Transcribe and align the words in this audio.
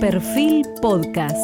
Perfil 0.00 0.64
Podcast. 0.80 1.36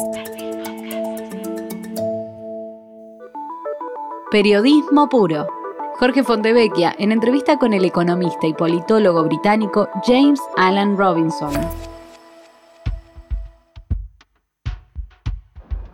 Periodismo 4.31 5.09
puro. 5.09 5.45
Jorge 5.99 6.23
Fontevecchia 6.23 6.95
en 6.97 7.11
entrevista 7.11 7.57
con 7.57 7.73
el 7.73 7.83
economista 7.83 8.47
y 8.47 8.53
politólogo 8.53 9.25
británico 9.25 9.89
James 10.05 10.39
Alan 10.55 10.97
Robinson. 10.97 11.51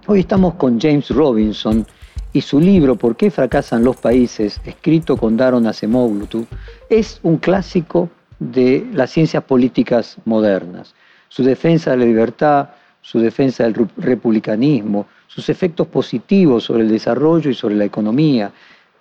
Hoy 0.05 0.20
estamos 0.20 0.54
con 0.54 0.80
James 0.80 1.09
Robinson 1.09 1.88
y 2.32 2.41
su 2.41 2.59
libro 2.59 2.96
¿Por 2.96 3.16
qué 3.16 3.32
fracasan 3.32 3.84
los 3.84 3.98
países?, 3.98 4.62
escrito 4.66 5.18
con 5.18 5.36
Daron 5.36 5.66
Acemoglu, 5.66 6.46
es 6.91 7.20
un 7.23 7.38
clásico 7.38 8.09
de 8.38 8.88
las 8.93 9.09
ciencias 9.09 9.43
políticas 9.46 10.18
modernas. 10.25 10.93
Su 11.32 11.43
defensa 11.43 11.91
de 11.91 11.98
la 11.98 12.04
libertad, 12.04 12.71
su 13.02 13.18
defensa 13.18 13.63
del 13.63 13.88
republicanismo, 13.95 15.08
sus 15.27 15.48
efectos 15.48 15.88
positivos 15.88 16.66
sobre 16.66 16.84
el 16.84 16.90
desarrollo 16.90 17.49
y 17.49 17.54
sobre 17.54 17.76
la 17.76 17.85
economía, 17.85 18.52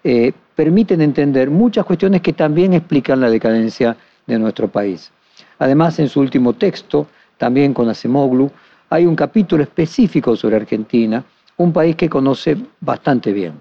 eh, 0.05 0.33
permiten 0.55 1.01
entender 1.01 1.51
muchas 1.51 1.84
cuestiones 1.84 2.20
que 2.20 2.33
también 2.33 2.73
explican 2.73 3.20
la 3.20 3.29
decadencia 3.29 3.97
de 4.29 4.39
nuestro 4.39 4.69
país. 4.69 5.11
Además, 5.59 5.98
en 5.98 6.09
su 6.09 6.20
último 6.20 6.53
texto, 6.53 7.09
también 7.37 7.75
con 7.75 7.89
Acemoglu, 7.89 8.48
hay 8.91 9.06
un 9.06 9.17
capítulo 9.17 9.65
específico 9.65 10.37
sobre 10.37 10.55
Argentina, 10.55 11.25
un 11.56 11.73
país 11.73 11.97
que 11.97 12.09
conoce 12.09 12.56
bastante 12.81 13.33
bien. 13.33 13.55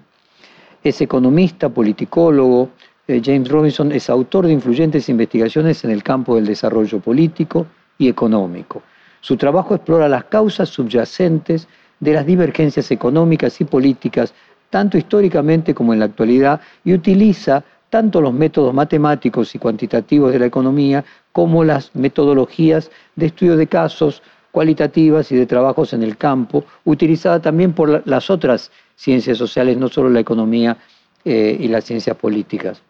Es 0.84 1.00
economista, 1.00 1.70
politicólogo, 1.70 2.70
eh, 3.08 3.20
James 3.24 3.48
Robinson 3.48 3.90
es 3.90 4.08
autor 4.08 4.46
de 4.46 4.52
influyentes 4.52 5.08
investigaciones 5.08 5.82
en 5.82 5.90
el 5.90 6.04
campo 6.04 6.36
del 6.36 6.46
desarrollo 6.46 7.00
político 7.00 7.66
económico. 8.08 8.82
Su 9.20 9.36
trabajo 9.36 9.74
explora 9.74 10.08
las 10.08 10.24
causas 10.24 10.68
subyacentes 10.68 11.68
de 12.00 12.12
las 12.14 12.26
divergencias 12.26 12.90
económicas 12.90 13.60
y 13.60 13.64
políticas, 13.64 14.32
tanto 14.70 14.96
históricamente 14.96 15.74
como 15.74 15.92
en 15.92 16.00
la 16.00 16.06
actualidad, 16.06 16.60
y 16.84 16.94
utiliza 16.94 17.62
tanto 17.90 18.20
los 18.20 18.32
métodos 18.32 18.72
matemáticos 18.72 19.54
y 19.54 19.58
cuantitativos 19.58 20.32
de 20.32 20.38
la 20.38 20.46
economía 20.46 21.04
como 21.32 21.64
las 21.64 21.94
metodologías 21.94 22.90
de 23.16 23.26
estudio 23.26 23.56
de 23.56 23.66
casos 23.66 24.22
cualitativas 24.52 25.30
y 25.30 25.36
de 25.36 25.46
trabajos 25.46 25.92
en 25.92 26.02
el 26.02 26.16
campo, 26.16 26.64
utilizada 26.84 27.40
también 27.40 27.72
por 27.72 28.06
las 28.06 28.30
otras 28.30 28.70
ciencias 28.96 29.38
sociales, 29.38 29.76
no 29.76 29.88
solo 29.88 30.10
la 30.10 30.20
economía 30.20 30.76
eh, 31.24 31.56
y 31.58 31.68
las 31.68 31.84
ciencias 31.84 32.16
políticas. 32.16 32.82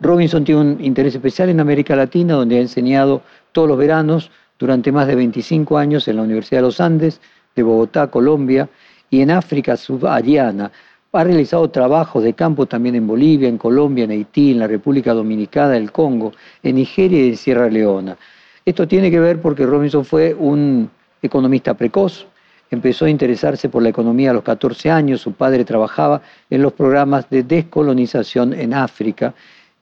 Robinson 0.00 0.44
tiene 0.44 0.60
un 0.60 0.84
interés 0.84 1.14
especial 1.14 1.48
en 1.48 1.60
América 1.60 1.96
Latina, 1.96 2.34
donde 2.34 2.58
ha 2.58 2.60
enseñado 2.60 3.22
todos 3.56 3.68
los 3.70 3.78
veranos 3.78 4.30
durante 4.58 4.92
más 4.92 5.06
de 5.06 5.14
25 5.14 5.78
años 5.78 6.06
en 6.08 6.16
la 6.16 6.22
Universidad 6.24 6.58
de 6.58 6.66
los 6.66 6.78
Andes, 6.78 7.22
de 7.54 7.62
Bogotá, 7.62 8.08
Colombia, 8.08 8.68
y 9.08 9.22
en 9.22 9.30
África 9.30 9.78
subsahariana. 9.78 10.70
Ha 11.10 11.24
realizado 11.24 11.70
trabajos 11.70 12.22
de 12.22 12.34
campo 12.34 12.66
también 12.66 12.96
en 12.96 13.06
Bolivia, 13.06 13.48
en 13.48 13.56
Colombia, 13.56 14.04
en 14.04 14.10
Haití, 14.10 14.50
en 14.50 14.58
la 14.58 14.66
República 14.66 15.14
Dominicana, 15.14 15.74
el 15.74 15.90
Congo, 15.90 16.32
en 16.62 16.74
Nigeria 16.74 17.24
y 17.24 17.28
en 17.30 17.36
Sierra 17.38 17.70
Leona. 17.70 18.18
Esto 18.62 18.86
tiene 18.86 19.10
que 19.10 19.20
ver 19.20 19.40
porque 19.40 19.64
Robinson 19.64 20.04
fue 20.04 20.34
un 20.34 20.90
economista 21.22 21.72
precoz, 21.72 22.26
empezó 22.70 23.06
a 23.06 23.10
interesarse 23.10 23.70
por 23.70 23.82
la 23.82 23.88
economía 23.88 24.32
a 24.32 24.34
los 24.34 24.42
14 24.42 24.90
años, 24.90 25.22
su 25.22 25.32
padre 25.32 25.64
trabajaba 25.64 26.20
en 26.50 26.60
los 26.60 26.74
programas 26.74 27.30
de 27.30 27.42
descolonización 27.42 28.52
en 28.52 28.74
África 28.74 29.32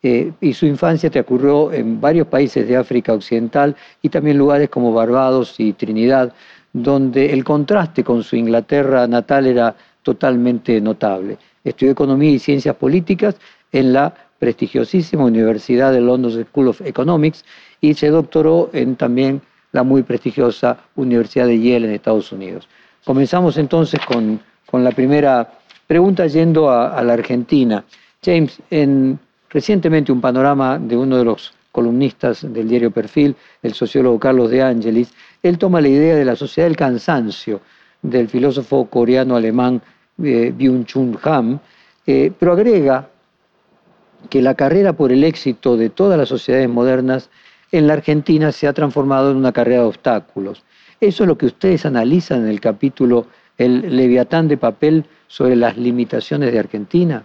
eh, 0.07 0.33
y 0.39 0.53
su 0.53 0.67
infancia 0.67 1.09
transcurrió 1.09 1.73
en 1.73 1.99
varios 1.99 2.27
países 2.27 2.69
de 2.69 2.77
África 2.77 3.15
Occidental 3.15 3.75
y 4.03 4.11
también 4.11 4.37
lugares 4.37 4.69
como 4.69 4.93
Barbados 4.93 5.59
y 5.59 5.73
Trinidad, 5.73 6.35
donde 6.75 7.33
el 7.33 7.43
contraste 7.43 8.05
con 8.05 8.23
su 8.23 8.37
Inglaterra 8.37 9.07
natal 9.07 9.47
era 9.47 9.75
totalmente 10.03 10.79
notable. 10.79 11.39
Estudió 11.65 11.93
economía 11.93 12.33
y 12.33 12.39
ciencias 12.39 12.77
políticas 12.77 13.37
en 13.73 13.95
la 13.95 14.15
prestigiosísima 14.39 15.25
Universidad 15.25 15.91
de 15.91 16.03
London 16.03 16.45
School 16.45 16.69
of 16.69 16.83
Economics 16.83 17.43
y 17.81 17.95
se 17.95 18.11
doctoró 18.11 18.69
en 18.75 18.97
también 18.97 19.41
la 19.73 19.85
muy 19.85 20.03
prestigiosa 20.03 20.77
Universidad 20.97 21.47
de 21.47 21.59
Yale 21.59 21.87
en 21.87 21.95
Estados 21.95 22.31
Unidos. 22.31 22.69
Comenzamos 23.07 23.57
entonces 23.57 24.01
con, 24.05 24.39
la 24.71 24.91
primera 24.91 25.51
pregunta 25.87 26.27
yendo 26.27 26.71
a 26.71 27.03
la 27.03 27.15
Argentina. 27.15 27.85
James, 28.23 28.61
en 28.71 29.19
Recientemente 29.55 30.11
un 30.11 30.21
panorama 30.21 30.81
de 30.81 30.97
uno 30.97 31.17
de 31.17 31.25
los 31.25 31.55
columnistas 31.71 32.43
del 32.53 32.69
diario 32.69 32.91
Perfil, 32.91 33.37
el 33.63 33.73
sociólogo 33.73 34.19
Carlos 34.19 34.51
de 34.51 34.61
Angelis, 34.61 35.15
él 35.45 35.59
toma 35.59 35.81
la 35.81 35.87
idea 35.87 36.17
de 36.17 36.25
la 36.25 36.35
sociedad 36.35 36.67
del 36.67 36.77
cansancio 36.77 37.61
del 38.03 38.29
filósofo 38.29 38.87
coreano-alemán 38.87 39.81
eh, 40.25 40.53
Byung-Chun 40.53 41.21
Han, 41.23 41.61
eh, 42.05 42.33
pero 42.37 42.53
agrega 42.53 43.09
que 44.29 44.43
la 44.43 44.57
carrera 44.57 44.95
por 44.95 45.13
el 45.13 45.23
éxito 45.23 45.77
de 45.77 45.89
todas 45.89 46.19
las 46.19 46.29
sociedades 46.29 46.69
modernas 46.69 47.31
en 47.71 47.87
la 47.87 47.93
Argentina 47.93 48.51
se 48.51 48.67
ha 48.67 48.73
transformado 48.73 49.31
en 49.31 49.37
una 49.37 49.53
carrera 49.53 49.83
de 49.83 49.87
obstáculos. 49.87 50.65
Eso 51.01 51.23
es 51.23 51.29
lo 51.29 51.39
que 51.39 51.47
ustedes 51.47 51.87
analizan 51.87 52.43
en 52.43 52.49
el 52.49 52.61
capítulo 52.61 53.27
El 53.57 53.97
Leviatán 53.97 54.49
de 54.49 54.57
papel 54.57 55.05
sobre 55.29 55.55
las 55.55 55.77
limitaciones 55.77 56.51
de 56.51 56.59
Argentina. 56.59 57.25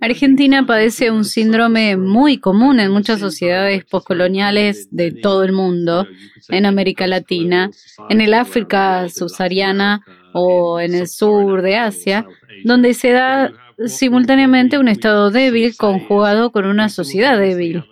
Argentina 0.00 0.66
padece 0.66 1.10
un 1.10 1.24
síndrome 1.24 1.96
muy 1.96 2.38
común 2.38 2.80
en 2.80 2.90
muchas 2.90 3.20
sociedades 3.20 3.84
postcoloniales 3.84 4.88
de 4.90 5.12
todo 5.12 5.44
el 5.44 5.52
mundo, 5.52 6.06
en 6.48 6.66
América 6.66 7.06
Latina, 7.06 7.70
en 8.08 8.20
el 8.20 8.34
África 8.34 9.08
subsahariana 9.08 10.04
o 10.32 10.80
en 10.80 10.94
el 10.94 11.08
sur 11.08 11.62
de 11.62 11.76
Asia, 11.76 12.26
donde 12.64 12.94
se 12.94 13.12
da 13.12 13.52
simultáneamente 13.86 14.78
un 14.78 14.88
Estado 14.88 15.30
débil 15.30 15.76
conjugado 15.76 16.50
con 16.50 16.66
una 16.66 16.88
sociedad 16.88 17.38
débil. 17.38 17.84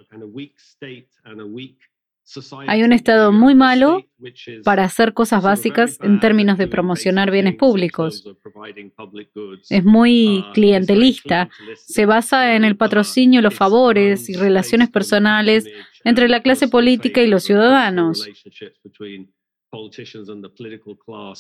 Hay 2.67 2.83
un 2.83 2.93
Estado 2.93 3.33
muy 3.33 3.55
malo 3.55 4.05
para 4.65 4.85
hacer 4.85 5.13
cosas 5.13 5.43
básicas 5.43 5.99
en 6.03 6.19
términos 6.19 6.59
de 6.59 6.67
promocionar 6.67 7.31
bienes 7.31 7.55
públicos. 7.55 8.25
Es 9.71 9.85
muy 9.85 10.45
clientelista. 10.53 11.49
Se 11.77 12.05
basa 12.07 12.57
en 12.57 12.65
el 12.65 12.77
patrocinio, 12.77 13.43
los 13.43 13.55
favores 13.55 14.29
y 14.29 14.35
relaciones 14.35 14.91
personales 14.91 15.67
entre 16.05 16.29
la 16.29 16.43
clase 16.43 16.69
política 16.69 17.23
y 17.23 17.29
los 17.29 17.45
ciudadanos. 17.45 18.29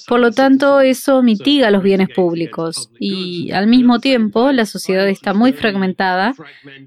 Por 0.06 0.20
lo 0.20 0.30
tanto, 0.30 0.80
eso 0.80 1.22
mitiga 1.22 1.70
los 1.70 1.82
bienes 1.82 2.08
públicos 2.14 2.90
y 2.98 3.50
al 3.52 3.66
mismo 3.66 3.98
tiempo 3.98 4.52
la 4.52 4.66
sociedad 4.66 5.08
está 5.08 5.34
muy 5.34 5.52
fragmentada 5.52 6.34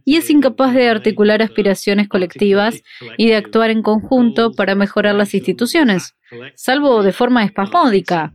y 0.05 0.17
es 0.17 0.29
incapaz 0.29 0.73
de 0.73 0.87
articular 0.87 1.41
aspiraciones 1.41 2.07
colectivas 2.07 2.81
y 3.17 3.27
de 3.27 3.35
actuar 3.35 3.69
en 3.69 3.81
conjunto 3.81 4.51
para 4.51 4.75
mejorar 4.75 5.15
las 5.15 5.33
instituciones, 5.33 6.15
salvo 6.55 7.03
de 7.03 7.13
forma 7.13 7.43
espasmódica. 7.43 8.33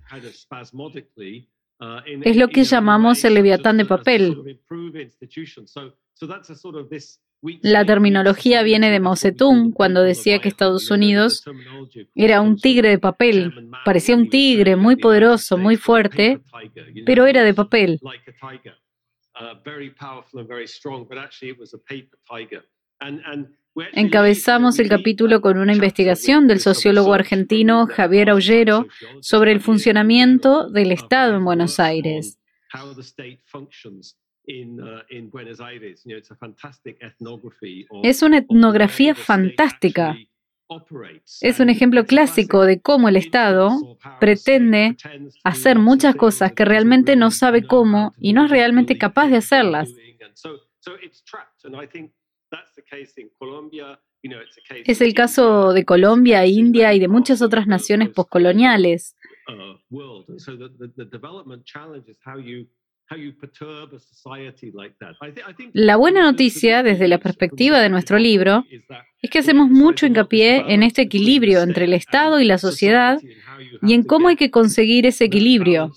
Es 2.22 2.36
lo 2.36 2.48
que 2.48 2.64
llamamos 2.64 3.24
el 3.24 3.34
leviatán 3.34 3.76
de 3.76 3.84
papel. 3.84 4.58
La 7.62 7.84
terminología 7.84 8.62
viene 8.62 8.90
de 8.90 9.00
Mao 9.00 9.16
Zedong 9.16 9.72
cuando 9.72 10.02
decía 10.02 10.40
que 10.40 10.48
Estados 10.48 10.90
Unidos 10.90 11.44
era 12.14 12.40
un 12.40 12.56
tigre 12.56 12.88
de 12.88 12.98
papel. 12.98 13.70
Parecía 13.84 14.16
un 14.16 14.28
tigre 14.28 14.76
muy 14.76 14.96
poderoso, 14.96 15.58
muy 15.58 15.76
fuerte, 15.76 16.40
pero 17.04 17.26
era 17.26 17.42
de 17.42 17.54
papel. 17.54 18.00
Encabezamos 23.92 24.78
el 24.78 24.88
capítulo 24.88 25.40
con 25.40 25.58
una 25.58 25.72
investigación 25.72 26.46
del 26.46 26.60
sociólogo 26.60 27.12
argentino 27.12 27.86
Javier 27.88 28.30
Aullero 28.30 28.86
sobre 29.20 29.52
el 29.52 29.60
funcionamiento 29.60 30.70
del 30.70 30.92
Estado 30.92 31.36
en 31.36 31.44
Buenos 31.44 31.80
Aires. 31.80 32.38
Es 38.02 38.22
una 38.22 38.38
etnografía 38.38 39.14
fantástica. 39.14 40.16
Es 41.40 41.60
un 41.60 41.70
ejemplo 41.70 42.04
clásico 42.06 42.64
de 42.64 42.80
cómo 42.80 43.08
el 43.08 43.16
Estado 43.16 43.70
pretende 44.18 44.96
hacer 45.44 45.78
muchas 45.78 46.14
cosas 46.16 46.52
que 46.52 46.64
realmente 46.64 47.16
no 47.16 47.30
sabe 47.30 47.66
cómo 47.66 48.14
y 48.18 48.32
no 48.32 48.46
es 48.46 48.50
realmente 48.50 48.98
capaz 48.98 49.28
de 49.28 49.36
hacerlas. 49.36 49.90
Es 54.86 55.00
el 55.00 55.14
caso 55.14 55.72
de 55.72 55.84
Colombia, 55.84 56.46
India 56.46 56.94
y 56.94 56.98
de 56.98 57.08
muchas 57.08 57.42
otras 57.42 57.66
naciones 57.66 58.08
postcoloniales. 58.08 59.16
La 65.72 65.96
buena 65.96 66.22
noticia, 66.22 66.82
desde 66.82 67.08
la 67.08 67.18
perspectiva 67.18 67.80
de 67.80 67.88
nuestro 67.88 68.18
libro, 68.18 68.64
es 69.20 69.30
que 69.30 69.38
hacemos 69.38 69.68
mucho 69.70 70.06
hincapié 70.06 70.64
en 70.72 70.82
este 70.82 71.02
equilibrio 71.02 71.62
entre 71.62 71.84
el 71.84 71.94
Estado 71.94 72.40
y 72.40 72.44
la 72.44 72.58
sociedad 72.58 73.20
y 73.82 73.94
en 73.94 74.04
cómo 74.04 74.28
hay 74.28 74.36
que 74.36 74.50
conseguir 74.50 75.06
ese 75.06 75.24
equilibrio. 75.24 75.92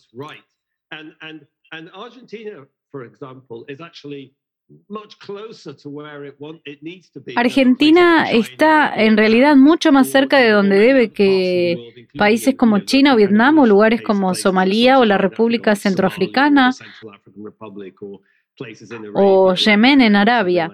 Argentina 7.35 8.29
está 8.29 8.93
en 8.95 9.15
realidad 9.15 9.55
mucho 9.55 9.91
más 9.93 10.09
cerca 10.09 10.39
de 10.39 10.49
donde 10.49 10.77
debe 10.77 11.13
que 11.13 12.07
países 12.17 12.55
como 12.55 12.79
China 12.79 13.13
o 13.13 13.17
Vietnam 13.17 13.59
o 13.59 13.65
lugares 13.65 14.01
como 14.01 14.35
Somalia 14.35 14.99
o 14.99 15.05
la 15.05 15.17
República 15.17 15.75
Centroafricana 15.75 16.71
o 19.13 19.53
Yemen 19.53 20.01
en 20.01 20.15
Arabia. 20.15 20.71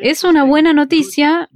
Es 0.00 0.24
una 0.24 0.44
buena 0.44 0.72
noticia, 0.72 1.48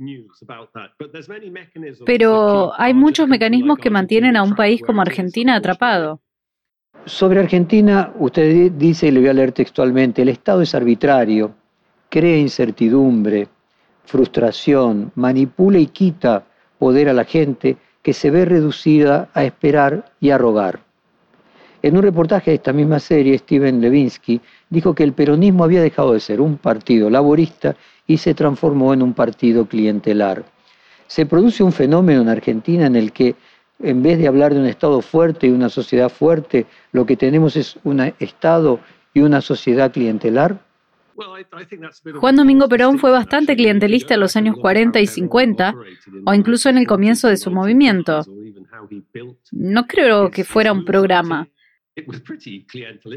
pero 2.04 2.72
hay 2.76 2.94
muchos 2.94 3.28
mecanismos 3.28 3.78
que 3.78 3.90
mantienen 3.90 4.36
a 4.36 4.42
un 4.42 4.54
país 4.54 4.82
como 4.82 5.00
Argentina 5.00 5.54
atrapado. 5.56 6.22
Sobre 7.04 7.40
Argentina, 7.40 8.12
usted 8.18 8.72
dice, 8.72 9.08
y 9.08 9.10
le 9.12 9.20
voy 9.20 9.28
a 9.28 9.32
leer 9.32 9.52
textualmente, 9.52 10.22
el 10.22 10.28
Estado 10.28 10.62
es 10.62 10.74
arbitrario, 10.74 11.54
crea 12.08 12.36
incertidumbre, 12.36 13.48
frustración, 14.04 15.12
manipula 15.14 15.78
y 15.78 15.86
quita 15.86 16.44
poder 16.78 17.08
a 17.08 17.12
la 17.12 17.24
gente 17.24 17.76
que 18.02 18.12
se 18.12 18.30
ve 18.30 18.44
reducida 18.44 19.28
a 19.34 19.44
esperar 19.44 20.12
y 20.20 20.30
a 20.30 20.38
rogar. 20.38 20.80
En 21.82 21.96
un 21.96 22.02
reportaje 22.02 22.50
de 22.50 22.56
esta 22.56 22.72
misma 22.72 22.98
serie, 22.98 23.38
Steven 23.38 23.80
Levinsky 23.80 24.40
dijo 24.70 24.94
que 24.94 25.04
el 25.04 25.12
peronismo 25.12 25.64
había 25.64 25.82
dejado 25.82 26.14
de 26.14 26.20
ser 26.20 26.40
un 26.40 26.56
partido 26.56 27.10
laborista 27.10 27.76
y 28.06 28.16
se 28.18 28.34
transformó 28.34 28.94
en 28.94 29.02
un 29.02 29.12
partido 29.12 29.66
clientelar. 29.66 30.44
Se 31.06 31.26
produce 31.26 31.62
un 31.62 31.72
fenómeno 31.72 32.22
en 32.22 32.28
Argentina 32.28 32.86
en 32.86 32.96
el 32.96 33.12
que 33.12 33.36
en 33.78 34.02
vez 34.02 34.18
de 34.18 34.28
hablar 34.28 34.54
de 34.54 34.60
un 34.60 34.66
Estado 34.66 35.00
fuerte 35.02 35.46
y 35.46 35.50
una 35.50 35.68
sociedad 35.68 36.08
fuerte, 36.08 36.66
lo 36.92 37.06
que 37.06 37.16
tenemos 37.16 37.56
es 37.56 37.78
un 37.84 38.00
Estado 38.18 38.80
y 39.14 39.20
una 39.20 39.40
sociedad 39.40 39.92
clientelar? 39.92 40.58
Juan 42.20 42.36
Domingo 42.36 42.68
Perón 42.68 42.98
fue 42.98 43.10
bastante 43.10 43.56
clientelista 43.56 44.14
en 44.14 44.20
los 44.20 44.36
años 44.36 44.56
40 44.60 45.00
y 45.00 45.06
50, 45.06 45.74
o 46.26 46.34
incluso 46.34 46.68
en 46.68 46.78
el 46.78 46.86
comienzo 46.86 47.28
de 47.28 47.36
su 47.36 47.50
movimiento. 47.50 48.22
No 49.52 49.86
creo 49.86 50.30
que 50.30 50.44
fuera 50.44 50.72
un 50.72 50.84
programa. 50.84 51.48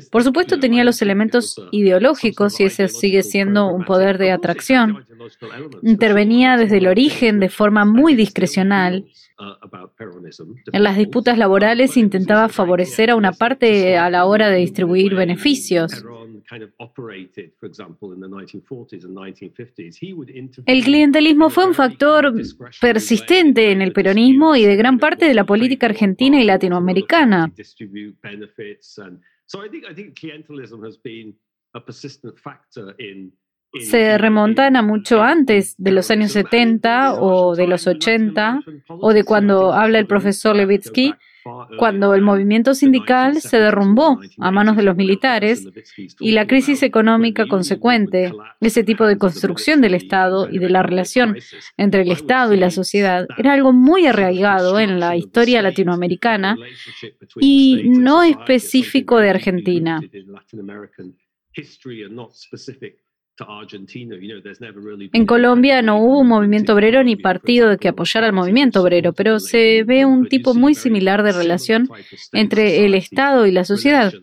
Por 0.09 0.23
supuesto 0.23 0.57
tenía 0.57 0.85
los 0.85 1.01
elementos 1.01 1.61
ideológicos 1.71 2.59
y 2.61 2.63
ese 2.63 2.88
sigue 2.88 3.23
siendo 3.23 3.67
un 3.67 3.83
poder 3.83 4.17
de 4.17 4.31
atracción. 4.31 5.06
Intervenía 5.83 6.56
desde 6.56 6.77
el 6.77 6.88
origen 6.88 7.41
de 7.41 7.50
forma 7.50 7.83
muy 7.83 8.15
discrecional. 8.15 9.06
En 10.71 10.83
las 10.83 10.97
disputas 10.97 11.38
laborales 11.38 11.95
intentaba 11.95 12.50
favorecer 12.50 13.09
a 13.09 13.15
una 13.15 13.31
parte 13.31 13.97
a 13.97 14.09
la 14.09 14.25
hora 14.25 14.50
de 14.50 14.57
distribuir 14.57 15.15
beneficios. 15.15 16.03
El 20.65 20.83
clientelismo 20.83 21.50
fue 21.50 21.65
un 21.68 21.74
factor 21.74 22.33
persistente 22.81 23.71
en 23.71 23.81
el 23.81 23.94
peronismo 23.94 24.56
y 24.56 24.65
de 24.65 24.75
gran 24.75 25.00
parte 25.00 25.25
de 25.25 25.33
la 25.33 25.45
política 25.45 25.85
argentina 25.88 26.42
y 26.42 26.45
latinoamericana. 26.45 27.51
Se 33.80 34.18
remontan 34.18 34.75
a 34.75 34.81
mucho 34.81 35.21
antes 35.21 35.75
de 35.77 35.92
los 35.92 36.10
años 36.10 36.31
70 36.31 37.16
o 37.21 37.56
de 37.56 37.68
los 37.68 37.86
80 37.86 38.62
o 38.88 39.13
de 39.13 39.24
cuando 39.24 39.74
habla 39.74 40.00
el 40.00 40.07
profesor 40.07 40.56
Levitsky 40.56 41.13
cuando 41.77 42.13
el 42.13 42.21
movimiento 42.21 42.74
sindical 42.74 43.42
se 43.42 43.60
derrumbó 43.60 44.19
a 44.39 44.51
manos 44.51 44.75
de 44.75 44.83
los 44.83 44.95
militares 44.95 45.68
y 46.19 46.31
la 46.31 46.48
crisis 46.48 46.83
económica 46.83 47.48
consecuente, 47.48 48.33
ese 48.60 48.83
tipo 48.83 49.07
de 49.07 49.18
construcción 49.18 49.81
del 49.81 49.95
Estado 49.95 50.50
y 50.50 50.60
de 50.60 50.69
la 50.69 50.83
relación 50.83 51.38
entre 51.77 52.01
el 52.01 52.12
Estado 52.12 52.54
y 52.54 52.57
la 52.57 52.71
sociedad, 52.71 53.25
era 53.38 53.54
algo 53.54 53.74
muy 53.74 54.06
arraigado 54.06 54.80
en 54.80 55.00
la 55.00 55.16
historia 55.16 55.62
latinoamericana 55.62 56.57
y 57.39 57.89
no 57.89 58.24
específico 58.24 59.18
de 59.18 59.30
Argentina. 59.30 60.01
En 65.13 65.25
Colombia 65.25 65.81
no 65.81 65.97
hubo 66.03 66.19
un 66.19 66.27
movimiento 66.27 66.74
obrero 66.74 67.03
ni 67.03 67.15
partido 67.15 67.77
que 67.77 67.88
apoyara 67.88 68.27
al 68.27 68.33
movimiento 68.33 68.81
obrero, 68.81 69.13
pero 69.13 69.39
se 69.39 69.83
ve 69.83 70.06
un 70.06 70.27
tipo 70.27 70.53
muy 70.53 70.75
similar 70.75 71.24
de 71.24 71.31
relación 71.31 71.89
entre 72.33 72.86
el 72.86 72.95
Estado 72.95 73.45
y 73.45 73.51
la 73.51 73.63
sociedad. 73.65 74.13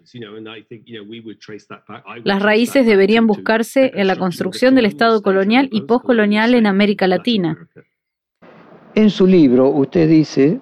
Las 2.24 2.42
raíces 2.42 2.86
deberían 2.86 3.26
buscarse 3.26 3.92
en 3.94 4.06
la 4.06 4.16
construcción 4.16 4.74
del 4.74 4.86
Estado 4.86 5.22
colonial 5.22 5.69
y 5.72 5.82
postcolonial 5.82 6.54
en 6.54 6.66
América 6.66 7.06
Latina. 7.06 7.69
En 8.94 9.10
su 9.10 9.26
libro, 9.26 9.69
usted 9.69 10.08
dice, 10.08 10.60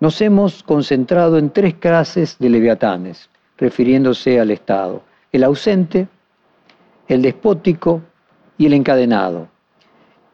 nos 0.00 0.20
hemos 0.20 0.62
concentrado 0.62 1.38
en 1.38 1.50
tres 1.50 1.74
clases 1.74 2.36
de 2.38 2.48
leviatanes, 2.48 3.30
refiriéndose 3.56 4.40
al 4.40 4.50
Estado. 4.50 5.02
El 5.32 5.44
ausente, 5.44 6.08
el 7.08 7.22
despótico 7.22 8.02
y 8.56 8.66
el 8.66 8.74
encadenado. 8.74 9.48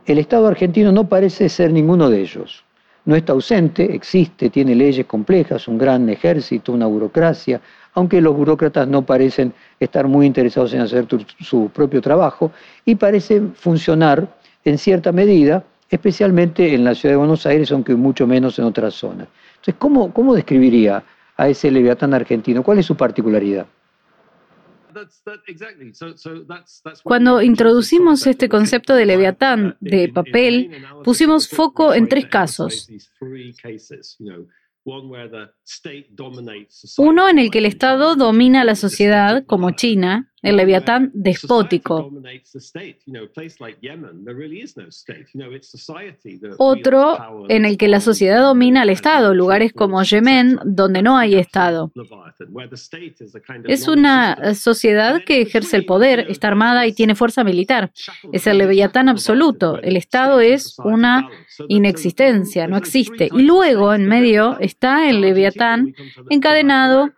El 0.04 0.18
Estado 0.18 0.48
argentino 0.48 0.92
no 0.92 1.08
parece 1.08 1.48
ser 1.48 1.72
ninguno 1.72 2.10
de 2.10 2.20
ellos. 2.20 2.64
No 3.06 3.14
está 3.14 3.32
ausente, 3.32 3.94
existe, 3.94 4.50
tiene 4.50 4.74
leyes 4.74 5.06
complejas, 5.06 5.68
un 5.68 5.78
gran 5.78 6.08
ejército, 6.08 6.72
una 6.72 6.86
burocracia, 6.86 7.60
aunque 7.94 8.20
los 8.20 8.34
burócratas 8.34 8.88
no 8.88 9.02
parecen 9.02 9.52
estar 9.78 10.08
muy 10.08 10.26
interesados 10.26 10.72
en 10.74 10.80
hacer 10.80 11.06
su 11.40 11.68
propio 11.68 12.00
trabajo 12.00 12.50
y 12.84 12.96
parece 12.96 13.40
funcionar 13.54 14.26
en 14.64 14.78
cierta 14.78 15.12
medida, 15.12 15.62
especialmente 15.90 16.74
en 16.74 16.84
la 16.84 16.94
ciudad 16.94 17.12
de 17.12 17.18
Buenos 17.18 17.46
Aires, 17.46 17.70
aunque 17.72 17.94
mucho 17.94 18.26
menos 18.26 18.58
en 18.58 18.64
otras 18.64 18.94
zonas. 18.94 19.28
Entonces, 19.56 19.74
¿cómo, 19.78 20.12
cómo 20.12 20.34
describiría 20.34 21.04
a 21.36 21.48
ese 21.48 21.70
leviatán 21.70 22.14
argentino? 22.14 22.62
¿Cuál 22.62 22.78
es 22.78 22.86
su 22.86 22.96
particularidad? 22.96 23.66
Cuando 27.02 27.42
introducimos 27.42 28.26
este 28.26 28.48
concepto 28.48 28.94
de 28.94 29.06
leviatán 29.06 29.76
de 29.80 30.08
papel, 30.08 30.84
pusimos 31.02 31.48
foco 31.48 31.94
en 31.94 32.08
tres 32.08 32.26
casos. 32.26 32.88
Uno 36.98 37.28
en 37.28 37.38
el 37.38 37.50
que 37.50 37.58
el 37.58 37.66
Estado 37.66 38.16
domina 38.16 38.64
la 38.64 38.74
sociedad, 38.74 39.44
como 39.46 39.70
China, 39.70 40.30
el 40.42 40.56
leviatán 40.58 41.10
despótico. 41.14 42.10
Otro 46.58 47.46
en 47.48 47.64
el 47.64 47.78
que 47.78 47.88
la 47.88 48.00
sociedad 48.00 48.42
domina 48.42 48.82
al 48.82 48.90
Estado, 48.90 49.32
lugares 49.32 49.72
como 49.72 50.02
Yemen, 50.02 50.58
donde 50.66 51.00
no 51.00 51.16
hay 51.16 51.36
Estado. 51.36 51.90
Es 53.64 53.88
una 53.88 54.54
sociedad 54.54 55.22
que 55.24 55.40
ejerce 55.40 55.78
el 55.78 55.86
poder, 55.86 56.26
está 56.28 56.48
armada 56.48 56.86
y 56.86 56.92
tiene 56.92 57.14
fuerza 57.14 57.42
militar. 57.42 57.90
Es 58.30 58.46
el 58.46 58.58
leviatán 58.58 59.08
absoluto. 59.08 59.80
El 59.80 59.96
Estado 59.96 60.40
es 60.40 60.76
una 60.78 61.30
inexistencia, 61.68 62.66
no 62.66 62.76
existe. 62.76 63.30
Y 63.32 63.42
luego, 63.42 63.94
en 63.94 64.06
medio, 64.06 64.58
está 64.60 65.08
el 65.08 65.22
leviatán 65.22 65.53
encadenado 66.30 67.10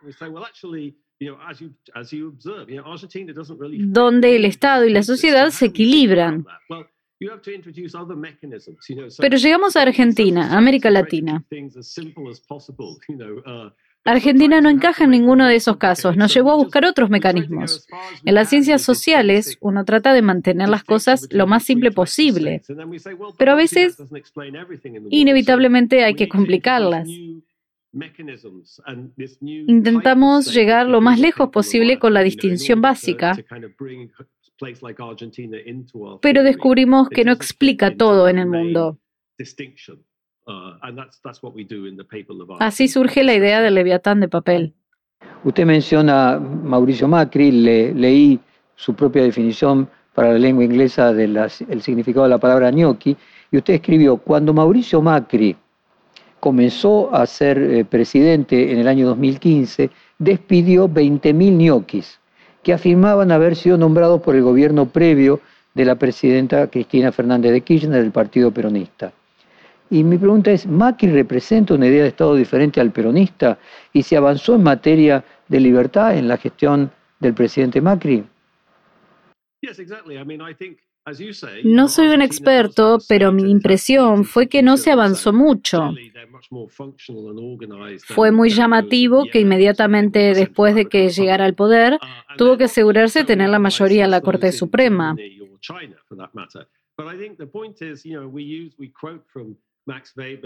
donde 3.79 4.35
el 4.35 4.45
Estado 4.45 4.85
y 4.85 4.91
la 4.91 5.03
sociedad 5.03 5.49
se 5.49 5.65
equilibran. 5.65 6.45
Pero 9.17 9.37
llegamos 9.37 9.75
a 9.75 9.81
Argentina, 9.81 10.55
América 10.55 10.91
Latina. 10.91 11.43
Uh, 11.49 11.55
Argentina 14.03 14.61
no 14.61 14.69
encaja 14.69 15.03
en 15.03 15.09
ninguno 15.09 15.47
de 15.47 15.55
esos 15.55 15.77
casos, 15.77 16.15
nos 16.15 16.31
llevó 16.33 16.51
a 16.51 16.55
buscar 16.55 16.85
otros 16.85 17.09
mecanismos. 17.09 17.87
En 18.23 18.35
las 18.35 18.49
ciencias 18.49 18.83
sociales 18.83 19.57
uno 19.59 19.83
trata 19.83 20.13
de 20.13 20.21
mantener 20.21 20.69
las 20.69 20.83
cosas 20.83 21.27
lo 21.31 21.47
más 21.47 21.63
simple 21.63 21.91
posible, 21.91 22.61
pero 23.37 23.53
a 23.53 23.55
veces 23.55 23.97
inevitablemente 25.09 26.03
hay 26.03 26.13
que 26.13 26.29
complicarlas. 26.29 27.09
Intentamos 29.67 30.53
llegar 30.53 30.87
lo 30.87 31.01
más 31.01 31.19
lejos 31.19 31.49
posible 31.49 31.99
con 31.99 32.13
la 32.13 32.21
distinción 32.21 32.81
básica, 32.81 33.37
pero 36.21 36.43
descubrimos 36.43 37.09
que 37.09 37.25
no 37.25 37.31
explica 37.31 37.95
todo 37.95 38.27
en 38.29 38.39
el 38.39 38.47
mundo. 38.47 38.99
Uh, 40.47 40.73
Así 42.59 42.87
surge 42.87 43.23
la 43.23 43.35
idea 43.35 43.61
del 43.61 43.75
leviatán 43.75 44.21
de 44.21 44.29
papel. 44.29 44.73
Usted 45.43 45.65
menciona 45.65 46.39
Mauricio 46.39 47.07
Macri, 47.07 47.51
le, 47.51 47.93
leí 47.93 48.39
su 48.75 48.93
propia 48.93 49.23
definición 49.23 49.89
para 50.13 50.33
la 50.33 50.39
lengua 50.39 50.63
inglesa 50.63 51.13
del 51.13 51.37
significado 51.81 52.23
de 52.23 52.29
la 52.29 52.37
palabra 52.37 52.71
gnocchi, 52.71 53.15
y 53.51 53.57
usted 53.57 53.75
escribió, 53.75 54.17
cuando 54.17 54.53
Mauricio 54.53 55.01
Macri 55.01 55.55
comenzó 56.39 57.13
a 57.13 57.25
ser 57.25 57.57
eh, 57.57 57.85
presidente 57.85 58.71
en 58.71 58.79
el 58.79 58.87
año 58.87 59.07
2015, 59.07 59.89
despidió 60.19 60.87
20.000 60.87 61.57
ñoquis 61.57 62.19
que 62.63 62.73
afirmaban 62.73 63.31
haber 63.31 63.55
sido 63.55 63.77
nombrados 63.77 64.21
por 64.21 64.35
el 64.35 64.43
gobierno 64.43 64.89
previo 64.89 65.39
de 65.73 65.85
la 65.85 65.95
presidenta 65.95 66.67
Cristina 66.67 67.11
Fernández 67.11 67.53
de 67.53 67.61
Kirchner 67.61 68.01
del 68.01 68.11
Partido 68.11 68.51
Peronista. 68.51 69.13
Y 69.89 70.03
mi 70.03 70.17
pregunta 70.17 70.51
es, 70.51 70.67
¿Macri 70.67 71.09
representa 71.09 71.75
una 71.75 71.87
idea 71.87 72.03
de 72.03 72.09
Estado 72.09 72.35
diferente 72.35 72.81
al 72.81 72.91
peronista 72.91 73.57
y 73.93 74.03
se 74.03 74.17
avanzó 74.17 74.55
en 74.55 74.63
materia 74.63 75.23
de 75.47 75.59
libertad 75.61 76.17
en 76.17 76.27
la 76.27 76.35
gestión 76.35 76.91
del 77.19 77.33
presidente 77.33 77.79
Macri? 77.79 78.25
No 81.63 81.87
soy 81.87 82.07
un 82.09 82.21
experto, 82.21 82.97
pero 83.07 83.31
mi 83.31 83.49
impresión 83.49 84.25
fue 84.25 84.47
que 84.47 84.61
no 84.61 84.77
se 84.77 84.91
avanzó 84.91 85.31
mucho. 85.31 85.93
Fue 88.07 88.31
muy 88.31 88.49
llamativo 88.49 89.25
que 89.31 89.39
inmediatamente 89.39 90.33
después 90.33 90.75
de 90.75 90.87
que 90.87 91.09
llegara 91.09 91.45
al 91.45 91.53
poder, 91.53 91.97
tuvo 92.37 92.57
que 92.57 92.65
asegurarse 92.65 93.19
de 93.19 93.25
tener 93.25 93.49
la 93.49 93.59
mayoría 93.59 94.05
en 94.05 94.11
la 94.11 94.21
Corte 94.21 94.51
Suprema. 94.51 95.15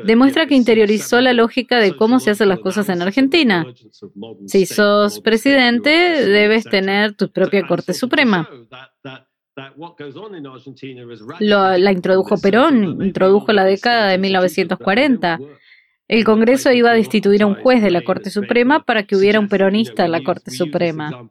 Demuestra 0.06 0.46
que 0.46 0.56
interiorizó 0.56 1.22
la 1.22 1.34
lógica 1.34 1.80
de 1.80 1.96
cómo 1.96 2.20
se 2.20 2.30
hacen 2.30 2.50
las 2.50 2.60
cosas 2.60 2.88
en 2.90 3.02
Argentina. 3.02 3.66
Si 4.46 4.68
sos 4.68 5.20
presidente, 5.22 5.90
debes 5.90 6.66
tener 6.66 7.16
tu 7.16 7.32
propia 7.32 7.66
Corte 7.66 7.94
Suprema. 7.96 8.48
Lo, 11.40 11.78
la 11.78 11.92
introdujo 11.92 12.38
Perón, 12.38 13.04
introdujo 13.04 13.52
la 13.52 13.66
década 13.66 14.10
de 14.10 14.18
1940. 14.18 15.40
El 16.08 16.26
Congreso 16.26 16.72
iba 16.72 16.92
a 16.92 16.94
destituir 16.94 17.44
a 17.44 17.48
un 17.48 17.56
juez 17.56 17.82
de 17.82 17.92
la 17.92 18.02
Corte 18.02 18.30
Suprema 18.30 18.84
para 18.84 19.04
que 19.04 19.16
hubiera 19.16 19.40
un 19.40 19.48
peronista 19.48 20.06
en 20.06 20.12
la 20.12 20.24
Corte 20.24 20.52
Suprema. 20.52 21.30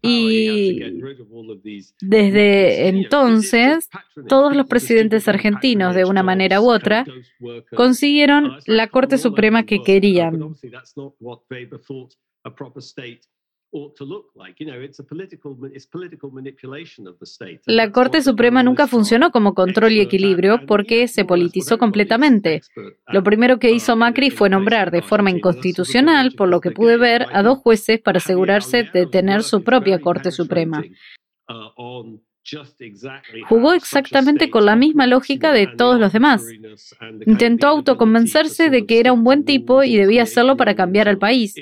Y 0.00 0.80
desde 2.00 2.88
entonces, 2.88 3.90
todos 4.28 4.56
los 4.56 4.66
presidentes 4.66 5.28
argentinos, 5.28 5.94
de 5.94 6.06
una 6.06 6.22
manera 6.22 6.60
u 6.62 6.70
otra, 6.70 7.04
consiguieron 7.74 8.58
la 8.66 8.88
Corte 8.88 9.18
Suprema 9.18 9.64
que 9.64 9.82
querían. 9.82 10.54
La 17.66 17.92
Corte 17.92 18.22
Suprema 18.22 18.62
nunca 18.62 18.86
funcionó 18.86 19.30
como 19.30 19.54
control 19.54 19.92
y 19.92 20.00
equilibrio 20.00 20.60
porque 20.66 21.08
se 21.08 21.24
politizó 21.24 21.78
completamente. 21.78 22.62
Lo 23.08 23.22
primero 23.22 23.58
que 23.58 23.70
hizo 23.70 23.96
Macri 23.96 24.30
fue 24.30 24.48
nombrar 24.48 24.90
de 24.90 25.02
forma 25.02 25.30
inconstitucional, 25.30 26.32
por 26.36 26.48
lo 26.48 26.60
que 26.60 26.70
pude 26.70 26.96
ver, 26.96 27.26
a 27.32 27.42
dos 27.42 27.58
jueces 27.58 28.00
para 28.00 28.18
asegurarse 28.18 28.84
de 28.92 29.06
tener 29.06 29.42
su 29.42 29.62
propia 29.62 30.00
Corte 30.00 30.30
Suprema. 30.30 30.82
Jugó 33.48 33.72
exactamente 33.72 34.50
con 34.50 34.64
la 34.64 34.76
misma 34.76 35.06
lógica 35.06 35.52
de 35.52 35.66
todos 35.66 35.98
los 35.98 36.12
demás. 36.12 36.46
Intentó 37.26 37.66
autoconvencerse 37.66 38.70
de 38.70 38.86
que 38.86 39.00
era 39.00 39.12
un 39.12 39.24
buen 39.24 39.44
tipo 39.44 39.82
y 39.82 39.96
debía 39.96 40.22
hacerlo 40.22 40.56
para 40.56 40.76
cambiar 40.76 41.08
al 41.08 41.18
país. 41.18 41.56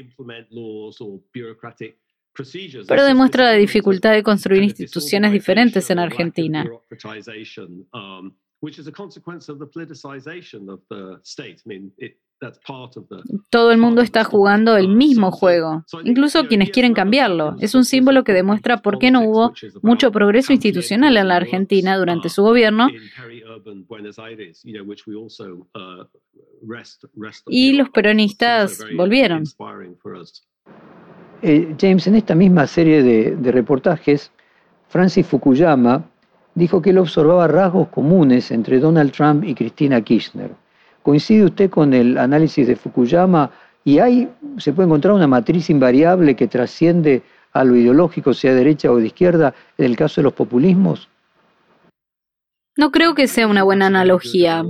Pero 2.89 3.05
demuestra 3.05 3.45
la 3.45 3.53
dificultad 3.53 4.13
de 4.13 4.23
construir 4.23 4.63
instituciones 4.63 5.33
diferentes 5.33 5.89
en 5.91 5.99
Argentina. 5.99 6.69
Todo 13.51 13.71
el 13.71 13.79
mundo 13.79 14.03
está 14.03 14.25
jugando 14.25 14.77
el 14.77 14.89
mismo 14.89 15.31
juego, 15.31 15.85
incluso 16.05 16.47
quienes 16.47 16.71
quieren 16.71 16.95
cambiarlo. 16.95 17.57
Es 17.61 17.75
un 17.75 17.85
símbolo 17.85 18.25
que 18.25 18.33
demuestra 18.33 18.79
por 18.79 18.99
qué 18.99 19.11
no 19.11 19.23
hubo 19.23 19.53
mucho 19.83 20.11
progreso 20.11 20.53
institucional 20.53 21.17
en 21.17 21.29
la 21.29 21.37
Argentina 21.37 21.97
durante 21.97 22.29
su 22.29 22.43
gobierno 22.43 22.89
y 27.47 27.73
los 27.73 27.91
peronistas 27.91 28.85
volvieron. 28.97 29.45
Eh, 31.47 31.77
James, 31.79 32.07
en 32.07 32.15
esta 32.15 32.35
misma 32.35 32.67
serie 32.67 33.03
de, 33.03 33.53
reportajes, 33.53 34.33
Francis 34.89 35.27
Fukuyama 35.27 36.03
dijo 36.55 36.81
que 36.81 36.89
él 36.89 36.97
observaba 36.97 37.47
rasgos 37.47 37.89
comunes 37.89 38.51
entre 38.51 38.81
Donald 38.81 39.13
Trump 39.13 39.45
y 39.45 39.55
Cristina 39.55 40.01
Kirchner. 40.01 40.53
¿Coincide 41.03 41.45
usted 41.45 41.69
con 41.69 41.93
el 41.93 42.17
análisis 42.17 42.67
de 42.67 42.77
Fukuyama 42.77 43.51
y 43.85 43.99
hay, 43.99 44.31
se 44.57 44.73
puede 44.73 44.87
encontrar 44.87 45.13
una 45.13 45.27
matriz 45.27 45.69
invariable 45.69 46.35
que 46.35 46.49
trasciende 46.49 47.21
a 47.53 47.63
lo 47.63 47.77
ideológico, 47.77 48.33
sea 48.33 48.55
derecha 48.55 48.91
o 48.91 48.97
de 48.97 49.09
izquierda, 49.09 49.53
en 49.77 49.85
el 49.85 49.97
caso 49.97 50.23
de 50.23 50.25
los 50.25 50.33
populismos? 50.33 51.11
No 52.75 52.91
creo 52.91 53.15
que 53.15 53.29
sea 53.29 53.47
una 53.49 53.65
buena 53.65 53.89
analogía. 53.89 54.65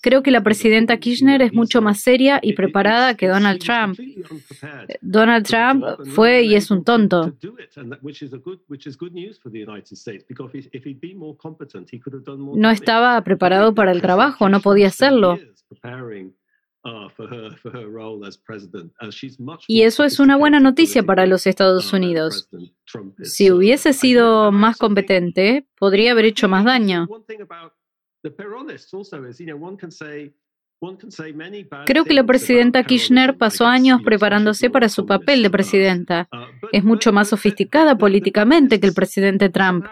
Creo 0.00 0.22
que 0.22 0.30
la 0.30 0.42
presidenta 0.42 0.98
Kirchner 0.98 1.42
es 1.42 1.52
mucho 1.52 1.80
más 1.82 2.00
seria 2.00 2.38
y 2.42 2.52
preparada 2.52 3.16
que 3.16 3.26
Donald 3.28 3.60
Trump. 3.60 3.98
Donald 5.00 5.46
Trump 5.46 5.84
fue 6.14 6.42
y 6.42 6.54
es 6.54 6.70
un 6.70 6.84
tonto. 6.84 7.34
No 12.56 12.70
estaba 12.70 13.22
preparado 13.22 13.74
para 13.74 13.92
el 13.92 14.00
trabajo, 14.00 14.48
no 14.48 14.60
podía 14.60 14.88
hacerlo. 14.88 15.38
Uh, 16.86 17.10
y 19.66 19.82
eso 19.82 20.04
es 20.04 20.20
una 20.20 20.36
buena 20.36 20.60
noticia 20.60 21.02
para 21.02 21.26
los 21.26 21.48
Estados 21.48 21.92
uh, 21.92 21.96
Unidos. 21.96 22.48
Si 23.22 23.50
hubiese 23.50 23.92
sido 23.92 24.52
más 24.52 24.76
competente, 24.76 25.66
podría 25.76 26.12
haber 26.12 26.26
hecho 26.26 26.48
más 26.48 26.64
daño. 26.64 27.08
Creo 31.86 32.04
que 32.04 32.14
la 32.14 32.24
presidenta 32.24 32.84
Kirchner 32.84 33.36
pasó 33.36 33.66
años 33.66 34.02
preparándose 34.04 34.70
para 34.70 34.88
su 34.88 35.06
papel 35.06 35.42
de 35.42 35.50
presidenta. 35.50 36.28
Uh, 36.32 36.66
es 36.70 36.84
mucho 36.84 37.12
más 37.12 37.30
sofisticada 37.30 37.98
políticamente 37.98 38.78
que 38.78 38.86
el 38.86 38.94
presidente 38.94 39.48
Trump. 39.48 39.86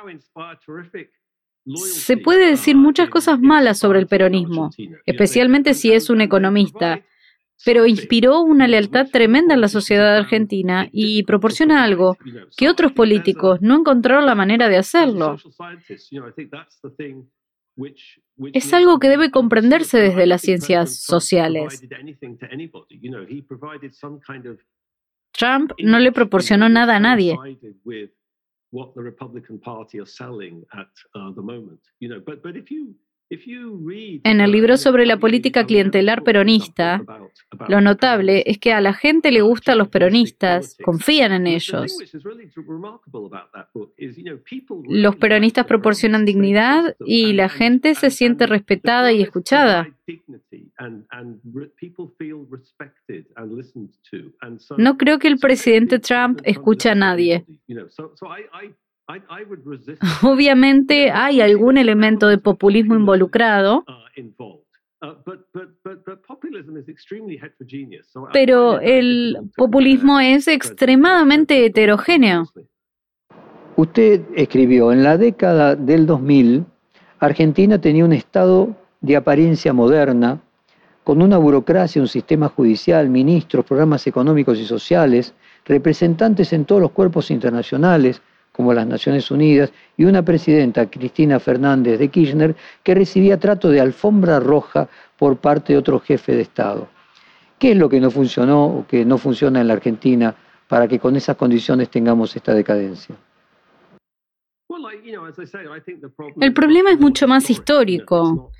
Se 1.67 2.17
puede 2.17 2.51
decir 2.51 2.77
muchas 2.77 3.09
cosas 3.09 3.41
malas 3.41 3.79
sobre 3.79 3.99
el 3.99 4.07
peronismo, 4.07 4.71
especialmente 5.07 5.75
si 5.75 5.93
es 5.93 6.11
un 6.11 6.21
economista, 6.21 7.03
pero 7.65 7.87
inspiró 7.87 8.43
una 8.43 8.67
lealtad 8.67 9.07
tremenda 9.11 9.55
en 9.55 9.61
la 9.61 9.69
sociedad 9.69 10.17
argentina 10.17 10.89
y 10.93 11.23
proporciona 11.23 11.83
algo 11.83 12.19
que 12.57 12.69
otros 12.69 12.93
políticos 12.93 13.63
no 13.63 13.79
encontraron 13.79 14.27
la 14.27 14.35
manera 14.35 14.69
de 14.69 14.77
hacerlo. 14.77 15.37
Es 18.53 18.75
algo 18.75 18.99
que 18.99 19.09
debe 19.09 19.31
comprenderse 19.31 19.99
desde 19.99 20.27
las 20.27 20.43
ciencias 20.43 20.97
sociales. 20.97 21.83
Trump 25.33 25.73
no 25.83 25.99
le 25.99 26.13
proporcionó 26.13 26.69
nada 26.69 26.97
a 26.97 27.01
nadie. 27.01 27.37
En 34.25 34.41
el 34.41 34.53
libro 34.53 34.77
sobre 34.77 35.07
la 35.07 35.17
política 35.19 35.65
clientelar 35.65 36.23
peronista, 36.23 37.03
lo 37.69 37.81
notable 37.81 38.43
es 38.47 38.59
que 38.59 38.73
a 38.73 38.81
la 38.81 38.93
gente 38.93 39.33
le 39.33 39.41
gustan 39.41 39.79
los 39.79 39.89
peronistas, 39.89 40.77
confían 40.85 41.33
en 41.33 41.47
ellos. 41.47 41.97
Los 44.89 45.17
peronistas 45.17 45.67
proporcionan 45.67 46.25
dignidad 46.25 46.97
y 47.05 47.33
la 47.33 47.49
gente 47.49 47.95
se 47.95 48.11
siente 48.11 48.47
respetada 48.47 49.13
y 49.13 49.23
escuchada. 49.23 49.89
No 54.79 54.97
creo 54.97 55.19
que 55.19 55.29
el 55.29 55.39
presidente 55.39 55.99
Trump 55.99 56.41
escuche 56.45 56.91
a 56.91 56.95
nadie. 56.95 57.45
Obviamente 60.23 61.11
hay 61.11 61.41
algún 61.41 61.77
elemento 61.77 62.29
de 62.29 62.39
populismo 62.39 62.95
involucrado, 62.95 63.85
pero 68.33 68.81
el 68.81 69.37
populismo 69.57 70.21
es 70.21 70.49
extremadamente 70.49 71.67
heterogéneo. 71.67 72.45
Usted 73.77 74.23
escribió, 74.37 74.93
en 74.93 75.03
la 75.03 75.19
década 75.19 75.75
del 75.75 76.07
2000 76.07 76.65
Argentina 77.19 77.81
tenía 77.81 78.05
un 78.05 78.13
Estado 78.13 78.77
de 79.01 79.17
apariencia 79.17 79.73
moderna, 79.73 80.41
con 81.05 81.21
una 81.21 81.37
burocracia, 81.37 82.01
un 82.01 82.09
sistema 82.09 82.49
judicial, 82.49 83.11
ministros, 83.11 83.67
programas 83.67 84.07
económicos 84.07 84.59
y 84.59 84.65
sociales, 84.65 85.35
representantes 85.67 86.53
en 86.55 86.65
todos 86.65 86.81
los 86.81 86.91
cuerpos 86.93 87.31
internacionales, 87.31 88.23
como 88.53 88.73
las 88.73 88.87
Naciones 88.87 89.31
Unidas, 89.31 89.71
y 89.97 90.05
una 90.05 90.25
presidenta, 90.25 90.89
Cristina 90.89 91.39
Fernández 91.39 91.99
de 91.99 92.09
Kirchner, 92.09 92.57
que 92.83 92.95
recibía 92.95 93.39
trato 93.39 93.69
de 93.69 93.81
alfombra 93.81 94.41
roja 94.41 94.89
por 95.19 95.37
parte 95.37 95.75
de 95.75 95.79
otro 95.79 96.01
jefe 96.01 96.35
de 96.35 96.43
Estado. 96.43 96.89
¿Qué 97.59 97.73
es 97.73 97.77
lo 97.77 97.89
que 97.89 98.01
no 98.01 98.11
funcionó 98.11 98.67
o 98.67 98.87
que 98.87 99.05
no 99.05 99.19
funciona 99.19 99.61
en 99.61 99.69
la 99.69 99.75
Argentina 99.75 100.35
para 100.69 100.89
que 100.89 100.99
con 100.99 101.17
esas 101.17 101.37
condiciones 101.37 101.91
tengamos 101.91 102.35
esta 102.35 102.55
decadencia? 102.55 103.15
El 106.41 106.55
problema 106.55 106.91
es 106.91 106.99
mucho 106.99 107.29
más 107.29 107.51
histórico. 107.51 108.51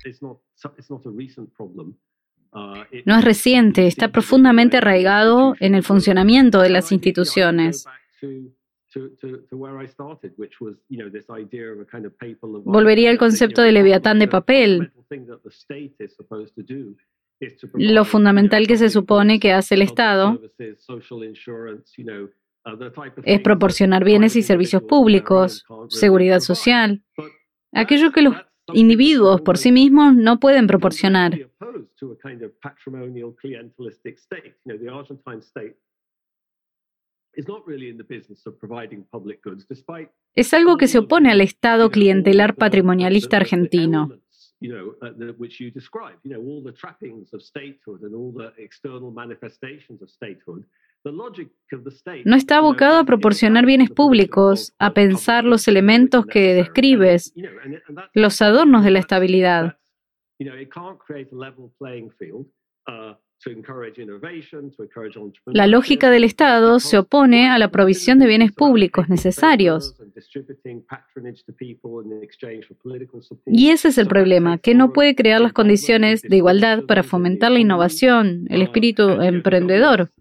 No 3.05 3.17
es 3.17 3.25
reciente, 3.25 3.87
está 3.87 4.11
profundamente 4.11 4.77
arraigado 4.77 5.55
en 5.59 5.75
el 5.75 5.83
funcionamiento 5.83 6.61
de 6.61 6.69
las 6.69 6.91
instituciones. 6.91 7.85
Volvería 12.63 13.09
al 13.09 13.17
concepto 13.17 13.61
de 13.61 13.71
leviatán 13.73 14.19
de 14.19 14.27
papel. 14.27 14.91
Lo 17.73 18.05
fundamental 18.05 18.67
que 18.67 18.77
se 18.77 18.89
supone 18.89 19.39
que 19.39 19.51
hace 19.51 19.75
el 19.75 19.81
Estado 19.81 20.39
es 23.25 23.41
proporcionar 23.41 24.05
bienes 24.05 24.37
y 24.37 24.43
servicios 24.43 24.83
públicos, 24.83 25.65
seguridad 25.89 26.39
social, 26.39 27.03
aquello 27.73 28.11
que 28.13 28.21
los 28.21 28.35
individuos 28.73 29.41
por 29.41 29.57
sí 29.57 29.71
mismos 29.71 30.15
no 30.15 30.39
pueden 30.39 30.67
proporcionar. 30.67 31.49
Es 40.35 40.53
algo 40.53 40.77
que 40.77 40.87
se 40.87 40.99
opone 40.99 41.31
al 41.31 41.41
Estado 41.41 41.91
clientelar 41.91 42.55
patrimonialista 42.55 43.37
argentino. 43.37 44.19
No 52.25 52.35
está 52.35 52.57
abocado 52.57 52.97
a 52.97 53.05
proporcionar 53.05 53.65
bienes 53.65 53.91
públicos, 53.91 54.73
a 54.79 54.93
pensar 54.93 55.43
los 55.43 55.67
elementos 55.67 56.25
que 56.25 56.53
describes, 56.53 57.33
los 58.13 58.41
adornos 58.41 58.83
de 58.83 58.91
la 58.91 58.99
estabilidad. 58.99 59.77
La 65.45 65.67
lógica 65.67 66.09
del 66.09 66.23
Estado 66.23 66.79
se 66.79 66.97
opone 66.97 67.49
a 67.49 67.57
la 67.57 67.69
provisión 67.69 68.19
de 68.19 68.27
bienes 68.27 68.51
públicos 68.51 69.09
necesarios. 69.09 69.95
Y 73.45 73.69
ese 73.69 73.87
es 73.89 73.97
el 73.97 74.07
problema, 74.07 74.57
que 74.57 74.73
no 74.73 74.93
puede 74.93 75.15
crear 75.15 75.41
las 75.41 75.53
condiciones 75.53 76.21
de 76.21 76.37
igualdad 76.37 76.83
para 76.85 77.03
fomentar 77.03 77.51
la 77.51 77.59
innovación, 77.59 78.45
el 78.49 78.61
espíritu 78.61 79.21
emprendedor. 79.21 80.11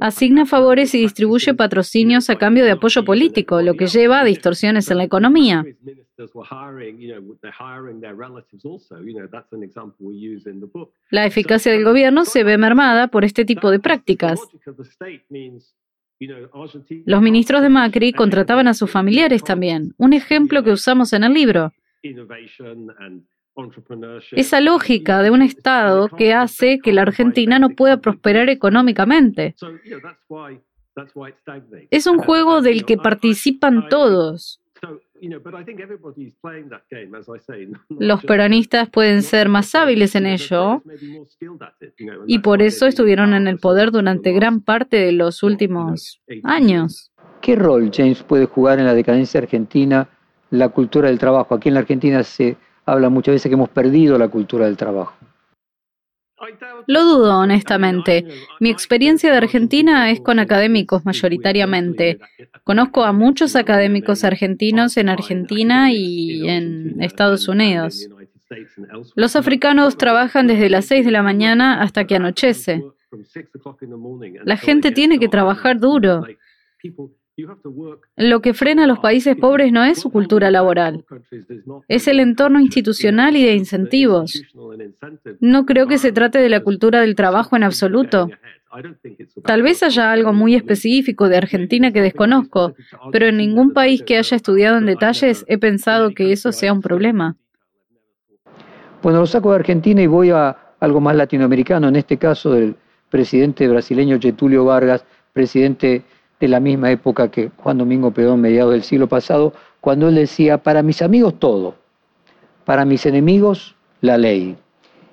Asigna 0.00 0.44
favores 0.44 0.94
y 0.94 0.98
distribuye 1.00 1.54
patrocinios 1.54 2.28
a 2.28 2.36
cambio 2.36 2.64
de 2.64 2.72
apoyo 2.72 3.02
político, 3.02 3.62
lo 3.62 3.74
que 3.74 3.86
lleva 3.86 4.20
a 4.20 4.24
distorsiones 4.24 4.90
en 4.90 4.98
la 4.98 5.04
economía. 5.04 5.64
La 11.10 11.26
eficacia 11.26 11.72
del 11.72 11.84
gobierno 11.84 12.24
se 12.26 12.44
ve 12.44 12.58
mermada 12.58 13.08
por 13.08 13.24
este 13.24 13.46
tipo 13.46 13.70
de 13.70 13.80
prácticas. 13.80 14.38
Los 17.06 17.22
ministros 17.22 17.62
de 17.62 17.68
Macri 17.70 18.12
contrataban 18.12 18.68
a 18.68 18.74
sus 18.74 18.90
familiares 18.90 19.42
también, 19.42 19.94
un 19.96 20.12
ejemplo 20.12 20.62
que 20.62 20.72
usamos 20.72 21.12
en 21.14 21.24
el 21.24 21.32
libro. 21.32 21.72
Esa 24.32 24.60
lógica 24.60 25.22
de 25.22 25.30
un 25.30 25.42
Estado 25.42 26.08
que 26.08 26.34
hace 26.34 26.78
que 26.78 26.92
la 26.92 27.02
Argentina 27.02 27.58
no 27.58 27.70
pueda 27.70 27.98
prosperar 27.98 28.48
económicamente. 28.50 29.54
Es 31.90 32.06
un 32.06 32.18
juego 32.18 32.62
del 32.62 32.84
que 32.84 32.96
participan 32.96 33.88
todos. 33.88 34.60
Los 37.98 38.24
peronistas 38.24 38.90
pueden 38.90 39.22
ser 39.22 39.48
más 39.48 39.74
hábiles 39.74 40.14
en 40.14 40.26
ello 40.26 40.82
y 42.26 42.40
por 42.40 42.60
eso 42.62 42.86
estuvieron 42.86 43.32
en 43.34 43.46
el 43.48 43.58
poder 43.58 43.90
durante 43.90 44.32
gran 44.32 44.60
parte 44.60 44.98
de 44.98 45.12
los 45.12 45.42
últimos 45.42 46.20
años. 46.42 47.12
¿Qué 47.40 47.56
rol, 47.56 47.90
James, 47.92 48.22
puede 48.22 48.44
jugar 48.46 48.78
en 48.78 48.84
la 48.86 48.94
decadencia 48.94 49.40
argentina 49.40 50.08
la 50.50 50.68
cultura 50.68 51.08
del 51.08 51.18
trabajo? 51.18 51.54
Aquí 51.54 51.68
en 51.68 51.74
la 51.74 51.80
Argentina 51.80 52.22
se 52.22 52.56
habla 52.86 53.08
muchas 53.08 53.34
veces 53.34 53.50
que 53.50 53.54
hemos 53.54 53.68
perdido 53.68 54.16
la 54.16 54.28
cultura 54.28 54.66
del 54.66 54.76
trabajo. 54.76 55.14
Lo 56.86 57.04
dudo, 57.04 57.38
honestamente. 57.38 58.26
Mi 58.60 58.70
experiencia 58.70 59.30
de 59.30 59.38
Argentina 59.38 60.10
es 60.10 60.20
con 60.20 60.38
académicos 60.38 61.04
mayoritariamente. 61.04 62.20
Conozco 62.62 63.04
a 63.04 63.12
muchos 63.12 63.56
académicos 63.56 64.22
argentinos 64.22 64.96
en 64.96 65.08
Argentina 65.08 65.92
y 65.92 66.48
en 66.48 67.02
Estados 67.02 67.48
Unidos. 67.48 68.08
Los 69.16 69.34
africanos 69.34 69.96
trabajan 69.96 70.46
desde 70.46 70.70
las 70.70 70.84
6 70.84 71.04
de 71.04 71.10
la 71.10 71.22
mañana 71.22 71.82
hasta 71.82 72.06
que 72.06 72.16
anochece. 72.16 72.84
La 74.44 74.56
gente 74.56 74.92
tiene 74.92 75.18
que 75.18 75.28
trabajar 75.28 75.80
duro. 75.80 76.24
Lo 78.16 78.40
que 78.40 78.54
frena 78.54 78.84
a 78.84 78.86
los 78.86 78.98
países 78.98 79.36
pobres 79.36 79.70
no 79.72 79.84
es 79.84 80.00
su 80.00 80.10
cultura 80.10 80.50
laboral, 80.50 81.04
es 81.88 82.08
el 82.08 82.20
entorno 82.20 82.60
institucional 82.60 83.36
y 83.36 83.44
de 83.44 83.54
incentivos. 83.54 84.42
No 85.40 85.66
creo 85.66 85.86
que 85.86 85.98
se 85.98 86.12
trate 86.12 86.38
de 86.38 86.48
la 86.48 86.60
cultura 86.60 87.00
del 87.00 87.14
trabajo 87.14 87.56
en 87.56 87.62
absoluto. 87.62 88.30
Tal 89.44 89.62
vez 89.62 89.82
haya 89.82 90.12
algo 90.12 90.32
muy 90.32 90.54
específico 90.54 91.28
de 91.28 91.36
Argentina 91.36 91.92
que 91.92 92.00
desconozco, 92.00 92.74
pero 93.12 93.26
en 93.26 93.36
ningún 93.36 93.72
país 93.72 94.02
que 94.02 94.18
haya 94.18 94.36
estudiado 94.36 94.78
en 94.78 94.86
detalles 94.86 95.44
he 95.48 95.58
pensado 95.58 96.10
que 96.10 96.32
eso 96.32 96.52
sea 96.52 96.72
un 96.72 96.80
problema. 96.80 97.36
Bueno, 99.02 99.20
lo 99.20 99.26
saco 99.26 99.50
de 99.50 99.56
Argentina 99.56 100.02
y 100.02 100.06
voy 100.06 100.30
a 100.30 100.56
algo 100.80 101.00
más 101.00 101.16
latinoamericano, 101.16 101.88
en 101.88 101.96
este 101.96 102.16
caso 102.16 102.52
del 102.52 102.76
presidente 103.10 103.68
brasileño 103.68 104.18
Getulio 104.20 104.64
Vargas, 104.64 105.04
presidente 105.32 106.02
de 106.40 106.48
la 106.48 106.60
misma 106.60 106.90
época 106.90 107.30
que 107.30 107.50
Juan 107.56 107.78
Domingo 107.78 108.10
Perón, 108.10 108.40
mediados 108.40 108.72
del 108.72 108.82
siglo 108.82 109.08
pasado, 109.08 109.52
cuando 109.80 110.08
él 110.08 110.16
decía, 110.16 110.58
para 110.58 110.82
mis 110.82 111.02
amigos 111.02 111.38
todo, 111.38 111.76
para 112.64 112.84
mis 112.84 113.06
enemigos 113.06 113.74
la 114.00 114.18
ley. 114.18 114.56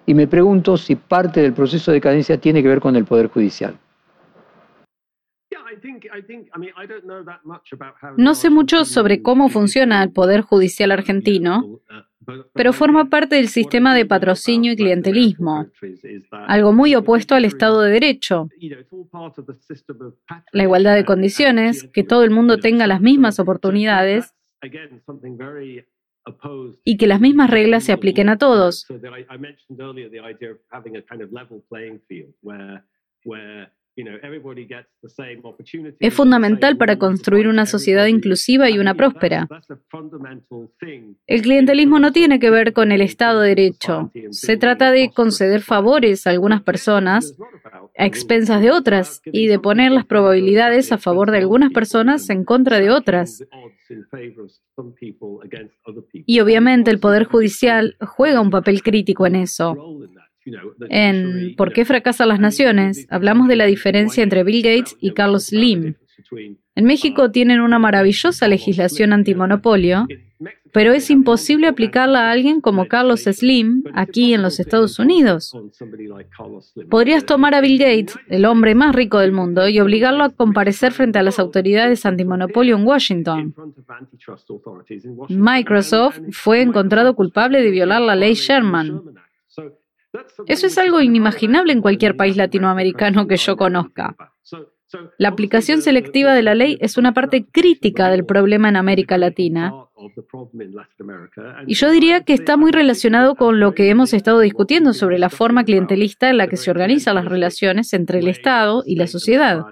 Y 0.05 0.13
me 0.13 0.27
pregunto 0.27 0.75
si 0.77 0.95
parte 0.95 1.41
del 1.41 1.53
proceso 1.53 1.91
de 1.91 1.97
decadencia 1.97 2.37
tiene 2.37 2.61
que 2.61 2.67
ver 2.67 2.81
con 2.81 2.95
el 2.95 3.05
Poder 3.05 3.27
Judicial. 3.27 3.77
No 8.17 8.35
sé 8.35 8.49
mucho 8.49 8.85
sobre 8.85 9.21
cómo 9.21 9.49
funciona 9.49 10.03
el 10.03 10.11
Poder 10.11 10.41
Judicial 10.41 10.91
argentino, 10.91 11.79
pero 12.53 12.73
forma 12.73 13.09
parte 13.09 13.35
del 13.35 13.47
sistema 13.47 13.95
de 13.95 14.05
patrocinio 14.05 14.73
y 14.73 14.75
clientelismo, 14.75 15.67
algo 16.31 16.73
muy 16.73 16.95
opuesto 16.95 17.35
al 17.35 17.45
Estado 17.45 17.81
de 17.81 17.91
Derecho. 17.91 18.49
La 20.51 20.63
igualdad 20.63 20.95
de 20.95 21.05
condiciones, 21.05 21.89
que 21.93 22.03
todo 22.03 22.23
el 22.23 22.31
mundo 22.31 22.59
tenga 22.59 22.87
las 22.87 23.01
mismas 23.01 23.39
oportunidades 23.39 24.33
y 26.83 26.97
que 26.97 27.07
las 27.07 27.19
mismas 27.19 27.49
reglas 27.49 27.83
se 27.83 27.91
apliquen 27.91 28.29
a 28.29 28.37
todos. 28.37 28.85
Es 35.99 36.13
fundamental 36.13 36.77
para 36.77 36.97
construir 36.97 37.47
una 37.47 37.65
sociedad 37.65 38.05
inclusiva 38.07 38.69
y 38.69 38.79
una 38.79 38.95
próspera. 38.95 39.47
El 41.27 41.41
clientelismo 41.41 41.99
no 41.99 42.11
tiene 42.11 42.39
que 42.39 42.49
ver 42.49 42.73
con 42.73 42.91
el 42.91 43.01
Estado 43.01 43.41
de 43.41 43.49
Derecho. 43.49 44.11
Se 44.31 44.57
trata 44.57 44.91
de 44.91 45.11
conceder 45.11 45.61
favores 45.61 46.25
a 46.25 46.31
algunas 46.31 46.61
personas 46.61 47.35
a 47.97 48.05
expensas 48.05 48.61
de 48.61 48.71
otras 48.71 49.21
y 49.25 49.47
de 49.47 49.59
poner 49.59 49.91
las 49.91 50.05
probabilidades 50.05 50.91
a 50.91 50.97
favor 50.97 51.31
de 51.31 51.37
algunas 51.37 51.71
personas 51.71 52.29
en 52.29 52.43
contra 52.43 52.79
de 52.79 52.89
otras. 52.89 53.43
Y 56.25 56.39
obviamente 56.39 56.91
el 56.91 56.99
Poder 56.99 57.25
Judicial 57.25 57.95
juega 57.99 58.41
un 58.41 58.49
papel 58.49 58.81
crítico 58.81 59.27
en 59.27 59.35
eso. 59.35 59.75
En 60.89 61.55
¿Por 61.55 61.73
qué 61.73 61.85
fracasan 61.85 62.29
las 62.29 62.39
naciones? 62.39 63.07
hablamos 63.09 63.47
de 63.47 63.55
la 63.55 63.65
diferencia 63.65 64.23
entre 64.23 64.43
Bill 64.43 64.63
Gates 64.63 64.97
y 64.99 65.11
Carlos 65.11 65.47
Slim. 65.47 65.95
En 66.75 66.85
México 66.85 67.31
tienen 67.31 67.61
una 67.61 67.79
maravillosa 67.79 68.47
legislación 68.47 69.13
antimonopolio, 69.13 70.07
pero 70.71 70.91
es 70.91 71.09
imposible 71.11 71.67
aplicarla 71.67 72.27
a 72.27 72.31
alguien 72.31 72.59
como 72.59 72.87
Carlos 72.87 73.21
Slim 73.21 73.83
aquí 73.93 74.33
en 74.33 74.41
los 74.41 74.59
Estados 74.59 74.97
Unidos. 74.97 75.55
Podrías 76.89 77.25
tomar 77.25 77.53
a 77.53 77.61
Bill 77.61 77.77
Gates, 77.77 78.17
el 78.27 78.45
hombre 78.45 78.73
más 78.73 78.95
rico 78.95 79.19
del 79.19 79.31
mundo, 79.31 79.69
y 79.69 79.79
obligarlo 79.79 80.23
a 80.23 80.29
comparecer 80.29 80.91
frente 80.91 81.19
a 81.19 81.23
las 81.23 81.37
autoridades 81.37 82.05
antimonopolio 82.05 82.75
en 82.75 82.87
Washington. 82.87 83.53
Microsoft 85.29 86.19
fue 86.31 86.61
encontrado 86.61 87.15
culpable 87.15 87.61
de 87.61 87.69
violar 87.69 88.01
la 88.01 88.15
ley 88.15 88.33
Sherman. 88.33 89.01
Eso 90.47 90.67
es 90.67 90.77
algo 90.77 91.01
inimaginable 91.01 91.73
en 91.73 91.81
cualquier 91.81 92.15
país 92.15 92.37
latinoamericano 92.37 93.27
que 93.27 93.37
yo 93.37 93.57
conozca. 93.57 94.15
La 95.17 95.29
aplicación 95.29 95.81
selectiva 95.81 96.35
de 96.35 96.43
la 96.43 96.53
ley 96.53 96.77
es 96.79 96.97
una 96.97 97.13
parte 97.13 97.45
crítica 97.45 98.09
del 98.09 98.25
problema 98.25 98.69
en 98.69 98.75
América 98.75 99.17
Latina. 99.17 99.73
Y 101.65 101.73
yo 101.73 101.89
diría 101.89 102.23
que 102.23 102.33
está 102.33 102.57
muy 102.57 102.71
relacionado 102.71 103.35
con 103.35 103.59
lo 103.59 103.73
que 103.73 103.89
hemos 103.89 104.13
estado 104.13 104.39
discutiendo 104.39 104.93
sobre 104.93 105.17
la 105.17 105.29
forma 105.29 105.63
clientelista 105.63 106.29
en 106.29 106.37
la 106.37 106.47
que 106.47 106.57
se 106.57 106.69
organizan 106.69 107.15
las 107.15 107.25
relaciones 107.25 107.93
entre 107.93 108.19
el 108.19 108.27
Estado 108.27 108.83
y 108.85 108.97
la 108.97 109.07
sociedad. 109.07 109.65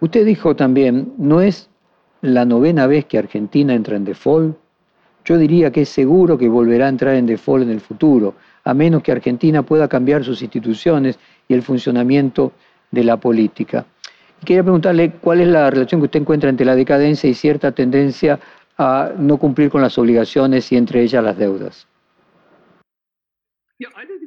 Usted 0.00 0.24
dijo 0.24 0.56
también, 0.56 1.12
no 1.18 1.40
es 1.40 1.70
la 2.22 2.44
novena 2.44 2.86
vez 2.86 3.04
que 3.04 3.18
Argentina 3.18 3.74
entra 3.74 3.96
en 3.96 4.04
default. 4.04 4.56
Yo 5.24 5.36
diría 5.36 5.70
que 5.70 5.82
es 5.82 5.90
seguro 5.90 6.38
que 6.38 6.48
volverá 6.48 6.86
a 6.86 6.88
entrar 6.88 7.14
en 7.14 7.26
default 7.26 7.64
en 7.64 7.70
el 7.70 7.80
futuro 7.80 8.34
a 8.64 8.74
menos 8.74 9.02
que 9.02 9.12
Argentina 9.12 9.62
pueda 9.62 9.88
cambiar 9.88 10.24
sus 10.24 10.42
instituciones 10.42 11.18
y 11.48 11.54
el 11.54 11.62
funcionamiento 11.62 12.52
de 12.90 13.04
la 13.04 13.16
política. 13.18 13.86
quería 14.44 14.62
preguntarle 14.62 15.12
cuál 15.20 15.40
es 15.40 15.48
la 15.48 15.70
relación 15.70 16.00
que 16.00 16.06
usted 16.06 16.20
encuentra 16.20 16.50
entre 16.50 16.66
la 16.66 16.74
decadencia 16.74 17.28
y 17.28 17.34
cierta 17.34 17.72
tendencia 17.72 18.40
a 18.78 19.12
no 19.18 19.36
cumplir 19.36 19.70
con 19.70 19.82
las 19.82 19.98
obligaciones 19.98 20.72
y 20.72 20.76
entre 20.76 21.02
ellas 21.02 21.22
las 21.22 21.36
deudas. 21.36 21.86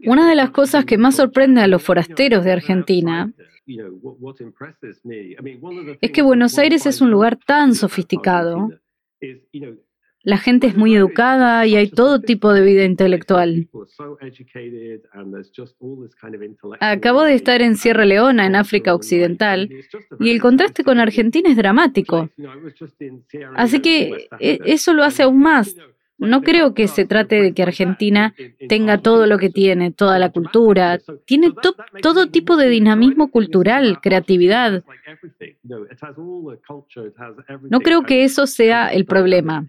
Una 0.06 0.30
de 0.30 0.36
las 0.36 0.52
cosas 0.52 0.86
que 0.86 0.98
más 0.98 1.16
sorprende 1.16 1.62
a 1.62 1.68
los 1.68 1.82
forasteros 1.82 2.44
de 2.44 2.52
Argentina 2.52 3.32
es 6.02 6.12
que 6.12 6.22
Buenos 6.22 6.58
Aires 6.60 6.86
es 6.86 7.02
un 7.02 7.10
lugar 7.10 7.38
tan 7.38 7.74
sofisticado 7.74 8.70
la 10.24 10.38
gente 10.38 10.68
es 10.68 10.78
muy 10.78 10.96
educada 10.96 11.66
y 11.66 11.76
hay 11.76 11.90
todo 11.90 12.22
tipo 12.22 12.54
de 12.54 12.62
vida 12.62 12.86
intelectual. 12.86 13.68
Acabo 16.80 17.24
de 17.24 17.34
estar 17.34 17.62
en 17.62 17.76
Sierra 17.76 18.06
Leona, 18.06 18.46
en 18.46 18.56
África 18.56 18.96
Occidental, 18.96 19.70
y 20.20 20.30
el 20.30 20.42
contraste 20.42 20.84
con 20.84 21.00
Argentina 21.00 21.50
es 21.50 21.58
dramático. 21.58 22.30
Así 23.56 23.82
que 23.82 24.28
e, 24.40 24.60
eso 24.66 24.94
lo 24.94 25.04
hace 25.04 25.24
aún 25.24 25.40
más. 25.40 25.76
No 26.24 26.42
creo 26.42 26.74
que 26.74 26.88
se 26.88 27.06
trate 27.06 27.42
de 27.42 27.54
que 27.54 27.64
Argentina 27.64 28.34
tenga 28.68 28.98
todo 29.00 29.26
lo 29.26 29.38
que 29.38 29.50
tiene, 29.50 29.92
toda 29.92 30.20
la 30.20 30.32
cultura. 30.32 31.00
Tiene 31.26 31.52
todo 32.02 32.28
tipo 32.28 32.58
de 32.58 32.70
dinamismo 32.70 33.30
cultural, 33.30 34.00
creatividad. 34.02 34.84
No 37.70 37.80
creo 37.82 38.04
que 38.04 38.24
eso 38.24 38.48
sea 38.48 38.88
el 38.88 39.06
problema. 39.06 39.68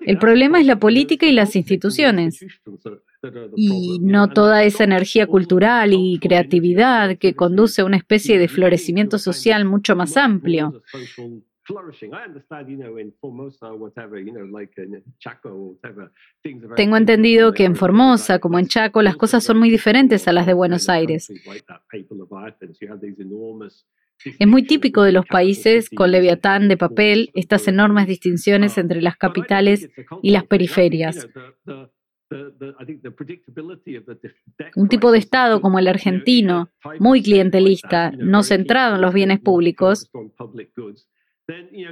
El 0.00 0.18
problema 0.18 0.60
es 0.60 0.66
la 0.66 0.78
política 0.78 1.26
y 1.26 1.32
las 1.32 1.54
instituciones. 1.56 2.44
Y 3.56 3.98
no 4.00 4.28
toda 4.28 4.64
esa 4.64 4.84
energía 4.84 5.26
cultural 5.26 5.92
y 5.92 6.18
creatividad 6.18 7.18
que 7.18 7.34
conduce 7.34 7.82
a 7.82 7.84
una 7.84 7.96
especie 7.96 8.38
de 8.38 8.48
florecimiento 8.48 9.18
social 9.18 9.64
mucho 9.64 9.94
más 9.96 10.16
amplio. 10.16 10.82
Tengo 16.76 16.96
entendido 16.96 17.52
que 17.52 17.64
en 17.64 17.76
Formosa, 17.76 18.38
como 18.38 18.58
en 18.58 18.66
Chaco, 18.66 19.02
las 19.02 19.16
cosas 19.16 19.44
son 19.44 19.58
muy 19.58 19.70
diferentes 19.70 20.26
a 20.28 20.32
las 20.32 20.46
de 20.46 20.54
Buenos 20.54 20.88
Aires. 20.88 21.30
Es 24.38 24.48
muy 24.48 24.62
típico 24.64 25.02
de 25.02 25.12
los 25.12 25.26
países 25.26 25.90
con 25.90 26.10
leviatán 26.10 26.68
de 26.68 26.76
papel 26.76 27.30
estas 27.34 27.68
enormes 27.68 28.06
distinciones 28.06 28.76
uh, 28.76 28.80
entre 28.80 29.00
las 29.00 29.16
capitales 29.16 29.90
y 30.22 30.30
las 30.30 30.44
periferias. 30.44 31.28
Un 34.76 34.88
tipo 34.88 35.12
de 35.12 35.18
Estado 35.18 35.60
como 35.60 35.78
el 35.78 35.88
argentino, 35.88 36.70
muy 36.98 37.22
clientelista, 37.22 38.10
no 38.10 38.42
centrado 38.42 38.96
en 38.96 39.02
los 39.02 39.14
bienes 39.14 39.40
públicos, 39.40 40.10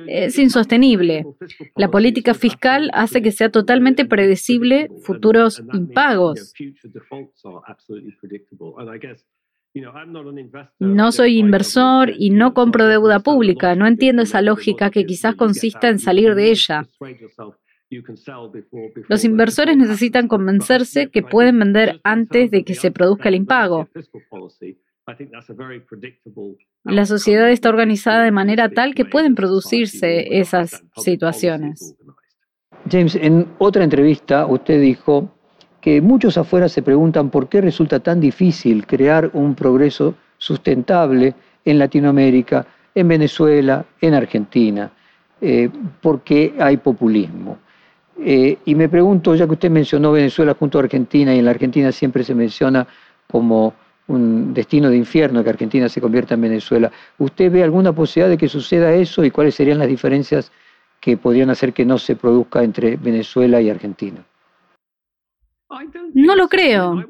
es 0.07 0.39
insostenible. 0.39 1.25
La 1.75 1.91
política 1.91 2.35
fiscal 2.35 2.91
hace 2.93 3.23
que 3.23 3.33
sea 3.33 3.51
totalmente 3.51 4.05
predecible 4.05 4.91
futuros 5.03 5.63
impagos. 5.73 6.53
No 10.79 11.13
soy 11.13 11.39
inversor 11.39 12.13
y 12.17 12.31
no 12.31 12.55
compro 12.55 12.87
deuda 12.87 13.21
pública. 13.21 13.75
No 13.75 13.87
entiendo 13.87 14.23
esa 14.23 14.43
lógica 14.43 14.91
que 14.91 15.05
quizás 15.05 15.35
consista 15.35 15.89
en 15.89 15.99
salir 15.99 16.35
de 16.35 16.51
ella. 16.51 16.87
Los 19.09 19.25
inversores 19.25 19.77
necesitan 19.77 20.29
convencerse 20.29 21.09
que 21.09 21.23
pueden 21.23 21.59
vender 21.59 22.01
antes 22.05 22.51
de 22.51 22.65
que 22.65 22.75
se 22.75 22.91
produzca 22.91 23.29
el 23.29 23.37
impago. 23.37 23.89
La 26.85 27.07
sociedad 27.07 27.49
está 27.51 27.69
organizada 27.69 28.25
de 28.25 28.33
manera 28.33 28.69
tal 28.69 28.95
que 28.95 29.05
pueden 29.05 29.35
producirse 29.35 30.39
esas 30.39 30.83
situaciones. 30.97 31.95
James, 32.91 33.15
en 33.15 33.47
otra 33.59 33.85
entrevista 33.85 34.47
usted 34.47 34.81
dijo 34.81 35.33
que 35.81 36.01
muchos 36.01 36.37
afuera 36.39 36.69
se 36.69 36.83
preguntan 36.83 37.31
por 37.31 37.49
qué 37.49 37.61
resulta 37.61 38.01
tan 38.01 38.21
difícil 38.21 38.87
crear 38.87 39.31
un 39.33 39.55
progreso 39.55 40.17
sustentable 40.39 41.35
en 41.65 41.79
Latinoamérica, 41.79 42.67
en 42.95 43.09
Venezuela, 43.09 43.85
en 44.01 44.15
Argentina, 44.15 44.91
eh, 45.41 45.71
porque 46.01 46.55
hay 46.59 46.79
populismo. 46.79 47.59
Eh, 48.19 48.59
y 48.65 48.75
me 48.75 48.89
pregunto, 48.89 49.35
ya 49.35 49.47
que 49.47 49.53
usted 49.53 49.71
mencionó 49.71 50.13
Venezuela 50.13 50.55
junto 50.55 50.79
a 50.79 50.83
Argentina, 50.83 51.35
y 51.35 51.39
en 51.39 51.45
la 51.45 51.51
Argentina 51.53 51.93
siempre 51.93 52.25
se 52.25 52.35
menciona 52.35 52.87
como 53.31 53.75
un 54.09 54.55
destino 54.55 54.89
de 54.89 54.97
infierno 54.97 55.43
que 55.43 55.51
Argentina 55.51 55.89
se 55.89 56.01
convierta 56.01 56.35
en 56.35 56.43
Venezuela. 56.43 56.93
¿Usted 57.19 57.51
ve 57.51 57.63
alguna 57.63 57.93
posibilidad 57.93 58.31
de 58.31 58.39
que 58.39 58.49
suceda 58.49 58.95
eso 58.95 59.25
y 59.25 59.31
cuáles 59.31 59.55
serían 59.55 59.79
las 59.79 59.89
diferencias 59.89 60.53
que 61.01 61.17
podrían 61.17 61.51
hacer 61.51 61.73
que 61.73 61.85
no 61.85 61.99
se 61.99 62.17
produzca 62.17 62.63
entre 62.63 62.97
Venezuela 62.97 63.61
y 63.61 63.71
Argentina? 63.71 64.25
No 66.15 66.37
lo 66.37 66.49
creo. 66.49 67.05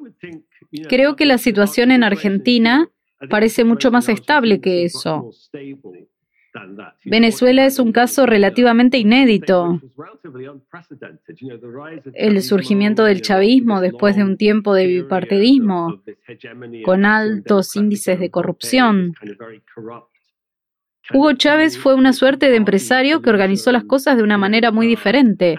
Creo 0.88 1.16
que 1.16 1.26
la 1.26 1.38
situación 1.38 1.90
en 1.90 2.02
Argentina 2.02 2.88
parece 3.30 3.64
mucho 3.64 3.90
más 3.90 4.08
estable 4.08 4.60
que 4.60 4.84
eso. 4.84 5.30
Venezuela 7.04 7.66
es 7.66 7.78
un 7.78 7.92
caso 7.92 8.26
relativamente 8.26 8.98
inédito. 8.98 9.80
El 12.14 12.42
surgimiento 12.42 13.04
del 13.04 13.22
chavismo 13.22 13.80
después 13.80 14.16
de 14.16 14.24
un 14.24 14.36
tiempo 14.36 14.74
de 14.74 14.86
bipartidismo, 14.86 16.02
con 16.84 17.04
altos 17.04 17.76
índices 17.76 18.18
de 18.18 18.30
corrupción. 18.30 19.14
Hugo 21.12 21.32
Chávez 21.34 21.78
fue 21.78 21.94
una 21.94 22.12
suerte 22.12 22.50
de 22.50 22.56
empresario 22.56 23.22
que 23.22 23.30
organizó 23.30 23.70
las 23.70 23.84
cosas 23.84 24.16
de 24.16 24.22
una 24.22 24.38
manera 24.38 24.70
muy 24.72 24.86
diferente. 24.86 25.56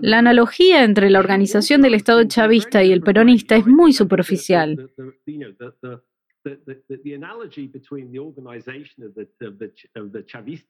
La 0.00 0.18
analogía 0.18 0.84
entre 0.84 1.10
la 1.10 1.20
organización 1.20 1.82
del 1.82 1.94
Estado 1.94 2.24
chavista 2.24 2.82
y 2.82 2.92
el 2.92 3.02
peronista 3.02 3.56
es 3.56 3.66
muy 3.66 3.92
superficial. 3.92 4.90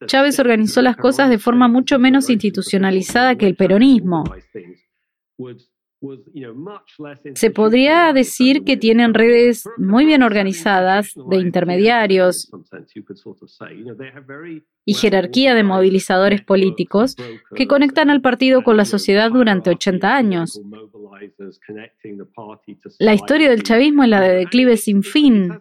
Chávez 0.06 0.38
organizó 0.38 0.82
las 0.82 0.96
cosas 0.96 1.30
de 1.30 1.38
forma 1.38 1.68
mucho 1.68 1.98
menos 1.98 2.30
institucionalizada 2.30 3.36
que 3.36 3.46
el 3.46 3.56
peronismo. 3.56 4.24
Se 7.34 7.50
podría 7.50 8.12
decir 8.12 8.64
que 8.64 8.76
tienen 8.76 9.14
redes 9.14 9.68
muy 9.76 10.04
bien 10.04 10.22
organizadas 10.22 11.12
de 11.30 11.36
intermediarios 11.38 12.50
y 14.84 14.94
jerarquía 14.94 15.54
de 15.54 15.62
movilizadores 15.62 16.42
políticos 16.42 17.16
que 17.54 17.66
conectan 17.66 18.10
al 18.10 18.20
partido 18.20 18.62
con 18.62 18.76
la 18.76 18.84
sociedad 18.84 19.30
durante 19.30 19.70
80 19.70 20.16
años. 20.16 20.60
La 22.98 23.14
historia 23.14 23.50
del 23.50 23.62
chavismo 23.62 24.04
es 24.04 24.08
la 24.10 24.20
de 24.20 24.34
declive 24.34 24.76
sin 24.76 25.02
fin. 25.02 25.52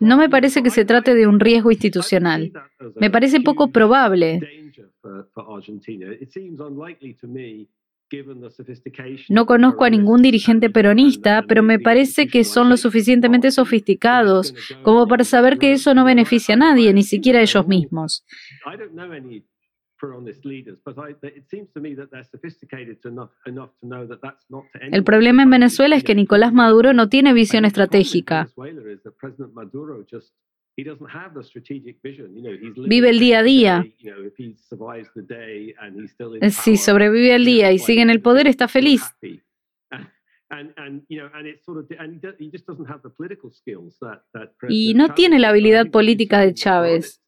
No 0.00 0.16
me 0.16 0.28
parece 0.28 0.62
que 0.62 0.70
se 0.70 0.84
trate 0.84 1.14
de 1.14 1.26
un 1.26 1.40
riesgo 1.40 1.70
institucional. 1.70 2.52
Me 2.96 3.10
parece 3.10 3.40
poco 3.40 3.70
probable. 3.70 4.40
No 9.28 9.46
conozco 9.46 9.84
a 9.84 9.90
ningún 9.90 10.22
dirigente 10.22 10.70
peronista, 10.70 11.44
pero 11.48 11.62
me 11.62 11.78
parece 11.78 12.28
que 12.28 12.44
son 12.44 12.68
lo 12.68 12.76
suficientemente 12.76 13.50
sofisticados 13.50 14.54
como 14.82 15.06
para 15.06 15.24
saber 15.24 15.58
que 15.58 15.72
eso 15.72 15.94
no 15.94 16.04
beneficia 16.04 16.54
a 16.54 16.58
nadie, 16.58 16.92
ni 16.92 17.02
siquiera 17.02 17.40
a 17.40 17.42
ellos 17.42 17.66
mismos. 17.66 18.24
El 24.90 25.04
problema 25.04 25.42
en 25.42 25.50
Venezuela 25.50 25.96
es 25.96 26.04
que 26.04 26.14
Nicolás 26.14 26.52
Maduro 26.52 26.92
no 26.92 27.08
tiene 27.08 27.32
visión 27.32 27.64
estratégica. 27.64 28.48
Vive 32.88 33.10
el 33.10 33.18
día 33.20 33.38
a 33.38 33.42
día. 33.42 33.86
Si 36.50 36.76
sobrevive 36.76 37.34
el 37.34 37.44
día 37.44 37.72
y 37.72 37.78
sigue 37.78 38.02
en 38.02 38.10
el 38.10 38.20
poder, 38.20 38.48
está 38.48 38.66
feliz. 38.66 39.02
Y 44.68 44.94
no 44.94 45.14
tiene 45.14 45.38
la 45.38 45.48
habilidad 45.50 45.90
política 45.90 46.40
de 46.40 46.54
Chávez. 46.54 47.22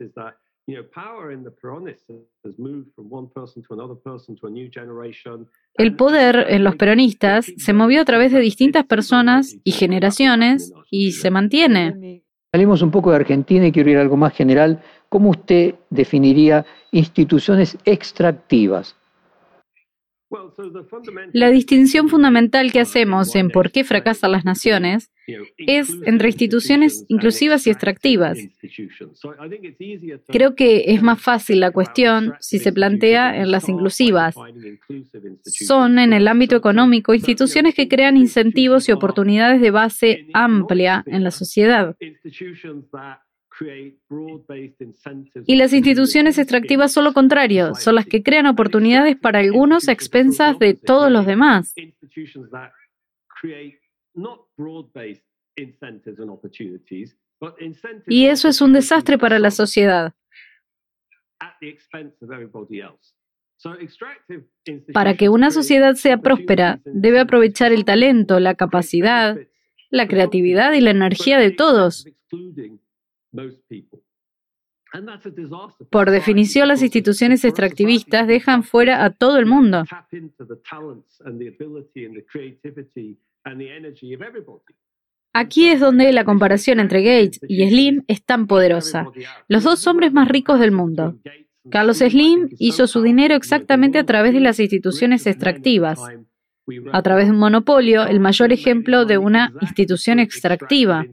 El 5.74 5.94
poder 5.94 6.46
en 6.48 6.64
los 6.64 6.76
peronistas 6.76 7.46
se 7.56 7.72
movió 7.72 8.00
a 8.00 8.04
través 8.04 8.32
de 8.32 8.40
distintas 8.40 8.84
personas 8.84 9.56
y 9.62 9.72
generaciones 9.72 10.72
y 10.90 11.12
se 11.12 11.30
mantiene. 11.30 12.24
Salimos 12.52 12.82
un 12.82 12.90
poco 12.90 13.10
de 13.10 13.16
Argentina 13.16 13.66
y 13.66 13.72
quiero 13.72 13.90
ir 13.90 13.98
a 13.98 14.00
algo 14.00 14.16
más 14.16 14.34
general. 14.34 14.82
¿Cómo 15.08 15.30
usted 15.30 15.76
definiría 15.90 16.64
instituciones 16.90 17.78
extractivas? 17.84 18.96
La 21.32 21.50
distinción 21.50 22.08
fundamental 22.08 22.72
que 22.72 22.80
hacemos 22.80 23.34
en 23.36 23.50
por 23.50 23.70
qué 23.70 23.84
fracasan 23.84 24.32
las 24.32 24.44
naciones 24.44 25.12
es 25.56 25.88
entre 26.04 26.28
instituciones 26.28 27.04
inclusivas 27.08 27.66
y 27.66 27.70
extractivas. 27.70 28.38
Creo 30.26 30.54
que 30.56 30.84
es 30.88 31.02
más 31.02 31.20
fácil 31.20 31.60
la 31.60 31.70
cuestión 31.70 32.34
si 32.40 32.58
se 32.58 32.72
plantea 32.72 33.40
en 33.40 33.50
las 33.50 33.68
inclusivas. 33.68 34.34
Son, 35.44 35.98
en 35.98 36.12
el 36.12 36.26
ámbito 36.26 36.56
económico, 36.56 37.14
instituciones 37.14 37.74
que 37.74 37.88
crean 37.88 38.16
incentivos 38.16 38.88
y 38.88 38.92
oportunidades 38.92 39.60
de 39.60 39.70
base 39.70 40.26
amplia 40.32 41.04
en 41.06 41.22
la 41.22 41.30
sociedad. 41.30 41.96
Y 45.46 45.56
las 45.56 45.72
instituciones 45.72 46.38
extractivas 46.38 46.92
son 46.92 47.04
lo 47.04 47.12
contrario, 47.12 47.74
son 47.74 47.94
las 47.94 48.06
que 48.06 48.22
crean 48.22 48.46
oportunidades 48.46 49.16
para 49.16 49.38
algunos 49.38 49.88
a 49.88 49.92
expensas 49.92 50.58
de 50.58 50.74
todos 50.74 51.10
los 51.10 51.26
demás. 51.26 51.74
Y 58.06 58.26
eso 58.26 58.48
es 58.48 58.60
un 58.60 58.72
desastre 58.72 59.18
para 59.18 59.38
la 59.38 59.50
sociedad. 59.50 60.14
Para 64.92 65.16
que 65.16 65.28
una 65.28 65.50
sociedad 65.50 65.94
sea 65.94 66.18
próspera, 66.18 66.80
debe 66.84 67.20
aprovechar 67.20 67.72
el 67.72 67.84
talento, 67.84 68.38
la 68.38 68.54
capacidad, 68.54 69.38
la 69.90 70.08
creatividad 70.08 70.72
y 70.74 70.80
la 70.80 70.90
energía 70.90 71.38
de 71.38 71.50
todos. 71.50 72.06
Por 75.90 76.10
definición, 76.10 76.68
las 76.68 76.82
instituciones 76.82 77.44
extractivistas 77.44 78.26
dejan 78.26 78.62
fuera 78.62 79.04
a 79.04 79.10
todo 79.10 79.38
el 79.38 79.46
mundo. 79.46 79.84
Aquí 85.32 85.68
es 85.68 85.80
donde 85.80 86.12
la 86.12 86.24
comparación 86.24 86.80
entre 86.80 87.02
Gates 87.02 87.40
y 87.46 87.68
Slim 87.68 88.04
es 88.06 88.24
tan 88.24 88.46
poderosa. 88.46 89.06
Los 89.48 89.64
dos 89.64 89.86
hombres 89.86 90.12
más 90.12 90.28
ricos 90.28 90.58
del 90.58 90.72
mundo. 90.72 91.18
Carlos 91.70 91.98
Slim 91.98 92.48
hizo 92.58 92.86
su 92.86 93.02
dinero 93.02 93.34
exactamente 93.34 93.98
a 93.98 94.06
través 94.06 94.32
de 94.32 94.40
las 94.40 94.60
instituciones 94.60 95.26
extractivas 95.26 96.00
a 96.92 97.02
través 97.02 97.26
de 97.26 97.32
un 97.32 97.38
monopolio, 97.38 98.06
el 98.06 98.20
mayor 98.20 98.52
ejemplo 98.52 99.04
de 99.04 99.18
una 99.18 99.52
institución 99.60 100.18
extractiva. 100.18 101.06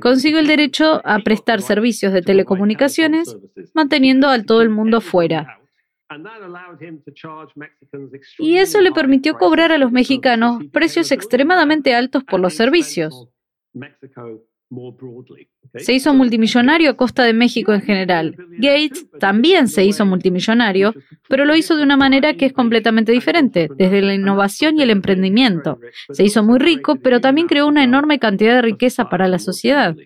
Consiguió 0.00 0.38
el 0.38 0.46
derecho 0.46 1.00
a 1.04 1.18
prestar 1.20 1.62
servicios 1.62 2.12
de 2.12 2.22
telecomunicaciones, 2.22 3.36
manteniendo 3.74 4.28
a 4.28 4.42
todo 4.42 4.62
el 4.62 4.70
mundo 4.70 5.00
fuera. 5.00 5.60
Y 8.38 8.56
eso 8.56 8.80
le 8.80 8.92
permitió 8.92 9.34
cobrar 9.34 9.72
a 9.72 9.78
los 9.78 9.90
mexicanos 9.90 10.62
precios 10.72 11.10
extremadamente 11.12 11.94
altos 11.94 12.24
por 12.24 12.40
los 12.40 12.54
servicios. 12.54 13.28
Se 15.76 15.92
hizo 15.92 16.14
multimillonario 16.14 16.90
a 16.90 16.96
costa 16.96 17.24
de 17.24 17.32
México 17.32 17.72
en 17.72 17.82
general. 17.82 18.36
Gates 18.58 19.06
también 19.18 19.68
se 19.68 19.84
hizo 19.84 20.06
multimillonario, 20.06 20.94
pero 21.28 21.44
lo 21.44 21.56
hizo 21.56 21.76
de 21.76 21.82
una 21.82 21.96
manera 21.96 22.34
que 22.34 22.46
es 22.46 22.52
completamente 22.52 23.12
diferente, 23.12 23.68
desde 23.76 24.02
la 24.02 24.14
innovación 24.14 24.78
y 24.78 24.82
el 24.82 24.90
emprendimiento. 24.90 25.78
Se 26.12 26.24
hizo 26.24 26.42
muy 26.42 26.58
rico, 26.58 26.96
pero 26.96 27.20
también 27.20 27.48
creó 27.48 27.66
una 27.66 27.84
enorme 27.84 28.18
cantidad 28.18 28.54
de 28.54 28.62
riqueza 28.62 29.08
para 29.08 29.28
la 29.28 29.38
sociedad. 29.38 29.96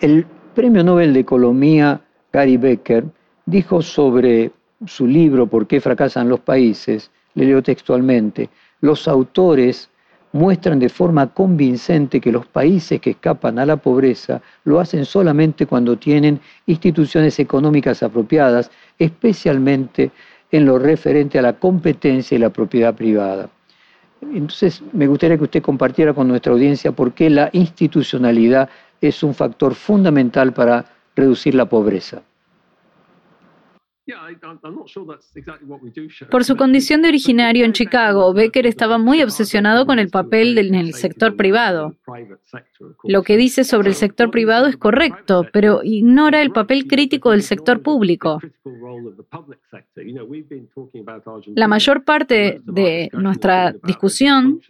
El 0.00 0.26
Premio 0.54 0.82
Nobel 0.82 1.12
de 1.12 1.20
Economía, 1.20 2.00
Gary 2.32 2.56
Becker, 2.56 3.04
dijo 3.46 3.82
sobre 3.82 4.50
su 4.86 5.06
libro 5.06 5.46
¿Por 5.46 5.66
qué 5.66 5.80
fracasan 5.80 6.28
los 6.28 6.40
países? 6.40 7.10
Le 7.34 7.46
leo 7.46 7.62
textualmente, 7.62 8.50
los 8.80 9.08
autores 9.08 9.90
muestran 10.36 10.78
de 10.78 10.88
forma 10.88 11.26
convincente 11.28 12.20
que 12.20 12.30
los 12.30 12.46
países 12.46 13.00
que 13.00 13.10
escapan 13.10 13.58
a 13.58 13.66
la 13.66 13.76
pobreza 13.76 14.42
lo 14.64 14.78
hacen 14.78 15.04
solamente 15.04 15.66
cuando 15.66 15.96
tienen 15.96 16.40
instituciones 16.66 17.38
económicas 17.40 18.02
apropiadas, 18.02 18.70
especialmente 18.98 20.10
en 20.52 20.66
lo 20.66 20.78
referente 20.78 21.38
a 21.38 21.42
la 21.42 21.54
competencia 21.54 22.36
y 22.36 22.38
la 22.38 22.50
propiedad 22.50 22.94
privada. 22.94 23.48
Entonces, 24.20 24.82
me 24.92 25.06
gustaría 25.06 25.36
que 25.36 25.44
usted 25.44 25.62
compartiera 25.62 26.12
con 26.14 26.28
nuestra 26.28 26.52
audiencia 26.52 26.92
por 26.92 27.12
qué 27.12 27.30
la 27.30 27.48
institucionalidad 27.52 28.68
es 29.00 29.22
un 29.22 29.34
factor 29.34 29.74
fundamental 29.74 30.52
para 30.52 30.84
reducir 31.14 31.54
la 31.54 31.66
pobreza. 31.66 32.22
Por 36.30 36.44
su 36.44 36.56
condición 36.56 37.02
de 37.02 37.08
originario 37.08 37.64
en 37.64 37.72
Chicago, 37.72 38.32
Becker 38.32 38.66
estaba 38.66 38.98
muy 38.98 39.20
obsesionado 39.20 39.84
con 39.84 39.98
el 39.98 40.10
papel 40.10 40.58
en 40.58 40.76
el 40.76 40.94
sector 40.94 41.34
privado. 41.34 41.96
Lo 43.02 43.24
que 43.24 43.36
dice 43.36 43.64
sobre 43.64 43.88
el 43.88 43.94
sector 43.94 44.30
privado 44.30 44.68
es 44.68 44.76
correcto, 44.76 45.44
pero 45.52 45.80
ignora 45.82 46.40
el 46.40 46.52
papel 46.52 46.86
crítico 46.86 47.32
del 47.32 47.42
sector 47.42 47.82
público. 47.82 48.40
La 51.56 51.66
mayor 51.66 52.04
parte 52.04 52.60
de 52.64 53.10
nuestra 53.12 53.72
discusión 53.82 54.60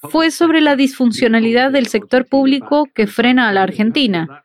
fue 0.00 0.32
sobre 0.32 0.60
la 0.60 0.74
disfuncionalidad 0.74 1.70
del 1.70 1.86
sector 1.86 2.26
público 2.26 2.88
que 2.92 3.06
frena 3.06 3.48
a 3.48 3.52
la 3.52 3.62
Argentina. 3.62 4.44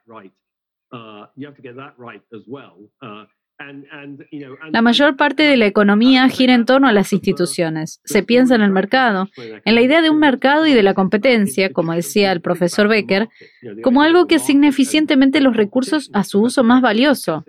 La 4.71 4.81
mayor 4.81 5.15
parte 5.15 5.43
de 5.43 5.57
la 5.57 5.65
economía 5.65 6.27
gira 6.29 6.53
en 6.53 6.65
torno 6.65 6.87
a 6.87 6.93
las 6.93 7.13
instituciones. 7.13 8.01
Se 8.03 8.23
piensa 8.23 8.55
en 8.55 8.61
el 8.61 8.71
mercado, 8.71 9.29
en 9.37 9.75
la 9.75 9.81
idea 9.81 10.01
de 10.01 10.09
un 10.09 10.19
mercado 10.19 10.65
y 10.65 10.73
de 10.73 10.83
la 10.83 10.93
competencia, 10.93 11.71
como 11.71 11.93
decía 11.93 12.31
el 12.31 12.41
profesor 12.41 12.87
Becker, 12.87 13.29
como 13.83 14.01
algo 14.01 14.27
que 14.27 14.35
asigna 14.35 14.67
eficientemente 14.67 15.41
los 15.41 15.55
recursos 15.55 16.09
a 16.13 16.23
su 16.23 16.41
uso 16.41 16.63
más 16.63 16.81
valioso. 16.81 17.43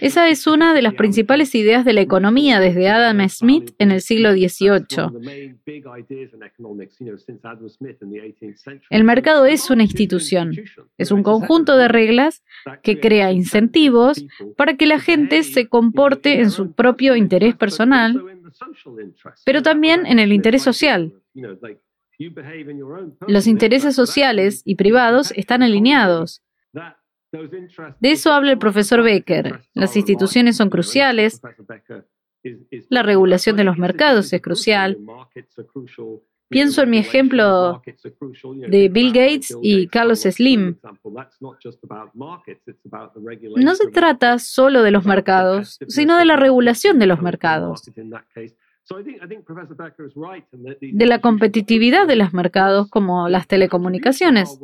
Esa 0.00 0.28
es 0.28 0.46
una 0.46 0.72
de 0.72 0.82
las 0.82 0.94
principales 0.94 1.54
ideas 1.54 1.84
de 1.84 1.92
la 1.92 2.00
economía 2.00 2.60
desde 2.60 2.88
Adam 2.88 3.28
Smith 3.28 3.74
en 3.78 3.90
el 3.90 4.00
siglo 4.00 4.32
XVIII. 4.32 5.10
El 8.90 9.04
mercado 9.04 9.44
es 9.44 9.70
una 9.70 9.82
institución, 9.82 10.52
es 10.96 11.10
un 11.10 11.22
conjunto 11.22 11.76
de 11.76 11.88
reglas 11.88 12.44
que 12.82 13.00
crea 13.00 13.32
incentivos 13.32 14.24
para 14.56 14.76
que 14.76 14.86
la 14.86 15.00
gente 15.00 15.42
se 15.42 15.68
comporte 15.68 16.40
en 16.40 16.50
su 16.50 16.72
propio 16.72 17.16
interés 17.16 17.56
personal, 17.56 18.22
pero 19.44 19.62
también 19.62 20.06
en 20.06 20.20
el 20.20 20.32
interés 20.32 20.62
social. 20.62 21.12
Los 23.26 23.46
intereses 23.46 23.94
sociales 23.94 24.62
y 24.64 24.74
privados 24.76 25.32
están 25.36 25.62
alineados. 25.62 26.42
De 27.32 28.10
eso 28.10 28.32
habla 28.32 28.52
el 28.52 28.58
profesor 28.58 29.02
Becker. 29.02 29.60
Las 29.74 29.96
instituciones 29.96 30.56
son 30.56 30.70
cruciales. 30.70 31.40
La 32.88 33.02
regulación 33.02 33.56
de 33.56 33.64
los 33.64 33.78
mercados 33.78 34.32
es 34.32 34.40
crucial. 34.40 34.98
Pienso 36.48 36.82
en 36.82 36.90
mi 36.90 36.98
ejemplo 36.98 37.82
de 38.68 38.88
Bill 38.88 39.12
Gates 39.12 39.54
y 39.60 39.86
Carlos 39.88 40.20
Slim. 40.20 40.78
No 43.56 43.74
se 43.74 43.90
trata 43.90 44.38
solo 44.38 44.82
de 44.82 44.90
los 44.90 45.04
mercados, 45.04 45.78
sino 45.88 46.16
de 46.16 46.24
la 46.24 46.36
regulación 46.36 46.98
de 46.98 47.06
los 47.06 47.20
mercados, 47.20 47.82
de 50.80 51.06
la 51.06 51.20
competitividad 51.20 52.06
de 52.06 52.16
los 52.16 52.32
mercados 52.32 52.88
como 52.88 53.28
las 53.28 53.46
telecomunicaciones. 53.46 54.58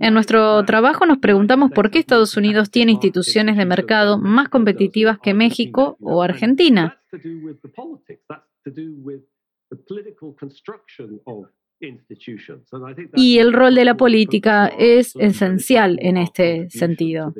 En 0.00 0.14
nuestro 0.14 0.64
trabajo 0.64 1.06
nos 1.06 1.18
preguntamos 1.18 1.70
por 1.70 1.90
qué 1.90 1.98
Estados 1.98 2.36
Unidos 2.36 2.70
tiene 2.70 2.92
instituciones 2.92 3.56
de 3.56 3.64
mercado 3.66 4.18
más 4.18 4.48
competitivas 4.48 5.18
que 5.18 5.34
México 5.34 5.96
o 6.00 6.22
Argentina. 6.22 7.00
Y 13.14 13.38
el 13.38 13.52
rol 13.52 13.74
de 13.74 13.84
la 13.84 13.96
política 13.96 14.66
es 14.78 15.16
esencial 15.16 15.98
en 16.00 16.16
este 16.16 16.70
sentido. 16.70 17.34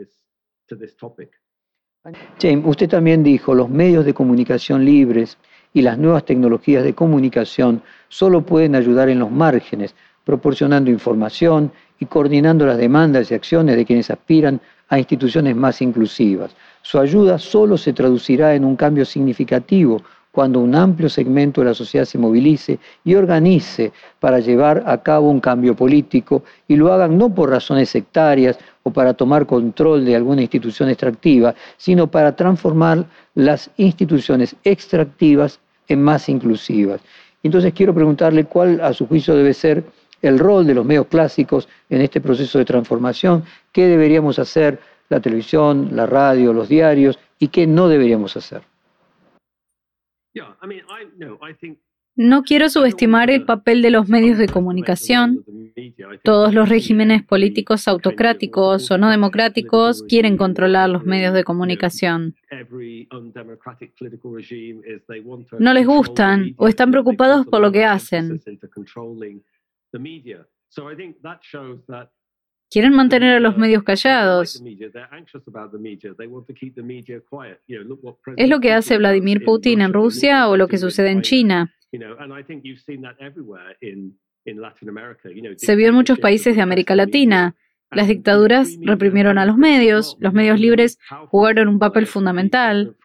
James, 2.41 2.65
usted 2.67 2.89
también 2.89 3.23
dijo, 3.23 3.55
los 3.55 3.69
medios 3.69 4.05
de 4.05 4.13
comunicación 4.13 4.85
libres 4.85 5.39
y 5.73 5.83
las 5.83 5.99
nuevas 5.99 6.25
tecnologías 6.25 6.83
de 6.83 6.95
comunicación 6.95 7.83
solo 8.09 8.45
pueden 8.45 8.75
ayudar 8.75 9.09
en 9.09 9.21
los 9.21 9.31
márgenes, 9.31 9.95
proporcionando 10.25 10.91
información 10.91 11.73
y 11.99 12.07
coordinando 12.07 12.67
las 12.67 12.79
demandas 12.79 13.31
y 13.31 13.35
acciones 13.35 13.77
de 13.77 13.85
quienes 13.85 14.11
aspiran 14.11 14.61
a 14.89 14.99
instituciones 14.99 15.57
más 15.57 15.81
inclusivas. 15.81 16.55
Su 16.83 16.99
ayuda 16.99 17.39
solo 17.39 17.79
se 17.79 17.93
traducirá 17.93 18.55
en 18.55 18.65
un 18.65 18.77
cambio 18.77 19.05
significativo 19.05 20.03
cuando 20.33 20.61
un 20.61 20.75
amplio 20.75 21.09
segmento 21.09 21.61
de 21.61 21.69
la 21.69 21.75
sociedad 21.75 22.07
se 22.07 22.19
movilice 22.19 22.79
y 23.05 23.15
organice 23.15 23.93
para 24.19 24.41
llevar 24.41 24.83
a 24.87 25.03
cabo 25.03 25.31
un 25.31 25.41
cambio 25.41 25.77
político 25.77 26.43
y 26.67 26.77
lo 26.77 26.93
hagan 26.93 27.19
no 27.19 27.33
por 27.33 27.51
razones 27.51 27.91
sectarias 27.91 28.59
o 28.83 28.91
para 28.91 29.15
tomar 29.15 29.47
control 29.47 30.05
de 30.05 30.17
alguna 30.17 30.43
institución 30.43 30.89
extractiva, 30.89 31.55
sino 31.77 32.11
para 32.11 32.35
transformar 32.35 33.05
las 33.35 33.71
instituciones 33.77 34.57
extractivas 34.65 35.61
en 35.89 36.03
más 36.03 36.29
inclusivas. 36.29 37.01
Entonces 37.43 37.73
quiero 37.75 37.95
preguntarle 37.95 38.45
cuál 38.45 38.81
a 38.81 38.93
su 38.93 39.07
juicio 39.07 39.37
debe 39.37 39.53
ser 39.53 39.85
el 40.23 40.39
rol 40.39 40.67
de 40.67 40.75
los 40.75 40.87
medios 40.87 41.07
clásicos 41.09 41.69
en 41.91 42.01
este 42.01 42.21
proceso 42.21 42.59
de 42.59 42.65
transformación, 42.65 43.45
qué 43.73 43.87
deberíamos 43.87 44.39
hacer 44.39 44.79
la 45.09 45.21
televisión, 45.21 45.91
la 45.93 46.07
radio, 46.07 46.53
los 46.53 46.69
diarios 46.69 47.19
y 47.39 47.49
qué 47.49 47.67
no 47.67 47.89
deberíamos 47.89 48.37
hacer. 48.37 48.63
No 52.15 52.43
quiero 52.43 52.69
subestimar 52.69 53.31
el 53.31 53.45
papel 53.45 53.81
de 53.81 53.91
los 53.91 54.09
medios 54.09 54.37
de 54.37 54.47
comunicación. 54.47 55.45
Todos 56.23 56.53
los 56.53 56.69
regímenes 56.69 57.23
políticos 57.23 57.89
autocráticos 57.89 58.91
o 58.91 58.99
no 58.99 59.11
democráticos 59.11 60.03
quieren 60.03 60.37
controlar 60.37 60.91
los 60.91 61.05
medios 61.05 61.33
de 61.33 61.43
comunicación. 61.43 62.35
No 65.59 65.73
les 65.73 65.87
gustan 65.87 66.55
o 66.57 66.69
están 66.69 66.91
preocupados 66.91 67.47
por 67.47 67.61
lo 67.63 67.73
que 67.73 67.85
hacen. 67.85 68.41
Quieren 72.71 72.95
mantener 72.95 73.37
a 73.37 73.41
los 73.41 73.59
medios 73.59 73.83
callados. 73.83 74.63
Es 78.37 78.49
lo 78.49 78.61
que 78.61 78.73
hace 78.73 78.97
Vladimir 78.97 79.45
Putin 79.45 79.83
en 79.83 79.93
Rusia 79.93 80.49
o 80.49 80.57
lo 80.57 80.69
que 80.69 80.79
sucede 80.79 81.11
en 81.11 81.21
China. 81.21 81.75
Se 85.57 85.77
vio 85.77 85.89
en 85.89 85.95
muchos 85.95 86.19
países 86.19 86.57
de 86.57 86.63
América 86.63 86.97
Latina. 86.97 87.55
Las 87.93 88.09
dictaduras 88.09 88.79
reprimieron 88.81 89.39
a 89.39 89.45
los 89.45 89.57
medios, 89.57 90.17
los 90.21 90.33
medios 90.33 90.59
libres 90.59 90.99
jugaron 91.29 91.69
un 91.69 91.79
papel 91.79 92.07
fundamental. 92.07 92.97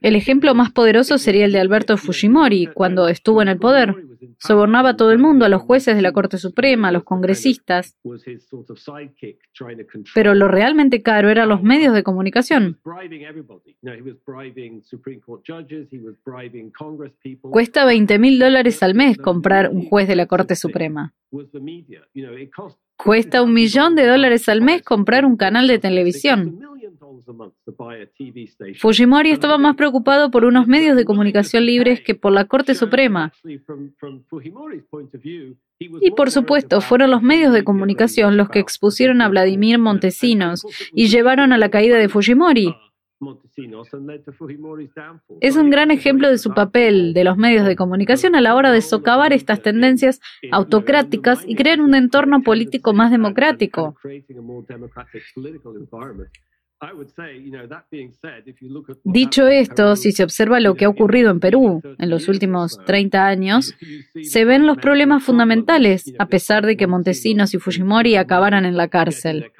El 0.00 0.16
ejemplo 0.16 0.54
más 0.54 0.70
poderoso 0.70 1.18
sería 1.18 1.44
el 1.44 1.52
de 1.52 1.60
Alberto 1.60 1.96
Fujimori, 1.96 2.68
cuando 2.72 3.08
estuvo 3.08 3.42
en 3.42 3.48
el 3.48 3.58
poder. 3.58 3.94
Sobornaba 4.38 4.90
a 4.90 4.96
todo 4.96 5.10
el 5.12 5.18
mundo, 5.18 5.44
a 5.44 5.48
los 5.48 5.62
jueces 5.62 5.96
de 5.96 6.02
la 6.02 6.12
Corte 6.12 6.38
Suprema, 6.38 6.88
a 6.88 6.92
los 6.92 7.04
congresistas. 7.04 7.96
Pero 10.14 10.34
lo 10.34 10.48
realmente 10.48 11.02
caro 11.02 11.28
eran 11.28 11.48
los 11.48 11.62
medios 11.62 11.94
de 11.94 12.02
comunicación. 12.02 12.78
Cuesta 17.40 17.84
20 17.84 18.18
mil 18.18 18.38
dólares 18.38 18.82
al 18.82 18.94
mes 18.94 19.18
comprar 19.18 19.70
un 19.70 19.86
juez 19.86 20.08
de 20.08 20.16
la 20.16 20.26
Corte 20.26 20.56
Suprema. 20.56 21.12
Cuesta 22.96 23.42
un 23.42 23.52
millón 23.52 23.96
de 23.96 24.06
dólares 24.06 24.48
al 24.48 24.62
mes 24.62 24.82
comprar 24.82 25.24
un 25.24 25.36
canal 25.36 25.66
de 25.66 25.78
televisión. 25.78 26.60
Fujimori 28.78 29.30
estaba 29.30 29.58
más 29.58 29.76
preocupado 29.76 30.30
por 30.30 30.44
unos 30.44 30.66
medios 30.66 30.96
de 30.96 31.04
comunicación 31.04 31.66
libres 31.66 32.00
que 32.00 32.14
por 32.14 32.32
la 32.32 32.44
Corte 32.46 32.74
Suprema. 32.74 33.32
Y 35.78 36.10
por 36.12 36.30
supuesto, 36.30 36.80
fueron 36.80 37.10
los 37.10 37.22
medios 37.22 37.52
de 37.52 37.64
comunicación 37.64 38.36
los 38.36 38.48
que 38.48 38.60
expusieron 38.60 39.22
a 39.22 39.28
Vladimir 39.28 39.78
Montesinos 39.78 40.64
y 40.92 41.08
llevaron 41.08 41.52
a 41.52 41.58
la 41.58 41.70
caída 41.70 41.98
de 41.98 42.08
Fujimori. 42.08 42.74
Es 45.40 45.56
un 45.56 45.70
gran 45.70 45.90
ejemplo 45.90 46.28
de 46.28 46.38
su 46.38 46.54
papel 46.54 47.14
de 47.14 47.24
los 47.24 47.36
medios 47.36 47.66
de 47.66 47.76
comunicación 47.76 48.34
a 48.34 48.40
la 48.40 48.54
hora 48.54 48.72
de 48.72 48.80
socavar 48.80 49.32
estas 49.32 49.62
tendencias 49.62 50.20
autocráticas 50.50 51.44
y 51.46 51.54
crear 51.54 51.80
un 51.80 51.94
entorno 51.94 52.42
político 52.42 52.92
más 52.92 53.10
democrático. 53.10 53.96
Dicho 59.04 59.48
esto, 59.48 59.96
si 59.96 60.12
se 60.12 60.24
observa 60.24 60.60
lo 60.60 60.74
que 60.74 60.84
ha 60.84 60.88
ocurrido 60.88 61.30
en 61.30 61.40
Perú 61.40 61.80
en 61.98 62.10
los 62.10 62.28
últimos 62.28 62.78
30 62.84 63.26
años, 63.26 63.74
se 64.22 64.44
ven 64.44 64.66
los 64.66 64.78
problemas 64.78 65.22
fundamentales, 65.22 66.12
a 66.18 66.26
pesar 66.26 66.66
de 66.66 66.76
que 66.76 66.86
Montesinos 66.86 67.54
y 67.54 67.58
Fujimori 67.58 68.16
acabaran 68.16 68.64
en 68.64 68.76
la 68.76 68.88
cárcel. 68.88 69.50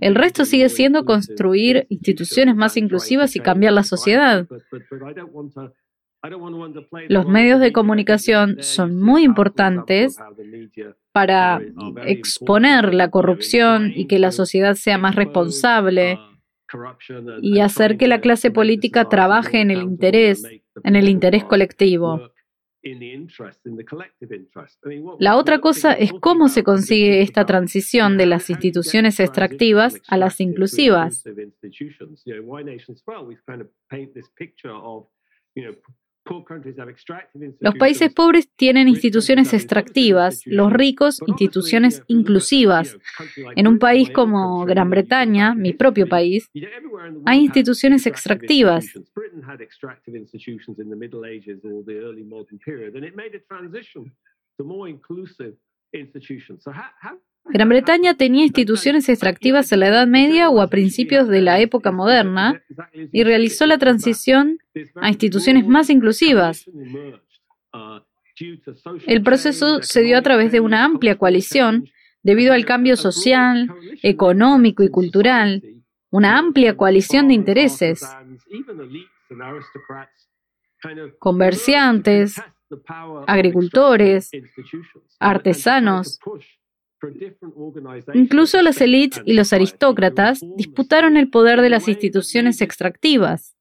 El 0.00 0.14
resto 0.14 0.44
sigue 0.44 0.68
siendo 0.68 1.04
construir 1.04 1.86
instituciones 1.90 2.56
más 2.56 2.76
inclusivas 2.76 3.36
y 3.36 3.40
cambiar 3.40 3.74
la 3.74 3.82
sociedad. 3.82 4.46
Los 7.08 7.26
medios 7.26 7.60
de 7.60 7.72
comunicación 7.72 8.62
son 8.62 9.00
muy 9.00 9.24
importantes 9.24 10.16
para 11.12 11.60
exponer 12.06 12.94
la 12.94 13.10
corrupción 13.10 13.92
y 13.94 14.06
que 14.06 14.18
la 14.18 14.30
sociedad 14.30 14.74
sea 14.74 14.98
más 14.98 15.16
responsable 15.16 16.18
y 17.42 17.60
hacer 17.60 17.98
que 17.98 18.06
la 18.06 18.20
clase 18.20 18.50
política 18.50 19.08
trabaje 19.08 19.60
en 19.60 19.70
el 19.70 19.82
interés, 19.82 20.44
en 20.84 20.96
el 20.96 21.08
interés 21.08 21.44
colectivo. 21.44 22.31
La 25.18 25.36
otra 25.36 25.60
cosa 25.60 25.92
es 25.92 26.12
cómo 26.20 26.48
se 26.48 26.64
consigue 26.64 27.22
esta 27.22 27.46
transición 27.46 28.16
de 28.16 28.26
las 28.26 28.50
instituciones 28.50 29.20
extractivas 29.20 30.00
a 30.08 30.16
las 30.16 30.40
inclusivas. 30.40 31.24
Los 37.60 37.74
países 37.76 38.12
pobres 38.14 38.48
tienen 38.54 38.88
instituciones 38.88 39.52
extractivas, 39.52 40.42
los 40.46 40.72
ricos 40.72 41.20
instituciones 41.26 42.02
inclusivas. 42.06 42.96
En 43.56 43.66
un 43.66 43.78
país 43.78 44.10
como 44.10 44.64
Gran 44.64 44.90
Bretaña, 44.90 45.54
mi 45.54 45.72
propio 45.72 46.08
país, 46.08 46.48
hay 47.26 47.40
instituciones 47.40 48.06
extractivas. 48.06 48.86
Gran 57.44 57.68
Bretaña 57.68 58.14
tenía 58.14 58.44
instituciones 58.44 59.08
extractivas 59.08 59.72
en 59.72 59.80
la 59.80 59.88
Edad 59.88 60.06
Media 60.06 60.48
o 60.48 60.60
a 60.60 60.68
principios 60.68 61.28
de 61.28 61.40
la 61.40 61.60
época 61.60 61.92
moderna 61.92 62.62
y 63.12 63.24
realizó 63.24 63.66
la 63.66 63.78
transición 63.78 64.58
a 64.96 65.08
instituciones 65.08 65.66
más 65.66 65.90
inclusivas. 65.90 66.64
El 69.06 69.22
proceso 69.22 69.82
se 69.82 70.00
dio 70.02 70.16
a 70.16 70.22
través 70.22 70.52
de 70.52 70.60
una 70.60 70.84
amplia 70.84 71.16
coalición 71.16 71.88
debido 72.22 72.52
al 72.52 72.64
cambio 72.64 72.96
social, 72.96 73.68
económico 74.02 74.82
y 74.82 74.88
cultural, 74.88 75.62
una 76.10 76.38
amplia 76.38 76.76
coalición 76.76 77.28
de 77.28 77.34
intereses. 77.34 78.02
Comerciantes, 81.18 82.40
agricultores, 83.26 84.30
artesanos, 85.18 86.18
Incluso 88.14 88.62
las 88.62 88.80
élites 88.80 89.22
y 89.24 89.32
los 89.32 89.52
aristócratas 89.52 90.40
disputaron 90.56 91.16
el 91.16 91.30
poder 91.30 91.60
de 91.60 91.70
las 91.70 91.88
instituciones 91.88 92.60
extractivas. 92.60 93.56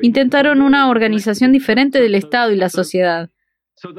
Intentaron 0.00 0.62
una 0.62 0.88
organización 0.88 1.52
diferente 1.52 2.00
del 2.00 2.14
Estado 2.14 2.52
y 2.52 2.56
la 2.56 2.70
sociedad. 2.70 3.30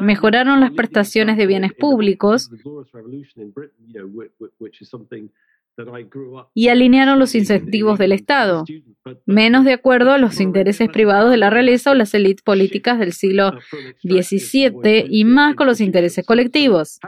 Mejoraron 0.02 0.60
las 0.62 0.72
prestaciones 0.72 1.38
de 1.38 1.46
bienes 1.46 1.74
públicos 1.74 2.50
y 6.54 6.68
alinearon 6.70 7.20
los 7.20 7.36
incentivos 7.36 7.98
del 8.00 8.12
Estado, 8.12 8.64
menos 9.26 9.66
de 9.66 9.74
acuerdo 9.74 10.12
a 10.12 10.18
los 10.18 10.40
intereses 10.40 10.90
privados 10.90 11.32
de 11.32 11.38
la 11.38 11.50
realeza 11.50 11.92
o 11.92 11.94
las 11.94 12.14
élites 12.14 12.44
políticas 12.44 13.00
del 13.00 13.14
siglo 13.14 13.52
XVII 14.02 15.06
y 15.10 15.26
más 15.26 15.56
con 15.56 15.68
los 15.68 15.82
intereses 15.82 16.26
colectivos. 16.26 17.00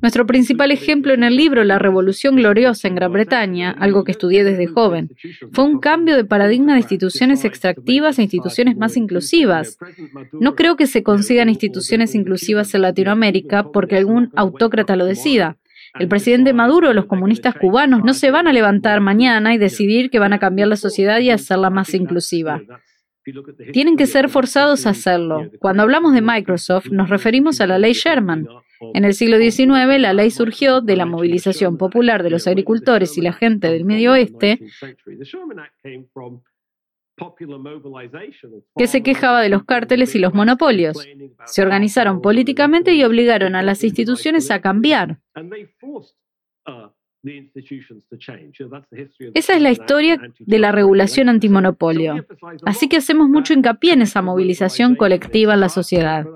Nuestro 0.00 0.26
principal 0.26 0.70
ejemplo 0.70 1.12
en 1.12 1.22
el 1.22 1.36
libro 1.36 1.64
La 1.64 1.78
Revolución 1.78 2.36
Gloriosa 2.36 2.88
en 2.88 2.94
Gran 2.94 3.12
Bretaña, 3.12 3.72
algo 3.72 4.04
que 4.04 4.12
estudié 4.12 4.42
desde 4.42 4.66
joven, 4.66 5.10
fue 5.52 5.64
un 5.64 5.80
cambio 5.80 6.16
de 6.16 6.24
paradigma 6.24 6.72
de 6.72 6.80
instituciones 6.80 7.44
extractivas 7.44 8.18
a 8.18 8.22
instituciones 8.22 8.78
más 8.78 8.96
inclusivas. 8.96 9.76
No 10.32 10.54
creo 10.54 10.76
que 10.76 10.86
se 10.86 11.02
consigan 11.02 11.50
instituciones 11.50 12.14
inclusivas 12.14 12.74
en 12.74 12.82
Latinoamérica 12.82 13.70
porque 13.70 13.98
algún 13.98 14.30
autócrata 14.34 14.96
lo 14.96 15.04
decida. 15.04 15.58
El 15.98 16.08
presidente 16.08 16.54
Maduro 16.54 16.94
los 16.94 17.04
comunistas 17.04 17.54
cubanos 17.56 18.02
no 18.02 18.14
se 18.14 18.30
van 18.30 18.46
a 18.46 18.52
levantar 18.52 19.00
mañana 19.00 19.54
y 19.54 19.58
decidir 19.58 20.08
que 20.08 20.20
van 20.20 20.32
a 20.32 20.38
cambiar 20.38 20.68
la 20.68 20.76
sociedad 20.76 21.18
y 21.20 21.30
hacerla 21.30 21.68
más 21.68 21.92
inclusiva. 21.92 22.62
Tienen 23.72 23.96
que 23.96 24.06
ser 24.06 24.30
forzados 24.30 24.86
a 24.86 24.90
hacerlo. 24.90 25.50
Cuando 25.58 25.82
hablamos 25.82 26.14
de 26.14 26.22
Microsoft, 26.22 26.86
nos 26.90 27.10
referimos 27.10 27.60
a 27.60 27.66
la 27.66 27.78
ley 27.78 27.92
Sherman. 27.92 28.48
En 28.80 29.04
el 29.04 29.14
siglo 29.14 29.38
XIX, 29.38 29.98
la 29.98 30.12
ley 30.12 30.30
surgió 30.30 30.80
de 30.80 30.96
la 30.96 31.06
movilización 31.06 31.76
popular 31.76 32.22
de 32.22 32.30
los 32.30 32.46
agricultores 32.46 33.16
y 33.18 33.20
la 33.20 33.32
gente 33.32 33.70
del 33.70 33.84
Medio 33.84 34.12
Oeste 34.12 34.60
que 38.76 38.86
se 38.86 39.02
quejaba 39.02 39.42
de 39.42 39.50
los 39.50 39.64
cárteles 39.64 40.14
y 40.14 40.18
los 40.18 40.32
monopolios. 40.32 41.06
Se 41.44 41.62
organizaron 41.62 42.22
políticamente 42.22 42.94
y 42.94 43.04
obligaron 43.04 43.54
a 43.54 43.62
las 43.62 43.84
instituciones 43.84 44.50
a 44.50 44.60
cambiar. 44.60 45.18
Esa 49.34 49.54
es 49.54 49.62
la 49.62 49.70
historia 49.70 50.20
de 50.38 50.58
la 50.58 50.72
regulación 50.72 51.28
antimonopolio. 51.28 52.26
Así 52.64 52.88
que 52.88 52.96
hacemos 52.96 53.28
mucho 53.28 53.52
hincapié 53.52 53.92
en 53.92 54.02
esa 54.02 54.22
movilización 54.22 54.96
colectiva 54.96 55.54
en 55.54 55.60
la 55.60 55.68
sociedad. 55.68 56.26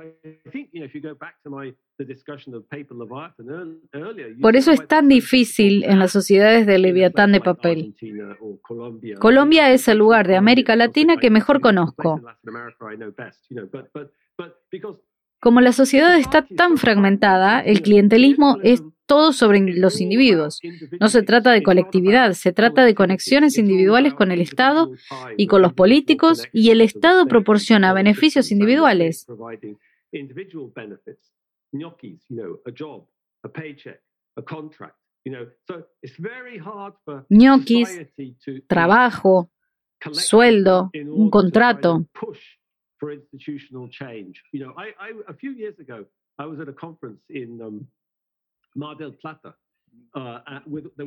Por 4.40 4.56
eso 4.56 4.72
es 4.72 4.86
tan 4.86 5.08
difícil 5.08 5.84
en 5.84 5.98
las 5.98 6.12
sociedades 6.12 6.66
de 6.66 6.78
Leviatán 6.78 7.32
de 7.32 7.40
papel. 7.40 7.94
Colombia 9.18 9.72
es 9.72 9.88
el 9.88 9.98
lugar 9.98 10.26
de 10.28 10.36
América 10.36 10.76
Latina 10.76 11.16
que 11.16 11.30
mejor 11.30 11.60
conozco. 11.60 12.20
Como 15.40 15.60
la 15.60 15.72
sociedad 15.72 16.18
está 16.18 16.46
tan 16.46 16.78
fragmentada, 16.78 17.60
el 17.60 17.82
clientelismo 17.82 18.58
es 18.62 18.82
todo 19.06 19.32
sobre 19.32 19.60
los 19.60 20.00
individuos. 20.00 20.60
No 21.00 21.08
se 21.08 21.22
trata 21.22 21.52
de 21.52 21.62
colectividad, 21.62 22.32
se 22.32 22.52
trata 22.52 22.84
de 22.84 22.94
conexiones 22.94 23.58
individuales 23.58 24.14
con 24.14 24.32
el 24.32 24.40
Estado 24.40 24.90
y 25.36 25.46
con 25.46 25.62
los 25.62 25.72
políticos 25.72 26.46
y 26.52 26.70
el 26.70 26.80
Estado 26.80 27.26
proporciona 27.26 27.92
beneficios 27.92 28.50
individuales. 28.50 29.26
ñoquis, 37.30 37.88
trabajo, 38.66 39.50
sueldo, 40.12 40.90
un 41.06 41.30
contrato. 41.30 42.06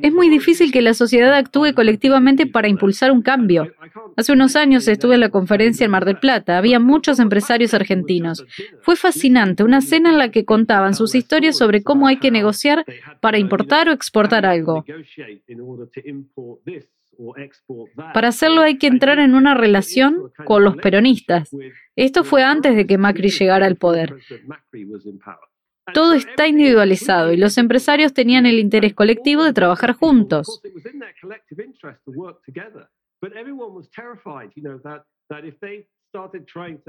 Es 0.02 0.12
muy 0.12 0.28
difícil 0.28 0.70
que 0.70 0.82
la 0.82 0.92
sociedad 0.92 1.32
actúe 1.34 1.72
colectivamente 1.74 2.46
para 2.46 2.68
impulsar 2.68 3.10
un 3.10 3.22
cambio. 3.22 3.72
Hace 4.16 4.32
unos 4.32 4.54
años 4.54 4.86
estuve 4.86 5.14
en 5.14 5.20
la 5.20 5.30
conferencia 5.30 5.84
en 5.84 5.90
Mar 5.90 6.04
del 6.04 6.18
Plata. 6.18 6.58
Había 6.58 6.78
muchos 6.78 7.18
empresarios 7.18 7.72
argentinos. 7.72 8.44
Fue 8.82 8.96
fascinante, 8.96 9.62
una 9.62 9.80
cena 9.80 10.10
en 10.10 10.18
la 10.18 10.30
que 10.30 10.44
contaban 10.44 10.94
sus 10.94 11.14
historias 11.14 11.56
sobre 11.56 11.82
cómo 11.82 12.06
hay 12.06 12.18
que 12.18 12.30
negociar 12.30 12.84
para 13.20 13.38
importar 13.38 13.88
o 13.88 13.92
exportar 13.92 14.44
algo. 14.44 14.84
Para 18.14 18.28
hacerlo 18.28 18.60
hay 18.60 18.78
que 18.78 18.86
entrar 18.86 19.18
en 19.18 19.34
una 19.34 19.54
relación 19.54 20.32
con 20.44 20.64
los 20.64 20.76
peronistas. 20.76 21.50
Esto 21.96 22.24
fue 22.24 22.44
antes 22.44 22.76
de 22.76 22.86
que 22.86 22.98
Macri 22.98 23.30
llegara 23.30 23.66
al 23.66 23.76
poder. 23.76 24.14
Todo 25.94 26.14
está 26.14 26.46
individualizado 26.46 27.32
y 27.32 27.36
los 27.36 27.58
empresarios 27.58 28.12
tenían 28.12 28.46
el 28.46 28.58
interés 28.58 28.94
colectivo 28.94 29.44
de 29.44 29.52
trabajar 29.52 29.94
juntos. 29.94 30.60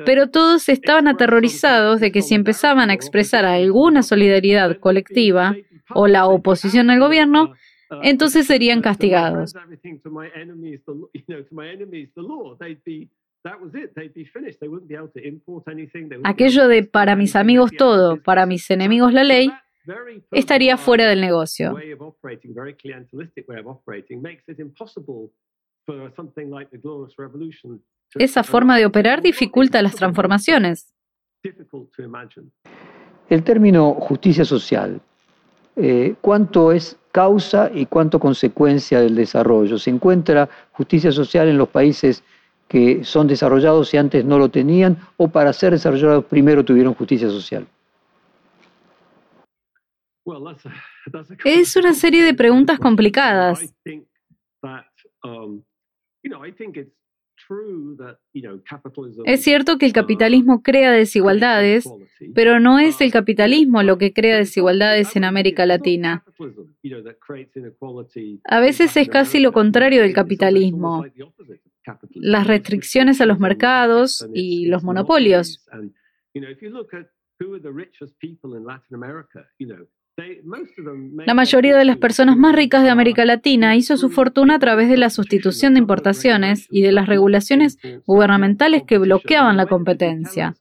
Pero 0.06 0.30
todos 0.30 0.70
estaban 0.70 1.08
aterrorizados 1.08 2.00
de 2.00 2.12
que 2.12 2.22
si 2.22 2.36
empezaban 2.36 2.90
a 2.90 2.94
expresar 2.94 3.46
alguna 3.46 4.04
solidaridad 4.04 4.78
colectiva 4.80 5.56
o 5.94 6.08
la 6.08 6.28
oposición 6.28 6.90
al 6.90 7.00
gobierno, 7.00 7.54
entonces 8.02 8.48
serían 8.48 8.82
castigados. 8.82 9.54
Aquello 16.24 16.68
de 16.68 16.84
para 16.84 17.16
mis 17.16 17.36
amigos 17.36 17.72
todo, 17.78 18.22
para 18.22 18.46
mis 18.46 18.70
enemigos 18.70 19.14
la 19.14 19.24
ley, 19.24 19.52
estaría 20.32 20.78
fuera 20.78 21.08
del 21.08 21.22
negocio. 21.22 21.76
Esa 28.16 28.44
forma 28.44 28.78
de 28.78 28.86
operar 28.86 29.22
dificulta 29.22 29.82
las 29.82 29.96
transformaciones. 29.96 30.94
El 33.30 33.44
término 33.44 33.94
justicia 33.94 34.44
social, 34.44 35.00
eh, 35.76 36.16
¿cuánto 36.20 36.72
es 36.72 37.00
causa 37.12 37.72
y 37.74 37.86
cuánto 37.86 38.20
consecuencia 38.20 39.00
del 39.00 39.16
desarrollo? 39.16 39.78
¿Se 39.78 39.90
encuentra 39.90 40.50
justicia 40.72 41.12
social 41.12 41.48
en 41.48 41.58
los 41.58 41.70
países 41.70 42.24
que 42.70 43.04
son 43.04 43.28
desarrollados 43.28 43.94
y 43.94 43.98
antes 43.98 44.24
no 44.24 44.38
lo 44.38 44.50
tenían, 44.50 44.98
o 45.18 45.28
para 45.28 45.52
ser 45.52 45.74
desarrollados 45.74 46.24
primero 46.26 46.64
tuvieron 46.64 46.94
justicia 46.94 47.28
social? 47.28 47.68
Es 51.44 51.76
una 51.76 51.94
serie 51.94 52.24
de 52.24 52.34
preguntas 52.36 52.80
complicadas. 52.80 53.74
Es 59.26 59.44
cierto 59.44 59.78
que 59.78 59.86
el 59.88 59.94
capitalismo 59.94 60.62
crea 60.62 60.92
desigualdades, 60.92 61.90
pero 62.36 62.60
no 62.60 62.78
es 62.78 63.02
el 63.02 63.12
capitalismo 63.12 63.82
lo 63.82 63.98
que 63.98 64.14
crea 64.14 64.38
desigualdades 64.38 65.16
en 65.16 65.24
América 65.24 65.66
Latina. 65.66 66.24
A 68.44 68.60
veces 68.60 68.96
es 68.96 69.10
casi 69.10 69.40
lo 69.40 69.52
contrario 69.52 70.02
del 70.04 70.14
capitalismo 70.14 71.06
las 72.14 72.48
restricciones 72.48 73.22
a 73.22 73.26
los 73.26 73.40
mercados 73.40 74.28
y 74.34 74.68
los 74.68 74.84
monopolios. 74.84 75.66
La 81.26 81.34
mayoría 81.34 81.78
de 81.78 81.86
las 81.86 81.98
personas 81.98 82.38
más 82.38 82.56
ricas 82.56 82.84
de 82.84 82.90
América 82.90 83.24
Latina 83.26 83.76
hizo 83.76 83.96
su 83.96 84.10
fortuna 84.10 84.56
a 84.56 84.60
través 84.60 84.90
de 84.90 84.98
la 84.98 85.10
sustitución 85.10 85.74
de 85.74 85.80
importaciones 85.80 86.68
y 86.70 86.82
de 86.82 86.92
las 86.92 87.08
regulaciones 87.08 87.78
gubernamentales 88.06 88.84
que 88.84 88.98
bloqueaban 88.98 89.56
la 89.56 89.68
competencia. 89.68 90.56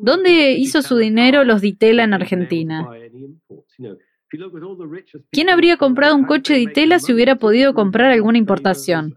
¿Dónde 0.00 0.52
hizo 0.52 0.82
su 0.82 0.96
dinero 0.96 1.44
los 1.44 1.60
Ditela 1.60 2.04
en 2.04 2.14
Argentina? 2.14 2.88
¿Quién 5.30 5.48
habría 5.48 5.76
comprado 5.76 6.16
un 6.16 6.24
coche 6.24 6.54
de 6.54 6.60
Itela 6.60 6.98
si 6.98 7.12
hubiera 7.12 7.36
podido 7.36 7.74
comprar 7.74 8.10
alguna 8.10 8.38
importación? 8.38 9.16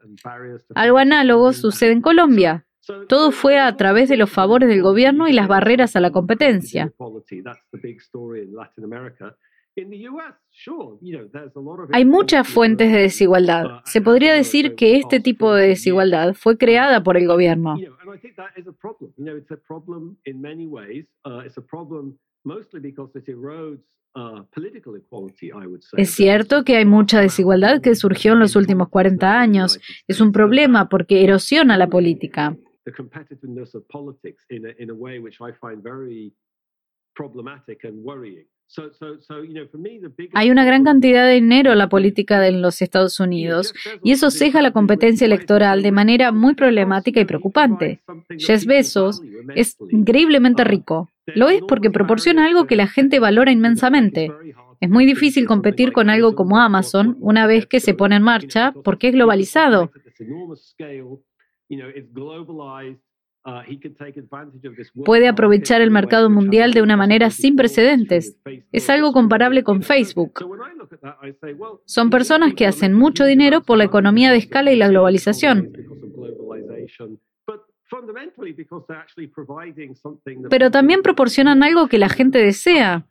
Algo 0.76 0.98
análogo 0.98 1.54
sucede 1.54 1.92
en 1.92 2.02
Colombia. 2.02 2.66
Todo 3.10 3.32
fue 3.32 3.60
a 3.60 3.76
través 3.76 4.10
de 4.10 4.18
los 4.18 4.30
favores 4.30 4.70
del 4.70 4.82
gobierno 4.82 5.28
y 5.28 5.34
las 5.34 5.48
barreras 5.48 5.96
a 5.96 6.00
la 6.00 6.12
competencia. 6.12 6.94
Hay 11.92 12.06
muchas 12.06 12.48
fuentes 12.48 12.92
de 12.92 13.00
desigualdad. 13.00 13.82
Se 13.86 14.02
podría 14.02 14.34
decir 14.34 14.76
que 14.76 14.98
este 14.98 15.20
tipo 15.20 15.54
de 15.54 15.68
desigualdad 15.68 16.34
fue 16.34 16.58
creada 16.58 17.04
por 17.04 17.18
el 17.18 17.28
gobierno. 17.28 17.76
Es 25.98 26.10
cierto 26.12 26.64
que 26.64 26.76
hay 26.76 26.86
mucha 26.86 27.22
desigualdad 27.22 27.82
que 27.82 27.94
surgió 27.94 28.34
en 28.34 28.40
los 28.40 28.56
últimos 28.56 28.90
40 28.90 29.40
años. 29.40 29.80
Es 30.08 30.22
un 30.22 30.32
problema 30.32 30.90
porque 30.90 31.24
erosiona 31.24 31.78
la 31.78 31.88
política. 31.88 32.58
Hay 40.34 40.52
una 40.52 40.66
gran 40.66 40.84
cantidad 40.84 41.26
de 41.26 41.36
dinero 41.36 41.72
en 41.72 41.78
la 41.78 41.90
política 41.90 42.40
de 42.40 42.52
los 42.52 42.82
Estados 42.82 43.20
Unidos 43.20 43.74
y 44.04 44.12
eso 44.12 44.30
ceja 44.30 44.62
la 44.62 44.72
competencia 44.72 45.26
electoral 45.26 45.82
de 45.82 45.92
manera 45.92 46.32
muy 46.32 46.54
problemática 46.54 47.20
y 47.20 47.26
preocupante. 47.26 48.02
Jeff 48.38 48.66
Bezos 48.66 49.22
es 49.56 49.78
increíblemente 49.90 50.64
rico. 50.64 51.10
Lo 51.28 51.50
es 51.50 51.62
porque 51.68 51.92
proporciona 51.92 52.46
algo 52.46 52.68
que 52.68 52.76
la 52.76 52.88
gente 52.88 53.20
valora 53.20 53.52
inmensamente. 53.52 54.32
Es 54.80 54.90
muy 54.90 55.06
difícil 55.06 55.48
competir 55.48 55.92
con 55.92 56.10
algo 56.10 56.36
como 56.36 56.60
Amazon 56.60 57.18
una 57.20 57.48
vez 57.48 57.66
que 57.66 57.80
se 57.80 57.94
pone 57.94 58.18
en 58.18 58.24
marcha 58.24 58.74
porque 58.84 59.08
es 59.08 59.14
globalizado. 59.14 59.92
Uh, 63.48 65.04
Puede 65.06 65.30
aprovechar 65.30 65.80
el 65.80 65.90
mercado 65.90 66.30
mundial 66.30 66.74
de 66.74 66.82
una 66.82 66.98
manera 66.98 67.30
sin 67.30 67.56
precedentes. 67.56 68.38
Es 68.74 68.90
algo 68.90 69.14
comparable 69.14 69.64
con 69.64 69.84
Facebook. 69.84 70.46
Son 71.86 72.10
personas 72.10 72.54
que 72.56 72.68
hacen 72.68 72.94
mucho 72.94 73.24
dinero 73.24 73.62
por 73.62 73.78
la 73.78 73.86
economía 73.86 74.32
de 74.32 74.38
escala 74.40 74.74
y 74.74 74.76
la 74.76 74.90
globalización. 74.90 75.72
Pero 80.50 80.72
también 80.72 81.02
proporcionan 81.02 81.64
algo 81.64 81.88
que 81.88 81.98
la 82.00 82.10
gente 82.10 82.40
desea. 82.40 83.06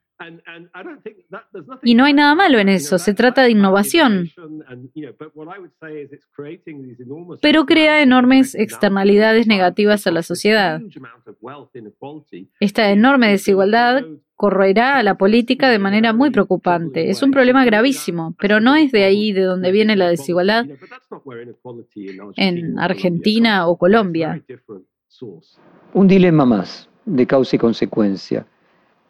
Y 1.82 1.94
no 1.94 2.04
hay 2.04 2.14
nada 2.14 2.34
malo 2.34 2.58
en 2.58 2.68
eso, 2.68 2.98
se 2.98 3.14
trata 3.14 3.42
de 3.42 3.50
innovación. 3.50 4.30
Pero 7.42 7.66
crea 7.66 8.02
enormes 8.02 8.54
externalidades 8.54 9.46
negativas 9.46 10.06
a 10.06 10.10
la 10.10 10.22
sociedad. 10.22 10.80
Esta 12.60 12.90
enorme 12.90 13.30
desigualdad 13.30 14.04
corroerá 14.34 14.98
a 14.98 15.02
la 15.02 15.16
política 15.16 15.70
de 15.70 15.78
manera 15.78 16.12
muy 16.12 16.30
preocupante. 16.30 17.10
Es 17.10 17.22
un 17.22 17.30
problema 17.30 17.64
gravísimo, 17.64 18.34
pero 18.38 18.60
no 18.60 18.74
es 18.74 18.92
de 18.92 19.04
ahí 19.04 19.32
de 19.32 19.42
donde 19.42 19.72
viene 19.72 19.96
la 19.96 20.08
desigualdad 20.08 20.66
en 22.36 22.78
Argentina 22.78 23.66
o 23.66 23.76
Colombia. 23.76 24.42
Un 25.94 26.08
dilema 26.08 26.44
más 26.44 26.88
de 27.06 27.26
causa 27.26 27.56
y 27.56 27.58
consecuencia. 27.58 28.46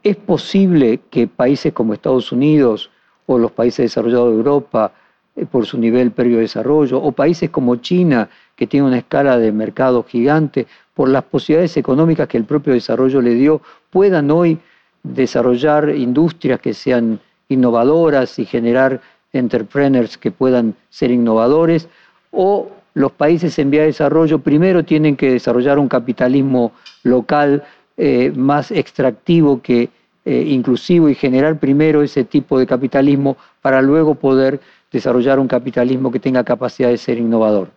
¿Es 0.07 0.15
posible 0.15 1.01
que 1.11 1.27
países 1.27 1.73
como 1.73 1.93
Estados 1.93 2.31
Unidos 2.31 2.93
o 3.27 3.39
los 3.39 3.51
países 3.51 3.87
desarrollados 3.87 4.31
de 4.31 4.37
Europa, 4.37 4.93
eh, 5.35 5.47
por 5.47 5.67
su 5.67 5.79
nivel 5.79 6.13
previo 6.13 6.37
de 6.37 6.43
desarrollo, 6.43 7.03
o 7.03 7.11
países 7.11 7.51
como 7.51 7.75
China, 7.75 8.29
que 8.55 8.69
tiene 8.69 8.87
una 8.87 8.99
escala 8.99 9.37
de 9.37 9.51
mercado 9.51 10.05
gigante, 10.05 10.69
por 10.95 11.09
las 11.09 11.25
posibilidades 11.25 11.77
económicas 11.77 12.29
que 12.29 12.37
el 12.37 12.45
propio 12.45 12.73
desarrollo 12.73 13.21
le 13.21 13.35
dio, 13.35 13.63
puedan 13.91 14.31
hoy 14.31 14.61
desarrollar 15.03 15.89
industrias 15.89 16.61
que 16.61 16.73
sean 16.73 17.19
innovadoras 17.49 18.39
y 18.39 18.45
generar 18.45 19.01
entrepreneurs 19.33 20.19
que 20.19 20.31
puedan 20.31 20.77
ser 20.89 21.11
innovadores, 21.11 21.89
o 22.31 22.71
los 22.95 23.11
países 23.11 23.59
en 23.59 23.73
vía 23.73 23.81
de 23.81 23.89
desarrollo 23.89 24.39
primero 24.39 24.85
tienen 24.85 25.17
que 25.17 25.33
desarrollar 25.33 25.81
un 25.81 25.89
capitalismo 25.89 26.71
local 27.03 27.65
eh, 27.97 28.33
más 28.35 28.71
extractivo 28.71 29.63
que 29.63 29.89
eh, 30.25 30.45
inclusivo 30.49 31.09
y 31.09 31.15
generar 31.15 31.59
primero 31.59 32.03
ese 32.03 32.25
tipo 32.25 32.59
de 32.59 32.67
capitalismo 32.67 33.37
para 33.63 33.81
luego 33.81 34.17
poder 34.17 34.61
desarrollar 34.91 35.39
un 35.39 35.47
capitalismo 35.47 36.11
que 36.11 36.19
tenga 36.19 36.45
capacidad 36.45 36.89
de 36.89 36.99
ser 36.99 37.19
innovador. 37.19 37.71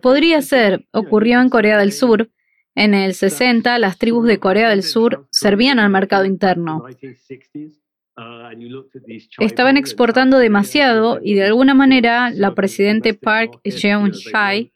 Podría 0.00 0.40
ser, 0.42 0.86
ocurrió 0.92 1.40
en 1.40 1.50
Corea 1.50 1.78
del 1.78 1.92
Sur. 1.92 2.30
En 2.74 2.94
el 2.94 3.14
60, 3.14 3.78
las 3.78 3.98
tribus 3.98 4.26
de 4.26 4.38
Corea 4.38 4.70
del 4.70 4.82
Sur 4.82 5.26
servían 5.30 5.78
al 5.78 5.90
mercado 5.90 6.24
interno. 6.24 6.84
Estaban 9.38 9.76
exportando 9.76 10.38
demasiado 10.38 11.20
y 11.22 11.34
de 11.34 11.44
alguna 11.44 11.74
manera 11.74 12.30
la 12.30 12.54
presidente 12.54 13.14
Park 13.14 13.60
Geun-hye 13.64 14.72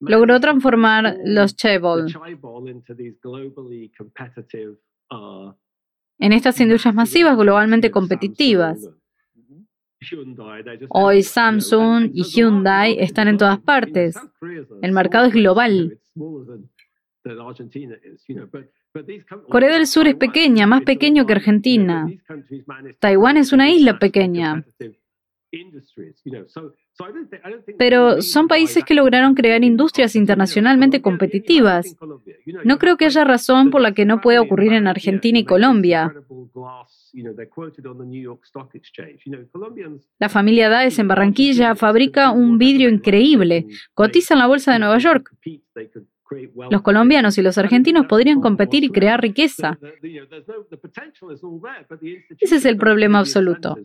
logró 0.00 0.40
transformar 0.40 1.16
los 1.24 1.56
chaebol 1.56 2.06
uh, 5.10 5.52
en 6.18 6.32
estas 6.32 6.60
industrias 6.60 6.94
masivas 6.94 7.36
globalmente 7.36 7.90
competitivas. 7.90 8.88
Hoy 10.88 11.22
Samsung 11.22 12.10
y 12.12 12.24
Hyundai 12.24 12.96
están 12.98 13.28
en 13.28 13.38
todas 13.38 13.60
partes. 13.60 14.16
El 14.82 14.92
mercado 14.92 15.26
es 15.26 15.32
global. 15.32 15.98
Corea 19.48 19.72
del 19.72 19.86
Sur 19.86 20.08
es 20.08 20.16
pequeña, 20.16 20.66
más 20.66 20.82
pequeño 20.82 21.24
que 21.24 21.32
Argentina. 21.32 22.08
Taiwán 22.98 23.36
es 23.36 23.52
una 23.52 23.70
isla 23.70 23.98
pequeña. 23.98 24.64
Pero 27.78 28.22
son 28.22 28.48
países 28.48 28.84
que 28.84 28.94
lograron 28.94 29.34
crear 29.34 29.62
industrias 29.64 30.16
internacionalmente 30.16 31.02
competitivas. 31.02 31.96
No 32.64 32.78
creo 32.78 32.96
que 32.96 33.06
haya 33.06 33.24
razón 33.24 33.70
por 33.70 33.80
la 33.80 33.92
que 33.92 34.04
no 34.04 34.20
pueda 34.20 34.40
ocurrir 34.40 34.72
en 34.72 34.86
Argentina 34.86 35.38
y 35.38 35.44
Colombia. 35.44 36.12
La 40.18 40.28
familia 40.28 40.68
Daes 40.68 40.98
en 40.98 41.08
Barranquilla 41.08 41.74
fabrica 41.74 42.30
un 42.30 42.58
vidrio 42.58 42.88
increíble. 42.88 43.66
Cotiza 43.94 44.34
en 44.34 44.40
la 44.40 44.46
bolsa 44.46 44.72
de 44.72 44.78
Nueva 44.78 44.98
York. 44.98 45.34
Los 46.70 46.82
colombianos 46.82 47.38
y 47.38 47.42
los 47.42 47.58
argentinos 47.58 48.06
podrían 48.06 48.40
competir 48.40 48.84
y 48.84 48.90
crear 48.90 49.20
riqueza. 49.20 49.78
Ese 52.40 52.56
es 52.56 52.64
el 52.64 52.76
problema 52.76 53.18
absoluto. 53.18 53.76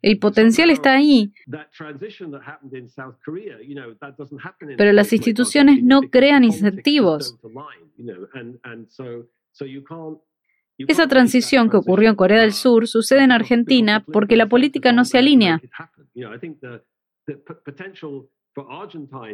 El 0.00 0.18
potencial 0.18 0.70
está 0.70 0.94
ahí, 0.94 1.32
pero 4.76 4.92
las 4.92 5.12
instituciones 5.12 5.82
no 5.82 6.00
crean 6.02 6.44
incentivos. 6.44 7.38
Esa 10.78 11.08
transición 11.08 11.68
que 11.68 11.76
ocurrió 11.76 12.08
en 12.08 12.16
Corea 12.16 12.40
del 12.40 12.52
Sur 12.52 12.86
sucede 12.86 13.24
en 13.24 13.32
Argentina 13.32 14.04
porque 14.10 14.36
la 14.36 14.48
política 14.48 14.92
no 14.92 15.04
se 15.04 15.18
alinea. 15.18 15.60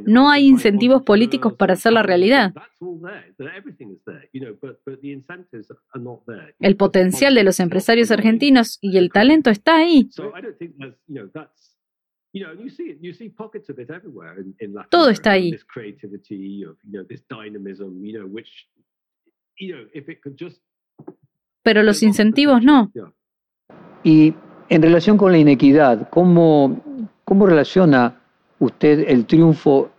No 0.07 0.31
hay 0.31 0.47
incentivos 0.47 1.03
políticos 1.03 1.55
para 1.55 1.75
hacer 1.75 1.93
la 1.93 2.03
realidad. 2.03 2.53
El 6.61 6.77
potencial 6.77 7.35
de 7.35 7.45
los 7.45 7.61
empresarios 7.61 8.11
argentinos 8.11 8.79
y 8.81 8.99
el 8.99 9.11
talento 9.11 9.51
está 9.51 9.77
ahí. 9.77 10.09
Todo 14.91 15.09
está 15.09 15.31
ahí. 15.33 15.57
Pero 21.63 21.83
los 21.83 22.03
incentivos 22.03 22.63
no. 22.63 22.93
Y 24.03 24.35
en 24.69 24.83
relación 24.83 25.17
con 25.17 25.33
la 25.33 25.39
inequidad, 25.39 26.09
¿cómo, 26.11 27.09
cómo 27.25 27.47
relaciona 27.47 28.24
usted 28.59 29.05
el 29.09 29.27
triunfo 29.27 29.91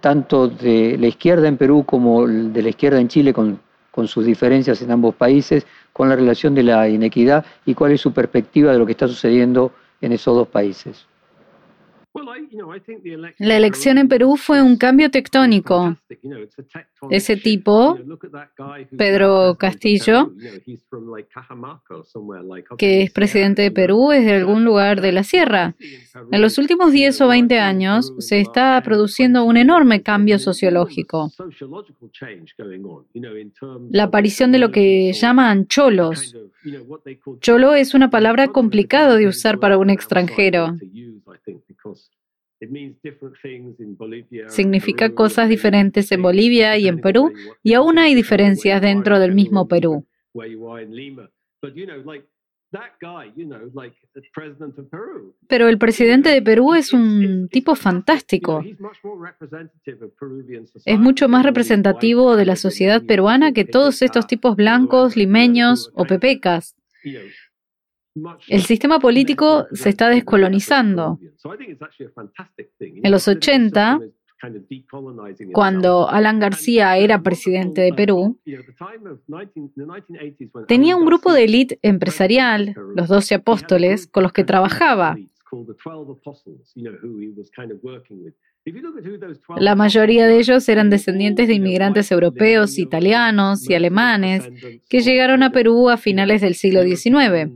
tanto 0.00 0.48
de 0.48 0.96
la 0.98 1.06
izquierda 1.06 1.48
en 1.48 1.56
Perú 1.56 1.84
como 1.84 2.26
de 2.26 2.62
la 2.62 2.68
izquierda 2.70 3.00
en 3.00 3.08
Chile, 3.08 3.32
con, 3.32 3.60
sus 4.06 4.24
diferencias 4.24 4.82
en 4.82 4.90
ambos 4.90 5.14
países, 5.14 5.66
con 5.92 6.08
la 6.08 6.16
relación 6.16 6.54
de 6.54 6.64
la 6.64 6.88
inequidad 6.88 7.44
y 7.64 7.74
cuál 7.74 7.92
es 7.92 8.00
su 8.00 8.12
perspectiva 8.12 8.72
de 8.72 8.78
lo 8.78 8.86
que 8.86 8.92
está 8.92 9.06
sucediendo 9.06 9.72
en 10.00 10.12
esos 10.12 10.34
dos 10.34 10.48
países. 10.48 11.06
La 13.38 13.56
elección 13.56 13.98
en 13.98 14.08
Perú 14.08 14.36
fue 14.36 14.62
un 14.62 14.76
cambio 14.76 15.10
tectónico. 15.10 15.96
Ese 17.10 17.36
tipo, 17.36 17.98
Pedro 18.96 19.56
Castillo, 19.58 20.32
que 22.78 23.02
es 23.02 23.10
presidente 23.10 23.62
de 23.62 23.72
Perú, 23.72 24.12
es 24.12 24.24
de 24.24 24.34
algún 24.34 24.64
lugar 24.64 25.00
de 25.00 25.10
la 25.10 25.24
sierra. 25.24 25.74
En 26.30 26.40
los 26.40 26.56
últimos 26.58 26.92
10 26.92 27.20
o 27.20 27.28
20 27.28 27.58
años 27.58 28.14
se 28.18 28.40
está 28.40 28.80
produciendo 28.84 29.42
un 29.42 29.56
enorme 29.56 30.02
cambio 30.02 30.38
sociológico. 30.38 31.32
La 33.90 34.04
aparición 34.04 34.52
de 34.52 34.58
lo 34.58 34.70
que 34.70 35.12
llaman 35.12 35.66
cholos. 35.66 36.36
Cholo 37.40 37.74
es 37.74 37.92
una 37.92 38.08
palabra 38.08 38.48
complicada 38.48 39.16
de 39.16 39.26
usar 39.26 39.58
para 39.58 39.78
un 39.78 39.90
extranjero. 39.90 40.76
Significa 44.48 45.14
cosas 45.14 45.48
diferentes 45.48 46.10
en 46.12 46.22
Bolivia 46.22 46.78
y 46.78 46.88
en 46.88 47.00
Perú, 47.00 47.32
y 47.62 47.74
aún 47.74 47.98
hay 47.98 48.14
diferencias 48.14 48.80
dentro 48.80 49.18
del 49.18 49.34
mismo 49.34 49.68
Perú. 49.68 50.06
Pero 55.48 55.68
el 55.68 55.78
presidente 55.78 56.30
de 56.30 56.42
Perú 56.42 56.74
es 56.74 56.92
un 56.92 57.48
tipo 57.48 57.74
fantástico. 57.74 58.64
Es 60.84 60.98
mucho 60.98 61.28
más 61.28 61.44
representativo 61.44 62.36
de 62.36 62.46
la 62.46 62.56
sociedad 62.56 63.02
peruana 63.04 63.52
que 63.52 63.64
todos 63.64 64.02
estos 64.02 64.26
tipos 64.26 64.56
blancos, 64.56 65.16
limeños 65.16 65.92
o 65.94 66.04
pepecas. 66.04 66.76
El 68.48 68.62
sistema 68.62 68.98
político 68.98 69.66
se 69.72 69.88
está 69.88 70.08
descolonizando. 70.08 71.18
En 72.80 73.10
los 73.10 73.26
80, 73.26 74.00
cuando 75.52 76.08
Alan 76.08 76.38
García 76.38 76.96
era 76.96 77.22
presidente 77.22 77.80
de 77.80 77.92
Perú, 77.92 78.38
tenía 80.68 80.96
un 80.96 81.06
grupo 81.06 81.32
de 81.32 81.44
élite 81.44 81.78
empresarial, 81.82 82.74
los 82.94 83.08
doce 83.08 83.34
apóstoles, 83.34 84.06
con 84.06 84.22
los 84.22 84.32
que 84.32 84.44
trabajaba. 84.44 85.16
La 89.58 89.74
mayoría 89.74 90.26
de 90.26 90.38
ellos 90.38 90.68
eran 90.68 90.88
descendientes 90.88 91.48
de 91.48 91.54
inmigrantes 91.54 92.10
europeos, 92.10 92.78
italianos 92.78 93.68
y 93.68 93.74
alemanes 93.74 94.48
que 94.88 95.00
llegaron 95.00 95.42
a 95.42 95.52
Perú 95.52 95.90
a 95.90 95.98
finales 95.98 96.40
del 96.40 96.54
siglo 96.54 96.82
XIX. 96.82 97.52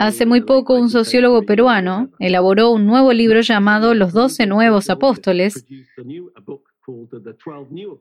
Hace 0.00 0.26
muy 0.26 0.40
poco 0.42 0.74
un 0.74 0.90
sociólogo 0.90 1.44
peruano 1.44 2.10
elaboró 2.18 2.72
un 2.72 2.86
nuevo 2.86 3.12
libro 3.12 3.40
llamado 3.40 3.94
Los 3.94 4.12
Doce 4.12 4.46
Nuevos 4.46 4.90
Apóstoles, 4.90 5.64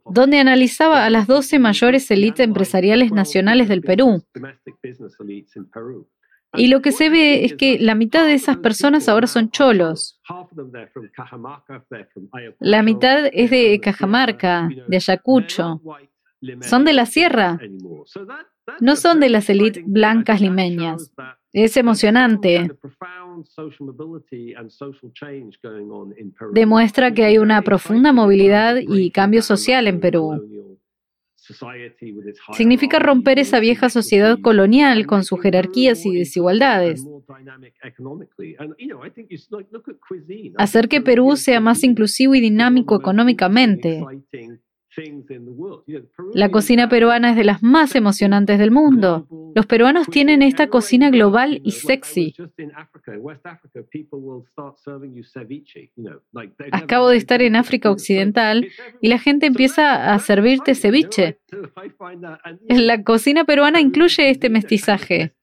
donde 0.05 0.39
analizaba 0.39 1.05
a 1.05 1.09
las 1.09 1.27
doce 1.27 1.59
mayores 1.59 2.09
élites 2.11 2.45
empresariales 2.45 3.11
nacionales 3.11 3.69
del 3.69 3.81
Perú. 3.81 4.23
Y 6.55 6.67
lo 6.67 6.81
que 6.81 6.91
se 6.91 7.09
ve 7.09 7.45
es 7.45 7.55
que 7.55 7.79
la 7.79 7.95
mitad 7.95 8.25
de 8.25 8.33
esas 8.33 8.57
personas 8.57 9.09
ahora 9.09 9.27
son 9.27 9.49
cholos. 9.49 10.19
La 12.59 12.83
mitad 12.83 13.25
es 13.31 13.49
de 13.49 13.79
Cajamarca, 13.79 14.69
de 14.87 14.95
Ayacucho. 14.97 15.81
Son 16.61 16.83
de 16.85 16.93
la 16.93 17.05
sierra. 17.05 17.59
No 18.79 18.95
son 18.95 19.19
de 19.19 19.29
las 19.29 19.49
élites 19.49 19.83
blancas 19.85 20.41
limeñas. 20.41 21.11
Es 21.51 21.77
emocionante. 21.77 22.71
Demuestra 26.51 27.13
que 27.13 27.25
hay 27.25 27.37
una 27.37 27.61
profunda 27.61 28.13
movilidad 28.13 28.77
y 28.77 29.11
cambio 29.11 29.41
social 29.41 29.87
en 29.87 29.99
Perú. 29.99 30.79
Significa 32.53 32.99
romper 32.99 33.39
esa 33.39 33.59
vieja 33.59 33.89
sociedad 33.89 34.39
colonial 34.41 35.05
con 35.05 35.23
sus 35.23 35.41
jerarquías 35.41 36.05
y 36.05 36.15
desigualdades. 36.15 37.05
Hacer 40.57 40.87
que 40.87 41.01
Perú 41.01 41.35
sea 41.35 41.59
más 41.59 41.83
inclusivo 41.83 42.35
y 42.35 42.41
dinámico 42.41 42.95
económicamente. 42.95 44.03
La 46.33 46.49
cocina 46.49 46.89
peruana 46.89 47.31
es 47.31 47.35
de 47.35 47.43
las 47.43 47.63
más 47.63 47.95
emocionantes 47.95 48.59
del 48.59 48.71
mundo. 48.71 49.27
Los 49.55 49.65
peruanos 49.65 50.07
tienen 50.07 50.41
esta 50.41 50.67
cocina 50.67 51.09
global 51.09 51.61
y 51.63 51.71
sexy. 51.71 52.35
Acabo 56.71 57.09
de 57.09 57.17
estar 57.17 57.41
en 57.41 57.55
África 57.55 57.91
Occidental 57.91 58.67
y 59.01 59.07
la 59.07 59.19
gente 59.19 59.45
empieza 59.45 60.13
a 60.13 60.19
servirte 60.19 60.75
ceviche. 60.75 61.39
La 62.67 63.03
cocina 63.03 63.45
peruana 63.45 63.79
incluye 63.79 64.29
este 64.29 64.49
mestizaje. 64.49 65.33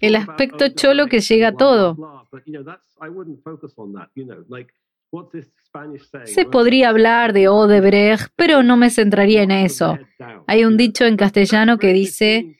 El 0.00 0.16
aspecto 0.16 0.68
cholo 0.68 1.06
que 1.06 1.20
llega 1.20 1.48
a 1.48 1.56
todo. 1.56 1.96
Se 6.24 6.44
podría 6.46 6.88
hablar 6.88 7.32
de 7.32 7.48
Odebrecht, 7.48 8.32
pero 8.36 8.62
no 8.62 8.76
me 8.76 8.90
centraría 8.90 9.42
en 9.42 9.50
eso. 9.52 9.98
Hay 10.46 10.64
un 10.64 10.76
dicho 10.76 11.04
en 11.04 11.16
castellano 11.16 11.78
que 11.78 11.92
dice, 11.92 12.56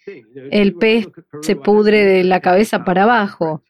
el 0.50 0.74
pez 0.74 1.08
se 1.40 1.56
pudre 1.56 2.04
de 2.04 2.24
la 2.24 2.40
cabeza 2.40 2.84
para 2.84 3.02
abajo. 3.04 3.62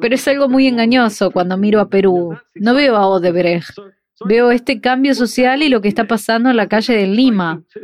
Pero 0.00 0.14
es 0.14 0.28
algo 0.28 0.48
muy 0.48 0.66
engañoso 0.66 1.30
cuando 1.32 1.56
miro 1.56 1.80
a 1.80 1.88
Perú. 1.88 2.36
No 2.54 2.74
veo 2.74 2.96
a 2.96 3.08
Odebrecht. 3.08 3.76
Veo 4.24 4.50
este 4.50 4.80
cambio 4.80 5.14
social 5.14 5.62
y 5.62 5.68
lo 5.68 5.80
que 5.80 5.88
está 5.88 6.06
pasando 6.06 6.50
en 6.50 6.56
la 6.56 6.68
calle 6.68 6.94
de 6.94 7.06
Lima. 7.06 7.62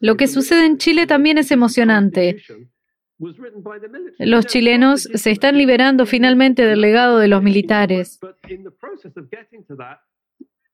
Lo 0.00 0.16
que 0.16 0.28
sucede 0.28 0.66
en 0.66 0.78
Chile 0.78 1.06
también 1.06 1.36
es 1.36 1.50
emocionante. 1.50 2.42
Los 4.18 4.46
chilenos 4.46 5.02
se 5.02 5.30
están 5.30 5.58
liberando 5.58 6.06
finalmente 6.06 6.64
del 6.64 6.80
legado 6.80 7.18
de 7.18 7.28
los 7.28 7.42
militares. 7.42 8.20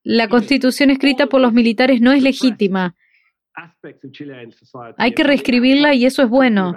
La 0.02 0.28
constitución 0.28 0.90
escrita 0.90 1.28
por 1.28 1.40
los 1.40 1.52
militares 1.52 2.00
no 2.00 2.12
es 2.12 2.22
legítima 2.22 2.94
hay 4.96 5.12
que 5.12 5.24
reescribirla 5.24 5.94
y 5.94 6.06
eso 6.06 6.22
es 6.22 6.28
bueno. 6.28 6.74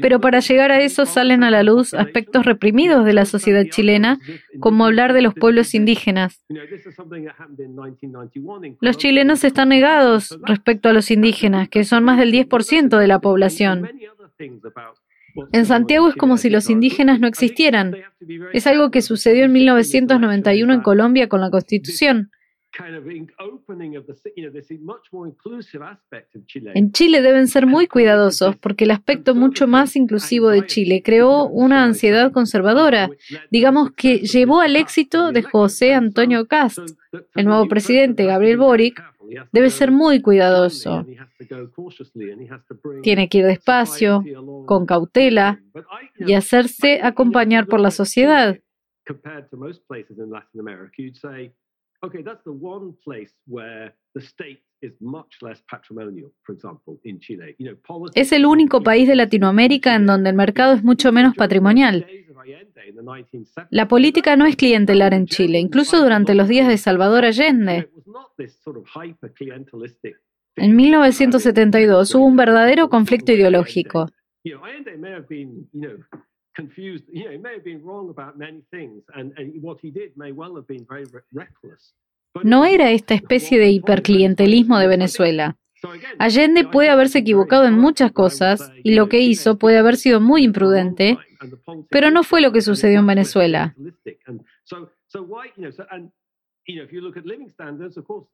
Pero 0.00 0.20
para 0.20 0.40
llegar 0.40 0.72
a 0.72 0.80
eso 0.80 1.06
salen 1.06 1.44
a 1.44 1.50
la 1.50 1.62
luz 1.62 1.94
aspectos 1.94 2.44
reprimidos 2.44 3.04
de 3.04 3.12
la 3.12 3.24
sociedad 3.24 3.64
chilena, 3.70 4.18
como 4.60 4.86
hablar 4.86 5.12
de 5.12 5.22
los 5.22 5.34
pueblos 5.34 5.74
indígenas. 5.74 6.44
Los 8.80 8.96
chilenos 8.96 9.44
están 9.44 9.68
negados 9.68 10.38
respecto 10.42 10.88
a 10.88 10.92
los 10.92 11.10
indígenas, 11.10 11.68
que 11.68 11.84
son 11.84 12.04
más 12.04 12.18
del 12.18 12.32
10% 12.32 12.98
de 12.98 13.06
la 13.06 13.20
población. 13.20 13.88
En 15.52 15.66
Santiago 15.66 16.08
es 16.08 16.16
como 16.16 16.36
si 16.36 16.50
los 16.50 16.70
indígenas 16.70 17.20
no 17.20 17.26
existieran. 17.26 17.96
Es 18.52 18.66
algo 18.66 18.90
que 18.90 19.02
sucedió 19.02 19.44
en 19.44 19.52
1991 19.52 20.74
en 20.74 20.80
Colombia 20.80 21.28
con 21.28 21.40
la 21.40 21.50
Constitución. 21.50 22.30
En 26.74 26.92
Chile 26.92 27.22
deben 27.22 27.48
ser 27.48 27.66
muy 27.66 27.86
cuidadosos 27.86 28.56
porque 28.56 28.84
el 28.84 28.90
aspecto 28.90 29.34
mucho 29.34 29.66
más 29.66 29.96
inclusivo 29.96 30.50
de 30.50 30.66
Chile 30.66 31.02
creó 31.02 31.46
una 31.46 31.82
ansiedad 31.82 32.30
conservadora, 32.30 33.10
digamos 33.50 33.92
que 33.92 34.18
llevó 34.18 34.60
al 34.60 34.76
éxito 34.76 35.32
de 35.32 35.42
José 35.42 35.94
Antonio 35.94 36.46
Cast. 36.46 36.78
El 37.34 37.46
nuevo 37.46 37.66
presidente, 37.68 38.26
Gabriel 38.26 38.58
Boric, 38.58 39.02
debe 39.52 39.70
ser 39.70 39.90
muy 39.90 40.20
cuidadoso. 40.20 41.06
Tiene 43.02 43.28
que 43.28 43.38
ir 43.38 43.46
despacio, 43.46 44.24
con 44.66 44.86
cautela 44.86 45.60
y 46.18 46.34
hacerse 46.34 47.00
acompañar 47.02 47.66
por 47.66 47.80
la 47.80 47.90
sociedad. 47.90 48.58
Es 58.14 58.32
el 58.32 58.46
único 58.46 58.82
país 58.82 59.08
de 59.08 59.16
Latinoamérica 59.16 59.94
en 59.94 60.06
donde 60.06 60.30
el 60.30 60.36
mercado 60.36 60.74
es 60.74 60.84
mucho 60.84 61.12
menos 61.12 61.34
patrimonial. 61.34 62.06
La 63.70 63.88
política 63.88 64.36
no 64.36 64.46
es 64.46 64.56
clientelar 64.56 65.14
en 65.14 65.26
Chile, 65.26 65.58
incluso 65.58 66.00
durante 66.00 66.34
los 66.34 66.48
días 66.48 66.68
de 66.68 66.78
Salvador 66.78 67.24
Allende. 67.24 67.90
En 70.56 70.76
1972 70.76 72.14
hubo 72.14 72.24
un 72.24 72.36
verdadero 72.36 72.88
conflicto 72.88 73.32
ideológico. 73.32 74.08
No 82.42 82.64
era 82.64 82.90
esta 82.90 83.14
especie 83.14 83.58
de 83.58 83.70
hiperclientelismo 83.70 84.78
de 84.78 84.86
Venezuela. 84.86 85.56
Allende 86.18 86.64
puede 86.64 86.90
haberse 86.90 87.20
equivocado 87.20 87.66
en 87.66 87.74
muchas 87.74 88.12
cosas 88.12 88.72
y 88.82 88.94
lo 88.94 89.08
que 89.08 89.20
hizo 89.20 89.58
puede 89.58 89.78
haber 89.78 89.96
sido 89.96 90.20
muy 90.20 90.42
imprudente, 90.42 91.18
pero 91.88 92.10
no 92.10 92.24
fue 92.24 92.40
lo 92.40 92.52
que 92.52 92.62
sucedió 92.62 92.98
en 93.00 93.06
Venezuela. 93.06 93.74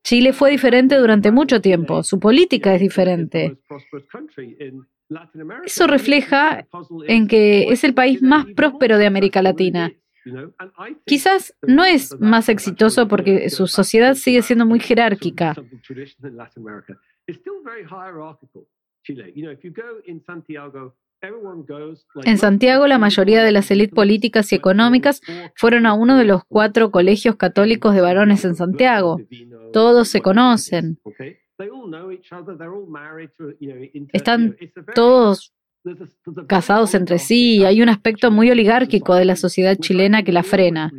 Chile 0.03 0.32
fue 0.32 0.51
diferente 0.51 0.97
durante 0.97 1.30
mucho 1.30 1.61
tiempo, 1.61 2.03
su 2.03 2.18
política 2.18 2.74
es 2.74 2.80
diferente. 2.80 3.59
Eso 5.64 5.86
refleja 5.86 6.66
en 7.07 7.28
que 7.28 7.68
es 7.68 7.84
el 7.84 7.95
país 7.95 8.22
más 8.22 8.47
próspero 8.57 8.99
de 8.99 9.07
América 9.07 9.42
Latina. 9.42 9.92
Quizás 11.07 11.57
no 11.62 11.85
es 11.85 12.18
más 12.20 12.49
exitoso 12.49 13.09
porque 13.09 13.51
su 13.51 13.66
sociedad 13.66 14.14
sigue 14.14 14.43
siendo 14.43 14.66
muy 14.66 14.81
jerárquica. 14.81 15.55
En 22.25 22.39
Santiago, 22.39 22.87
la 22.87 22.99
mayoría 22.99 23.45
de 23.45 23.53
las 23.53 23.70
élites 23.70 23.95
políticas 23.95 24.53
y 24.53 24.57
económicas 24.57 25.20
fueron 25.55 25.87
a 25.87 25.95
uno 25.95 26.16
de 26.18 26.25
los 26.25 26.45
cuatro 26.45 26.91
colegios 26.91 27.37
católicos 27.37 27.95
de 27.95 28.01
varones 28.01 28.45
en 28.45 28.55
Santiago. 28.55 29.20
Todos 29.72 30.09
se 30.09 30.20
conocen. 30.20 30.99
Están 34.12 34.57
todos 34.95 35.55
casados 36.47 36.95
entre 36.95 37.18
sí 37.18 37.64
hay 37.64 37.82
un 37.82 37.89
aspecto 37.89 38.30
muy 38.30 38.51
oligárquico 38.51 39.14
de 39.14 39.24
la 39.24 39.37
sociedad 39.37 39.76
chilena 39.76 40.22
que 40.22 40.32
la 40.32 40.43
frena. 40.43 40.93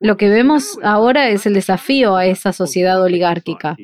Lo 0.00 0.16
que 0.16 0.28
vemos 0.28 0.78
ahora 0.82 1.30
es 1.30 1.46
el 1.46 1.54
desafío 1.54 2.16
a 2.16 2.26
esa 2.26 2.52
sociedad 2.52 3.02
oligárquica. 3.02 3.76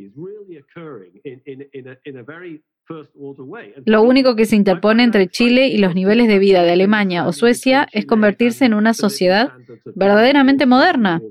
Lo 3.87 4.03
único 4.03 4.35
que 4.37 4.47
se 4.47 4.57
interpone 4.57 5.05
entre 5.05 5.29
Chile 5.29 5.69
y 5.69 5.79
los 5.79 5.95
niveles 5.95 6.29
de 6.29 6.39
vida 6.39 6.63
de 6.63 6.73
Alemania 6.73 7.27
o 7.27 7.33
Suecia 7.33 7.89
es 7.93 8.05
convertirse 8.05 8.65
en 8.65 8.75
una 8.75 8.95
sociedad 8.95 9.53
verdaderamente 9.95 10.67
moderna. 10.67 11.23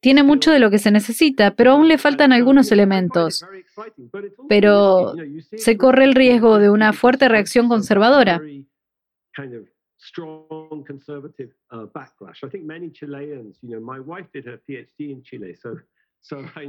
Tiene 0.00 0.22
mucho 0.22 0.50
de 0.50 0.58
lo 0.58 0.70
que 0.70 0.78
se 0.78 0.90
necesita, 0.90 1.54
pero 1.54 1.72
aún 1.72 1.88
le 1.88 1.98
faltan 1.98 2.32
algunos 2.32 2.72
elementos. 2.72 3.44
Pero 4.48 5.14
se 5.56 5.76
corre 5.76 6.04
el 6.04 6.14
riesgo 6.14 6.58
de 6.58 6.70
una 6.70 6.92
fuerte 6.92 7.28
reacción 7.28 7.68
conservadora. 7.68 8.40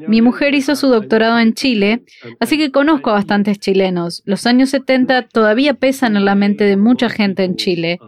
Mi 0.07 0.21
mujer 0.21 0.53
hizo 0.53 0.75
su 0.75 0.87
doctorado 0.87 1.39
en 1.39 1.53
Chile, 1.53 2.03
así 2.39 2.57
que 2.57 2.71
conozco 2.71 3.09
a 3.09 3.13
bastantes 3.13 3.59
chilenos. 3.59 4.23
Los 4.25 4.45
años 4.45 4.69
70 4.69 5.27
todavía 5.27 5.73
pesan 5.73 6.15
en 6.15 6.25
la 6.25 6.35
mente 6.35 6.63
de 6.63 6.77
mucha 6.77 7.09
gente 7.09 7.43
en 7.43 7.55
Chile. 7.55 7.99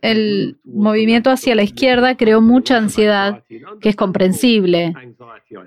El 0.00 0.58
movimiento 0.64 1.30
hacia 1.30 1.54
la 1.54 1.62
izquierda 1.62 2.16
creó 2.16 2.40
mucha 2.40 2.76
ansiedad, 2.76 3.44
que 3.80 3.88
es 3.88 3.96
comprensible. 3.96 4.94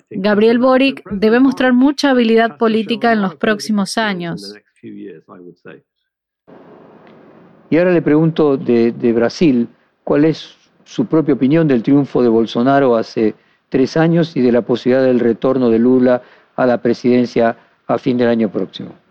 Gabriel 0.09 0.59
Boric 0.59 1.03
debe 1.11 1.39
mostrar 1.39 1.73
mucha 1.73 2.11
habilidad 2.11 2.57
política 2.57 3.13
en 3.13 3.21
los 3.21 3.35
próximos 3.35 3.97
años. 3.97 4.55
Y 7.69 7.77
ahora 7.77 7.91
le 7.91 8.01
pregunto 8.01 8.57
de, 8.57 8.91
de 8.93 9.13
Brasil, 9.13 9.67
¿cuál 10.03 10.25
es 10.25 10.55
su 10.85 11.05
propia 11.05 11.33
opinión 11.33 11.67
del 11.67 11.83
triunfo 11.83 12.23
de 12.23 12.29
Bolsonaro 12.29 12.95
hace 12.95 13.35
tres 13.69 13.97
años 13.97 14.35
y 14.37 14.41
de 14.41 14.51
la 14.53 14.61
posibilidad 14.61 15.03
del 15.03 15.19
retorno 15.19 15.69
de 15.69 15.79
Lula 15.79 16.21
a 16.55 16.65
la 16.65 16.81
presidencia 16.81 17.57
a 17.85 17.97
fin 17.97 18.17
del 18.17 18.29
año 18.29 18.49
próximo? 18.49 19.06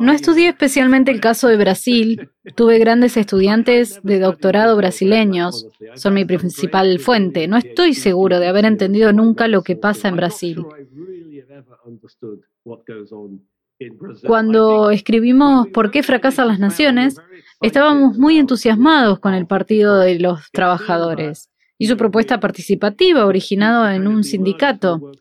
No 0.00 0.12
estudié 0.12 0.48
especialmente 0.48 1.12
el 1.12 1.20
caso 1.20 1.48
de 1.48 1.56
Brasil. 1.56 2.30
Tuve 2.56 2.78
grandes 2.78 3.16
estudiantes 3.16 4.00
de 4.02 4.18
doctorado 4.18 4.76
brasileños. 4.76 5.68
Son 5.94 6.14
mi 6.14 6.24
principal 6.24 6.98
fuente. 6.98 7.46
No 7.46 7.56
estoy 7.56 7.94
seguro 7.94 8.40
de 8.40 8.48
haber 8.48 8.64
entendido 8.64 9.12
nunca 9.12 9.46
lo 9.46 9.62
que 9.62 9.76
pasa 9.76 10.08
en 10.08 10.16
Brasil. 10.16 10.64
Cuando 14.26 14.90
escribimos 14.90 15.68
¿Por 15.68 15.92
qué 15.92 16.02
fracasan 16.02 16.48
las 16.48 16.58
naciones? 16.58 17.16
estábamos 17.60 18.18
muy 18.18 18.38
entusiasmados 18.38 19.20
con 19.20 19.34
el 19.34 19.46
Partido 19.46 19.98
de 19.98 20.18
los 20.18 20.50
Trabajadores 20.50 21.50
y 21.78 21.86
su 21.86 21.96
propuesta 21.96 22.40
participativa 22.40 23.24
originada 23.24 23.94
en 23.94 24.08
un 24.08 24.24
sindicato. 24.24 25.12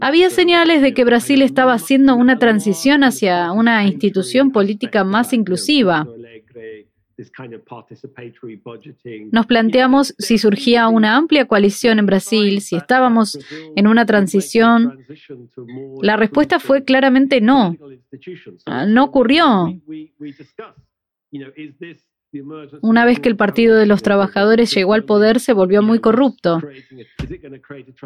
Había 0.00 0.30
señales 0.30 0.82
de 0.82 0.94
que 0.94 1.04
Brasil 1.04 1.42
estaba 1.42 1.74
haciendo 1.74 2.16
una 2.16 2.38
transición 2.38 3.04
hacia 3.04 3.52
una 3.52 3.84
institución 3.84 4.52
política 4.52 5.04
más 5.04 5.32
inclusiva. 5.32 6.06
Nos 9.32 9.46
planteamos 9.46 10.14
si 10.18 10.38
surgía 10.38 10.88
una 10.88 11.16
amplia 11.16 11.46
coalición 11.46 11.98
en 11.98 12.06
Brasil, 12.06 12.60
si 12.60 12.76
estábamos 12.76 13.38
en 13.74 13.86
una 13.86 14.04
transición. 14.04 14.98
La 16.02 16.16
respuesta 16.16 16.60
fue 16.60 16.84
claramente 16.84 17.40
no. 17.40 17.76
Ah, 18.66 18.86
no 18.86 19.04
ocurrió. 19.04 19.74
Una 22.82 23.04
vez 23.04 23.20
que 23.20 23.28
el 23.28 23.36
Partido 23.36 23.76
de 23.76 23.86
los 23.86 24.02
Trabajadores 24.02 24.74
llegó 24.74 24.94
al 24.94 25.04
poder, 25.04 25.40
se 25.40 25.52
volvió 25.52 25.82
muy 25.82 26.00
corrupto. 26.00 26.60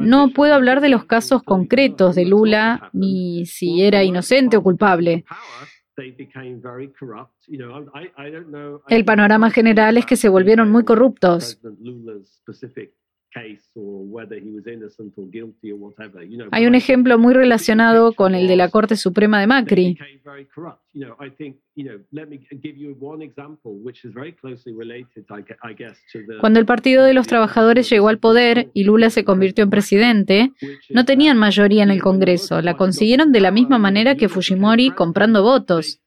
No 0.00 0.30
puedo 0.30 0.54
hablar 0.54 0.80
de 0.80 0.88
los 0.88 1.04
casos 1.04 1.42
concretos 1.42 2.14
de 2.14 2.24
Lula, 2.24 2.90
ni 2.92 3.46
si 3.46 3.82
era 3.82 4.04
inocente 4.04 4.56
o 4.56 4.62
culpable. 4.62 5.24
El 8.88 9.04
panorama 9.04 9.50
general 9.50 9.96
es 9.96 10.06
que 10.06 10.16
se 10.16 10.28
volvieron 10.28 10.70
muy 10.70 10.84
corruptos. 10.84 11.60
Hay 16.50 16.66
un 16.66 16.74
ejemplo 16.74 17.18
muy 17.18 17.32
relacionado 17.32 18.12
con 18.12 18.34
el 18.34 18.48
de 18.48 18.56
la 18.56 18.68
Corte 18.68 18.96
Suprema 18.96 19.40
de 19.40 19.46
Macri. 19.46 19.96
Cuando 26.40 26.58
el 26.58 26.66
Partido 26.66 27.04
de 27.04 27.14
los 27.14 27.26
Trabajadores 27.26 27.88
llegó 27.88 28.08
al 28.08 28.18
poder 28.18 28.70
y 28.74 28.84
Lula 28.84 29.10
se 29.10 29.24
convirtió 29.24 29.64
en 29.64 29.70
presidente, 29.70 30.52
no 30.90 31.04
tenían 31.04 31.38
mayoría 31.38 31.82
en 31.82 31.90
el 31.90 32.02
Congreso. 32.02 32.60
La 32.62 32.76
consiguieron 32.76 33.32
de 33.32 33.40
la 33.40 33.50
misma 33.50 33.78
manera 33.78 34.16
que 34.16 34.28
Fujimori 34.28 34.90
comprando 34.90 35.42
votos. 35.42 36.00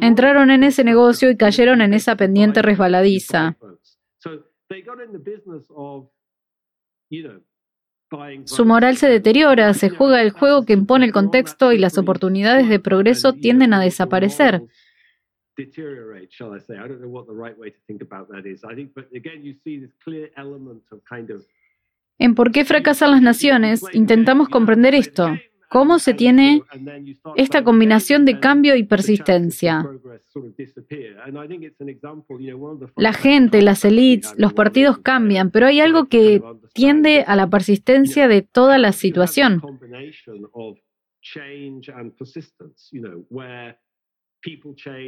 Entraron 0.00 0.50
en 0.50 0.62
ese 0.64 0.84
negocio 0.84 1.30
y 1.30 1.36
cayeron 1.36 1.80
en 1.80 1.94
esa 1.94 2.16
pendiente 2.16 2.62
resbaladiza. 2.62 3.56
Su 8.44 8.64
moral 8.64 8.96
se 8.96 9.08
deteriora, 9.08 9.74
se 9.74 9.90
juega 9.90 10.22
el 10.22 10.30
juego 10.30 10.64
que 10.64 10.74
impone 10.74 11.06
el 11.06 11.12
contexto 11.12 11.72
y 11.72 11.78
las 11.78 11.98
oportunidades 11.98 12.68
de 12.68 12.78
progreso 12.78 13.32
tienden 13.32 13.74
a 13.74 13.80
desaparecer. 13.80 14.62
En 22.18 22.34
por 22.34 22.52
qué 22.52 22.64
fracasan 22.64 23.10
las 23.10 23.22
naciones, 23.22 23.82
intentamos 23.92 24.48
comprender 24.48 24.94
esto. 24.94 25.28
¿Cómo 25.74 25.98
se 25.98 26.14
tiene 26.14 26.62
esta 27.34 27.64
combinación 27.64 28.24
de 28.24 28.38
cambio 28.38 28.76
y 28.76 28.84
persistencia? 28.84 29.84
La 32.94 33.12
gente, 33.12 33.60
las 33.60 33.84
élites, 33.84 34.34
los 34.38 34.52
partidos 34.52 34.98
cambian, 34.98 35.50
pero 35.50 35.66
hay 35.66 35.80
algo 35.80 36.06
que 36.06 36.40
tiende 36.74 37.24
a 37.26 37.34
la 37.34 37.50
persistencia 37.50 38.28
de 38.28 38.42
toda 38.42 38.78
la 38.78 38.92
situación. 38.92 39.62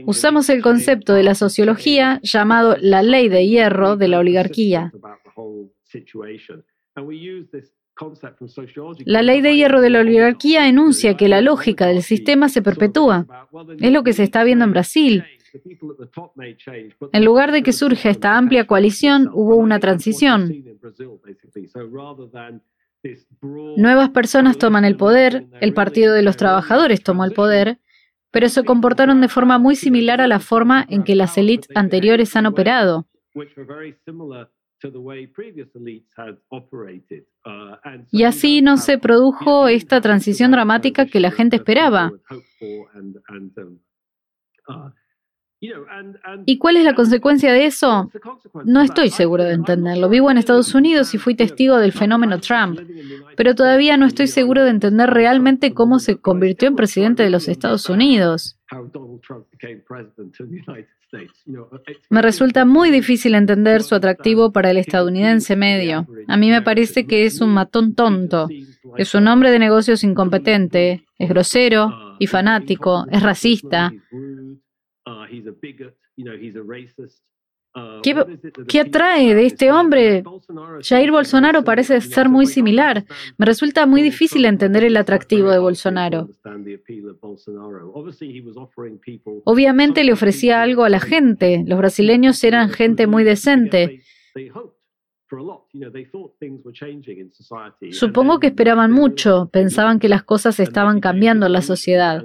Usamos 0.07 0.49
el 0.49 0.63
concepto 0.63 1.15
de 1.15 1.23
la 1.23 1.37
sociología 1.37 2.19
llamado 2.25 2.77
la 2.81 3.05
ley 3.05 3.29
de 3.29 3.47
hierro 3.47 3.97
de 3.97 4.09
la 4.09 4.19
oligarquía. 4.19 4.93
La 9.05 9.23
ley 9.23 9.41
de 9.41 9.57
hierro 9.57 9.81
de 9.81 9.91
la 9.91 10.01
oligarquía 10.01 10.69
enuncia 10.69 11.17
que 11.17 11.29
la 11.29 11.41
lógica 11.41 11.87
del 11.87 12.03
sistema 12.03 12.49
se 12.49 12.63
perpetúa. 12.63 13.27
Es 13.79 13.93
lo 13.93 14.03
que 14.03 14.13
se 14.13 14.23
está 14.23 14.45
viendo 14.45 14.65
en 14.65 14.73
Brasil. 14.73 15.25
En 17.13 17.25
lugar 17.25 17.53
de 17.53 17.63
que 17.63 17.73
surja 17.73 18.11
esta 18.11 18.37
amplia 18.37 18.67
coalición, 18.67 19.31
hubo 19.33 19.57
una 19.57 19.81
transición. 19.81 20.53
Nuevas 23.77 24.11
personas 24.11 24.59
toman 24.59 24.85
el 24.85 24.97
poder, 24.97 25.47
el 25.61 25.73
Partido 25.73 26.13
de 26.13 26.23
los 26.23 26.37
Trabajadores 26.37 27.03
tomó 27.03 27.25
el 27.25 27.33
poder, 27.33 27.79
pero 28.31 28.49
se 28.49 28.65
comportaron 28.65 29.21
de 29.21 29.29
forma 29.29 29.59
muy 29.59 29.77
similar 29.77 30.21
a 30.21 30.27
la 30.27 30.41
forma 30.41 30.85
en 30.89 31.05
que 31.05 31.15
las 31.15 31.39
élites 31.39 31.69
anteriores 31.75 32.37
han 32.37 32.47
operado. 32.47 33.07
Y 38.11 38.25
así 38.25 38.63
no 38.63 38.77
se 38.77 38.99
produjo 38.99 39.69
esta 39.69 40.01
transición 40.01 40.51
dramática 40.51 41.07
que 41.07 41.21
la 41.21 41.31
gente 41.31 41.57
esperaba. 41.57 42.13
¿Y 46.45 46.59
cuál 46.59 46.77
es 46.77 46.85
la 46.85 46.95
consecuencia 46.95 47.53
de 47.53 47.67
eso? 47.67 48.11
No 48.65 48.83
estoy 48.83 49.11
seguro 49.11 49.45
de 49.45 49.53
entenderlo. 49.53 50.09
Vivo 50.09 50.31
en 50.31 50.39
Estados 50.39 50.75
Unidos 50.75 51.15
y 51.15 51.19
fui 51.19 51.35
testigo 51.35 51.79
del 51.79 51.93
fenómeno 51.93 52.41
Trump, 52.41 52.81
pero 53.37 53.55
todavía 53.55 53.97
no 53.97 54.07
estoy 54.07 54.27
seguro 54.27 54.65
de 54.65 54.71
entender 54.71 55.11
realmente 55.11 55.75
cómo 55.75 55.99
se 55.99 56.17
convirtió 56.17 56.69
en 56.69 56.77
presidente 56.77 57.23
de 57.23 57.31
los 57.31 57.49
Estados 57.49 57.89
Unidos. 57.89 58.59
Me 62.11 62.23
resulta 62.23 62.65
muy 62.65 62.91
difícil 62.91 63.35
entender 63.35 63.83
su 63.83 63.95
atractivo 63.95 64.53
para 64.53 64.71
el 64.71 64.77
estadounidense 64.79 65.55
medio. 65.57 66.07
A 66.27 66.37
mí 66.37 66.51
me 66.51 66.63
parece 66.63 67.07
que 67.07 67.27
es 67.27 67.41
un 67.41 67.51
matón 67.51 67.95
tonto, 67.95 68.49
es 68.97 69.15
un 69.15 69.29
hombre 69.29 69.51
de 69.51 69.59
negocios 69.59 70.03
incompetente, 70.03 71.05
es 71.19 71.29
grosero 71.29 72.17
y 72.19 72.27
fanático, 72.27 73.07
es 73.11 73.23
racista, 73.23 73.93
Uh, 77.77 78.01
¿Qué, 78.69 78.81
atrae 78.81 79.35
de 79.35 79.45
este 79.45 79.71
hombre? 79.71 80.25
Jair 80.81 81.11
Bolsonaro 81.11 81.63
parece 81.63 82.01
ser 82.01 82.31
muy 82.31 82.47
similar. 82.47 83.05
Me 83.37 83.45
resulta 83.45 83.85
muy 83.85 84.01
difícil 84.01 84.47
entender 84.47 84.85
el 84.85 84.97
atractivo 84.97 85.51
de 85.51 85.59
Bolsonaro. 85.59 86.27
Obviamente 89.45 90.05
le 90.05 90.13
ofrecía 90.15 90.63
algo 90.63 90.85
a 90.85 90.89
la 90.89 91.01
gente. 91.01 91.65
Los 91.67 91.79
brasileños 91.79 92.43
eran 92.45 92.71
gente 92.71 93.07
muy 93.07 93.25
decente. 93.25 94.01
Supongo 97.91 98.41
que 98.41 98.47
esperaban 98.47 98.93
mucho, 98.93 99.51
pensaban 99.53 99.99
que 99.99 100.09
las 100.09 100.23
cosas 100.23 100.61
estaban 100.61 101.01
cambiando 101.01 101.45
en 101.47 101.53
la 101.53 101.63
sociedad. 101.63 102.25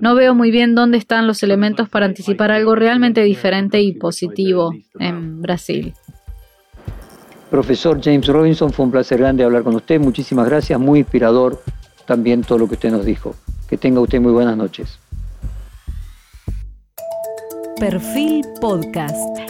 No 0.00 0.14
veo 0.14 0.34
muy 0.34 0.50
bien 0.50 0.74
dónde 0.74 0.98
están 0.98 1.26
los 1.26 1.42
elementos 1.42 1.88
para 1.88 2.06
anticipar 2.06 2.50
algo 2.50 2.74
realmente 2.74 3.22
diferente 3.22 3.80
y 3.80 3.92
positivo 3.92 4.74
en 4.98 5.42
Brasil. 5.42 5.94
Profesor 7.50 8.00
James 8.02 8.26
Robinson, 8.26 8.72
fue 8.72 8.84
un 8.84 8.90
placer 8.90 9.18
grande 9.18 9.44
hablar 9.44 9.62
con 9.62 9.74
usted. 9.74 10.00
Muchísimas 10.00 10.46
gracias, 10.46 10.78
muy 10.80 11.00
inspirador 11.00 11.62
también 12.06 12.42
todo 12.42 12.58
lo 12.58 12.68
que 12.68 12.74
usted 12.74 12.90
nos 12.90 13.04
dijo. 13.04 13.34
Que 13.68 13.76
tenga 13.76 14.00
usted 14.00 14.20
muy 14.20 14.32
buenas 14.32 14.56
noches. 14.56 14.98
Perfil 17.78 18.42
Podcast. 18.60 19.45